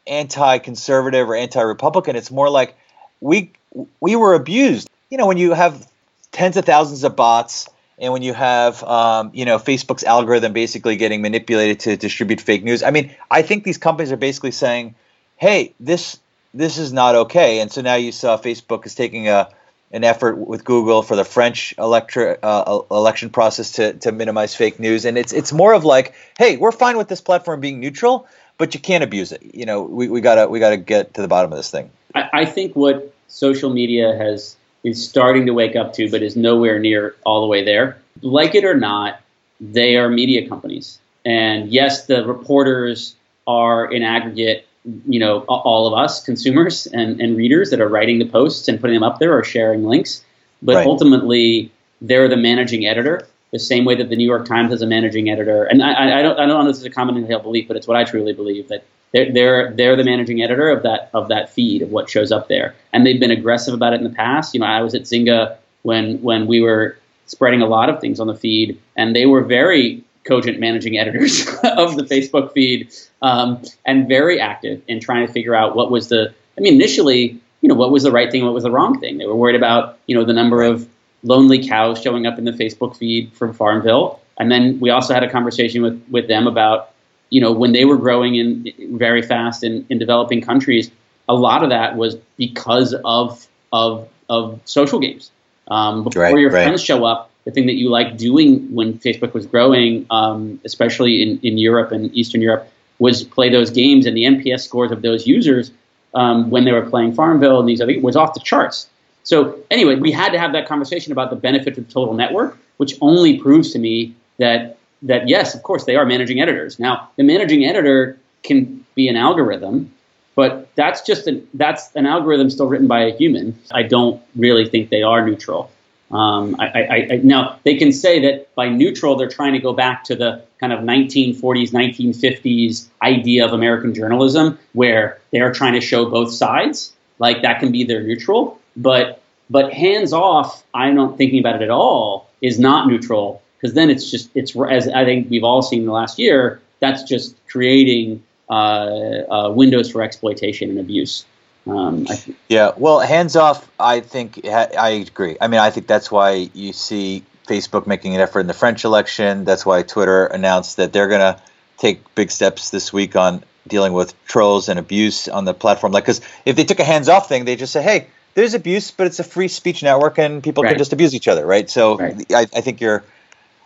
anti-conservative 0.06 1.30
or 1.30 1.36
anti-republican. 1.36 2.16
It's 2.16 2.32
more 2.32 2.50
like 2.50 2.76
we 3.22 3.52
we 4.00 4.16
were 4.16 4.34
abused. 4.34 4.90
You 5.10 5.18
know, 5.18 5.28
when 5.28 5.38
you 5.38 5.54
have 5.54 5.88
tens 6.32 6.58
of 6.58 6.66
thousands 6.66 7.04
of 7.04 7.16
bots 7.16 7.70
and 7.98 8.12
when 8.12 8.22
you 8.22 8.34
have 8.34 8.84
um, 8.84 9.32
you 9.34 9.46
know 9.46 9.58
Facebook's 9.58 10.04
algorithm 10.04 10.54
basically 10.54 10.96
getting 10.98 11.22
manipulated 11.22 11.80
to 11.82 11.98
distribute 11.98 12.42
fake 12.42 12.64
news. 12.64 12.84
I 12.84 12.92
mean, 12.92 13.16
I 13.30 13.42
think 13.42 13.64
these 13.64 13.78
companies 13.78 14.12
are 14.12 14.18
basically 14.18 14.52
saying, 14.52 14.96
"Hey, 15.44 15.74
this 15.80 16.20
this 16.54 16.78
is 16.78 16.94
not 16.94 17.16
okay." 17.16 17.60
And 17.60 17.72
so 17.72 17.82
now 17.82 17.96
you 17.96 18.12
saw 18.12 18.38
Facebook 18.38 18.86
is 18.86 18.96
taking 18.96 19.28
a 19.28 19.50
an 19.92 20.04
effort 20.04 20.38
with 20.38 20.64
Google 20.64 21.04
for 21.04 21.16
the 21.16 21.26
French 21.26 21.76
electri- 21.78 22.38
uh, 22.42 22.80
election 22.90 23.30
process 23.30 23.74
to, 23.74 23.94
to 23.94 24.12
minimize 24.12 24.56
fake 24.56 24.80
news, 24.80 25.06
and 25.06 25.18
it's 25.18 25.34
it's 25.34 25.52
more 25.52 25.74
of 25.74 25.84
like, 25.84 26.14
"Hey, 26.38 26.58
we're 26.58 26.72
fine 26.72 26.98
with 26.98 27.10
this 27.10 27.22
platform 27.22 27.60
being 27.60 27.80
neutral, 27.80 28.26
but 28.58 28.74
you 28.74 28.80
can't 28.80 29.04
abuse 29.04 29.32
it." 29.32 29.42
You 29.54 29.66
know, 29.66 29.82
we, 29.84 30.08
we 30.08 30.22
gotta 30.22 30.48
we 30.48 30.60
gotta 30.60 30.78
get 30.78 31.14
to 31.16 31.22
the 31.22 31.28
bottom 31.28 31.52
of 31.52 31.58
this 31.58 31.70
thing. 31.70 31.92
I, 32.16 32.30
I 32.34 32.46
think 32.46 32.76
what 32.76 33.14
social 33.28 33.70
media 33.70 34.16
has 34.18 34.56
is 34.84 35.08
starting 35.08 35.46
to 35.46 35.54
wake 35.54 35.76
up 35.76 35.94
to, 35.94 36.10
but 36.10 36.24
is 36.24 36.36
nowhere 36.36 36.80
near 36.80 37.16
all 37.26 37.42
the 37.42 37.48
way 37.48 37.64
there. 37.64 37.98
Like 38.22 38.56
it 38.56 38.64
or 38.64 38.76
not, 38.76 39.20
they 39.60 39.98
are 39.98 40.10
media 40.10 40.48
companies. 40.48 41.00
And 41.26 41.70
yes, 41.70 42.06
the 42.06 42.26
reporters 42.26 43.16
are 43.48 43.92
in 43.92 44.04
aggregate, 44.04 44.68
you 45.08 45.20
know, 45.20 45.42
all 45.42 45.88
of 45.88 45.94
us 45.94 46.24
consumers 46.24 46.88
and, 46.88 47.22
and 47.22 47.38
readers 47.38 47.70
that 47.70 47.80
are 47.80 47.88
writing 47.88 48.20
the 48.20 48.26
posts 48.26 48.68
and 48.68 48.80
putting 48.80 48.96
them 48.96 49.04
up 49.04 49.20
there 49.20 49.38
or 49.38 49.44
sharing 49.44 49.86
links. 49.86 50.24
But 50.62 50.76
right. 50.76 50.88
ultimately, 50.88 51.72
they're 52.02 52.28
the 52.28 52.38
managing 52.38 52.86
editor, 52.86 53.28
the 53.52 53.60
same 53.60 53.86
way 53.86 53.96
that 53.96 54.10
the 54.10 54.16
New 54.16 54.26
York 54.26 54.46
Times 54.46 54.72
has 54.72 54.82
a 54.82 54.88
managing 54.88 55.30
editor. 55.30 55.64
And 55.66 55.84
I, 55.84 56.20
I 56.20 56.22
don't, 56.22 56.40
I 56.40 56.46
don't 56.46 56.50
know 56.50 56.62
if 56.62 56.68
this 56.68 56.80
is 56.80 56.86
a 56.86 56.90
common 56.90 57.26
held 57.26 57.44
belief, 57.44 57.68
but 57.68 57.78
it's 57.78 57.88
what 57.88 57.98
I 57.98 58.04
truly 58.04 58.34
believe 58.34 58.68
that 58.70 58.84
they're, 59.14 59.32
they're, 59.32 59.72
they're 59.74 59.96
the 59.96 60.04
managing 60.04 60.42
editor 60.42 60.70
of 60.70 60.84
that 60.84 61.12
of 61.14 61.28
that 61.28 61.50
feed 61.50 61.82
of 61.82 61.92
what 61.92 62.10
shows 62.10 62.32
up 62.32 62.48
there, 62.48 62.76
and 62.92 63.06
they've 63.06 63.20
been 63.20 63.32
aggressive 63.32 63.74
about 63.74 63.94
it 63.94 63.98
in 63.98 64.04
the 64.04 64.10
past. 64.10 64.54
You 64.54 64.60
know, 64.60 64.66
I 64.66 64.82
was 64.82 64.96
at 64.96 65.04
Zynga 65.04 65.56
when 65.84 66.20
when 66.24 66.48
we 66.48 66.62
were 66.62 66.98
spreading 67.28 67.62
a 67.62 67.68
lot 67.68 67.90
of 67.90 68.02
things 68.02 68.20
on 68.20 68.26
the 68.26 68.36
feed, 68.36 68.80
and 68.96 69.16
they 69.16 69.28
were 69.28 69.42
very 69.42 70.04
cogent 70.24 70.60
managing 70.60 70.98
editors 70.98 71.48
of 71.64 71.96
the 71.96 72.04
Facebook 72.04 72.54
feed, 72.54 72.94
um, 73.22 73.62
and 73.86 74.08
very 74.08 74.40
active 74.40 74.82
in 74.88 75.00
trying 75.00 75.26
to 75.28 75.32
figure 75.32 75.56
out 75.56 75.76
what 75.76 75.92
was 75.92 76.10
the. 76.10 76.34
I 76.58 76.62
mean, 76.62 76.76
initially, 76.76 77.42
you 77.62 77.70
know, 77.70 77.76
what 77.76 77.92
was 77.92 78.04
the 78.04 78.12
right 78.12 78.32
thing, 78.32 78.46
what 78.46 78.54
was 78.54 78.64
the 78.64 78.72
wrong 78.72 79.00
thing. 79.00 79.18
They 79.18 79.26
were 79.26 79.36
worried 79.36 79.56
about 79.56 80.00
you 80.08 80.16
know 80.16 80.26
the 80.26 80.34
number 80.34 80.62
of 80.62 80.88
lonely 81.24 81.68
cows 81.68 82.02
showing 82.02 82.26
up 82.26 82.38
in 82.38 82.46
the 82.46 82.52
Facebook 82.52 82.98
feed 82.98 83.34
from 83.34 83.54
Farmville, 83.54 84.20
and 84.38 84.52
then 84.52 84.80
we 84.80 84.90
also 84.90 85.14
had 85.14 85.24
a 85.24 85.30
conversation 85.30 85.82
with 85.82 86.04
with 86.10 86.28
them 86.28 86.48
about 86.48 86.94
you 87.34 87.42
know, 87.42 87.52
when 87.52 87.72
they 87.72 87.84
were 87.84 87.98
growing 87.98 88.36
in 88.36 88.72
very 88.96 89.24
fast 89.24 89.64
in, 89.64 89.88
in 89.90 89.98
developing 89.98 90.40
countries, 90.40 90.92
a 91.28 91.34
lot 91.34 91.64
of 91.64 91.72
that 91.72 91.98
was 91.98 92.16
because 92.38 92.94
of 93.04 93.48
of 93.72 94.08
of 94.30 94.62
social 94.66 95.00
games. 95.00 95.32
Um, 95.68 96.04
before 96.04 96.22
right, 96.22 96.38
your 96.38 96.52
right. 96.52 96.66
friends 96.66 96.84
show 96.84 97.04
up, 97.06 97.32
the 97.46 97.52
thing 97.52 97.66
that 97.66 97.76
you 97.76 97.90
like 97.90 98.18
doing 98.18 98.74
when 98.74 99.00
Facebook 99.00 99.34
was 99.34 99.46
growing, 99.46 100.06
um, 100.10 100.60
especially 100.64 101.22
in, 101.22 101.40
in 101.42 101.58
Europe 101.58 101.92
and 101.92 102.14
Eastern 102.16 102.42
Europe, 102.42 102.70
was 103.00 103.24
play 103.24 103.50
those 103.50 103.70
games, 103.70 104.06
and 104.06 104.16
the 104.16 104.24
NPS 104.24 104.62
scores 104.62 104.92
of 104.92 105.02
those 105.02 105.28
users 105.28 105.72
um, 106.14 106.50
when 106.50 106.64
they 106.64 106.72
were 106.72 106.86
playing 106.90 107.14
Farmville 107.14 107.60
and 107.60 107.68
these 107.68 107.82
other 107.82 108.00
was 108.00 108.16
off 108.16 108.34
the 108.34 108.40
charts. 108.40 108.88
So 109.24 109.60
anyway, 109.72 109.96
we 109.96 110.12
had 110.12 110.32
to 110.32 110.40
have 110.40 110.54
that 110.54 110.68
conversation 110.68 111.12
about 111.12 111.30
the 111.30 111.36
benefit 111.36 111.78
of 111.78 111.88
the 111.88 111.94
total 111.94 112.14
network, 112.14 112.58
which 112.78 112.96
only 113.02 113.40
proves 113.40 113.72
to 113.74 113.80
me 113.80 114.16
that 114.38 114.78
that 115.02 115.28
yes, 115.28 115.54
of 115.54 115.64
course, 115.64 115.84
they 115.84 115.96
are 115.96 116.06
managing 116.06 116.40
editors. 116.40 116.80
Now, 116.80 117.10
the 117.18 117.24
managing 117.24 117.66
editor 117.66 118.18
can 118.44 118.86
be 118.96 119.08
an 119.10 119.18
algorithm, 119.18 119.92
but 120.36 120.70
that's 120.76 121.02
just 121.02 121.28
an, 121.28 121.48
that's 121.54 121.94
an 121.96 122.06
algorithm 122.06 122.50
still 122.50 122.68
written 122.68 122.88
by 122.88 123.04
a 123.04 123.16
human. 123.16 123.58
I 123.72 123.84
don't 123.84 124.22
really 124.36 124.68
think 124.68 124.90
they 124.90 125.04
are 125.04 125.26
neutral. 125.26 125.72
Um, 126.14 126.56
I, 126.60 126.66
I, 126.68 127.08
I, 127.14 127.22
now 127.24 127.60
they 127.64 127.76
can 127.76 127.92
say 127.92 128.20
that 128.20 128.54
by 128.54 128.70
neutral 128.70 129.16
they're 129.16 129.28
trying 129.28 129.54
to 129.54 129.60
go 129.60 129.74
back 129.74 130.04
to 130.06 130.16
the 130.16 130.44
kind 130.60 130.72
of 130.72 130.82
1940s, 130.82 131.72
1950s 131.72 132.88
idea 133.02 133.46
of 133.46 133.52
American 133.52 133.96
journalism, 133.96 134.60
where 134.74 135.20
they 135.32 135.40
are 135.40 135.52
trying 135.52 135.74
to 135.74 135.82
show 135.82 136.10
both 136.10 136.32
sides. 136.32 136.94
Like 137.18 137.42
that 137.42 137.60
can 137.60 137.72
be 137.72 137.84
their 137.84 138.04
neutral, 138.04 138.60
but 138.78 139.22
but 139.50 139.74
hands 139.74 140.14
off. 140.14 140.64
I'm 140.74 140.96
not 140.96 141.18
thinking 141.18 141.40
about 141.40 141.56
it 141.56 141.62
at 141.62 141.70
all. 141.70 142.30
Is 142.42 142.60
not 142.60 142.88
neutral 142.88 143.42
because 143.58 143.74
then 143.74 143.90
it's 143.90 144.12
just 144.12 144.30
it's 144.36 144.56
as 144.70 144.88
I 144.90 145.06
think 145.06 145.30
we've 145.30 145.44
all 145.44 145.62
seen 145.62 145.80
in 145.80 145.86
the 145.86 145.94
last 145.94 146.20
year. 146.20 146.62
That's 146.80 147.04
just 147.04 147.36
creating 147.48 148.22
uh, 148.50 148.54
uh, 148.54 149.52
windows 149.52 149.90
for 149.90 150.04
exploitation 150.04 150.70
and 150.70 150.80
abuse. 150.80 151.26
Um, 151.66 152.08
yeah, 152.50 152.72
well, 152.76 153.00
hands 153.00 153.36
off. 153.36 153.70
I 153.80 154.02
think 154.02 154.46
I 154.46 154.90
agree. 154.90 155.38
I 155.40 155.48
mean, 155.48 155.60
I 155.60 155.70
think 155.70 155.88
that's 155.88 156.12
why 156.12 156.50
you 156.54 156.74
see 156.74 157.24
Facebook 157.48 157.88
making 157.88 158.16
an 158.16 158.22
effort 158.22 158.42
in 158.42 158.48
the 158.48 158.54
French 158.54 158.84
election. 158.84 159.46
That's 159.46 159.66
why 159.66 159.84
Twitter 159.84 160.26
announced 160.26 160.78
that 160.78 160.92
they're 160.92 161.08
going 161.08 161.22
to 161.22 161.42
take 161.78 162.16
big 162.16 162.32
steps 162.32 162.70
this 162.70 162.92
week 162.92 163.16
on 163.16 163.44
dealing 163.68 163.94
with 163.94 164.14
trolls 164.26 164.68
and 164.68 164.78
abuse 164.78 165.28
on 165.28 165.46
the 165.46 165.54
platform. 165.54 165.94
Like, 165.94 166.04
because 166.04 166.22
if 166.46 166.56
they 166.56 166.66
took 166.66 166.80
a 166.80 166.84
hands 166.84 167.08
off 167.08 167.30
thing, 167.30 167.46
they 167.46 167.56
just 167.56 167.72
say, 167.72 167.82
"Hey, 167.82 168.08
there's 168.34 168.54
abuse, 168.54 168.92
but 168.92 169.08
it's 169.08 169.20
a 169.20 169.24
free 169.24 169.48
speech 169.48 169.84
network, 169.84 170.18
and 170.18 170.44
people 170.44 170.64
right. 170.64 170.72
can 170.72 170.78
just 170.78 170.92
abuse 170.92 171.16
each 171.16 171.30
other." 171.30 171.46
Right. 171.46 171.70
So, 171.70 171.98
right. 171.98 172.26
I, 172.34 172.42
I 172.42 172.62
think 172.62 172.82
you're 172.82 173.04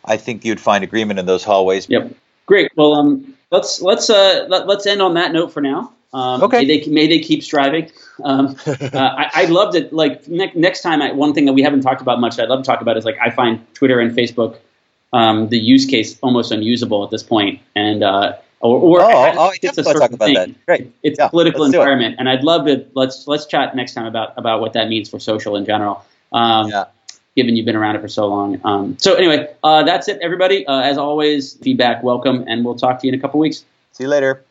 I 0.07 0.17
think 0.17 0.45
you'd 0.45 0.61
find 0.61 0.83
agreement 0.83 1.19
in 1.19 1.25
those 1.25 1.43
hallways. 1.43 1.87
Yep. 1.89 2.13
Great. 2.45 2.71
Well, 2.75 2.93
um, 2.93 3.35
let's 3.51 3.81
let's 3.81 4.09
uh, 4.09 4.45
let, 4.47 4.69
us 4.69 4.87
end 4.87 5.01
on 5.01 5.15
that 5.15 5.33
note 5.33 5.51
for 5.51 5.61
now. 5.61 5.93
Um, 6.13 6.43
okay. 6.43 6.59
May 6.59 6.79
they, 6.79 6.89
may 6.89 7.07
they 7.07 7.19
keep 7.19 7.43
striving. 7.43 7.91
Um, 8.23 8.55
uh, 8.67 8.89
I, 8.93 9.29
I 9.33 9.45
love 9.45 9.75
it. 9.75 9.91
Like 9.91 10.27
ne- 10.27 10.51
next 10.55 10.81
time, 10.81 11.01
I, 11.01 11.11
one 11.11 11.33
thing 11.33 11.45
that 11.45 11.53
we 11.53 11.61
haven't 11.61 11.81
talked 11.81 12.01
about 12.01 12.19
much, 12.19 12.39
I'd 12.39 12.49
love 12.49 12.63
to 12.63 12.65
talk 12.65 12.81
about 12.81 12.97
is 12.97 13.05
like 13.05 13.17
I 13.21 13.29
find 13.29 13.65
Twitter 13.73 13.99
and 13.99 14.15
Facebook, 14.15 14.57
um, 15.13 15.49
the 15.49 15.59
use 15.59 15.85
case 15.85 16.17
almost 16.21 16.51
unusable 16.51 17.03
at 17.03 17.11
this 17.11 17.23
point, 17.23 17.61
and 17.75 18.03
uh, 18.03 18.37
or, 18.61 18.79
or 18.79 19.01
oh, 19.01 19.33
oh, 19.37 19.53
it's 19.61 19.77
a 19.77 19.83
sort 19.83 19.97
talk 19.97 20.11
about 20.11 20.33
that. 20.33 20.65
Great. 20.65 20.91
It's 21.03 21.19
yeah, 21.19 21.27
political 21.27 21.65
environment, 21.65 22.15
and 22.19 22.29
I'd 22.29 22.43
love 22.43 22.65
to 22.65 22.85
let's 22.93 23.27
let's 23.27 23.45
chat 23.45 23.75
next 23.75 23.93
time 23.93 24.05
about 24.05 24.33
about 24.37 24.61
what 24.61 24.73
that 24.73 24.87
means 24.87 25.09
for 25.09 25.19
social 25.19 25.55
in 25.55 25.65
general. 25.65 26.05
Um, 26.31 26.69
yeah 26.69 26.85
given 27.37 27.55
you've 27.55 27.67
been 27.67 27.75
around 27.75 27.95
it 27.95 28.01
for 28.01 28.07
so 28.07 28.25
long. 28.25 28.59
Um, 28.63 28.97
so 28.99 29.13
anyway, 29.13 29.47
uh, 29.63 29.83
that's 29.83 30.09
it, 30.09 30.19
everybody. 30.21 30.65
Uh, 30.65 30.81
as 30.81 30.97
always, 30.97 31.53
feedback 31.53 32.03
welcome, 32.03 32.43
and 32.47 32.65
we'll 32.65 32.75
talk 32.75 32.99
to 32.99 33.07
you 33.07 33.13
in 33.13 33.19
a 33.19 33.21
couple 33.21 33.39
weeks. 33.39 33.63
See 33.93 34.03
you 34.03 34.09
later. 34.09 34.43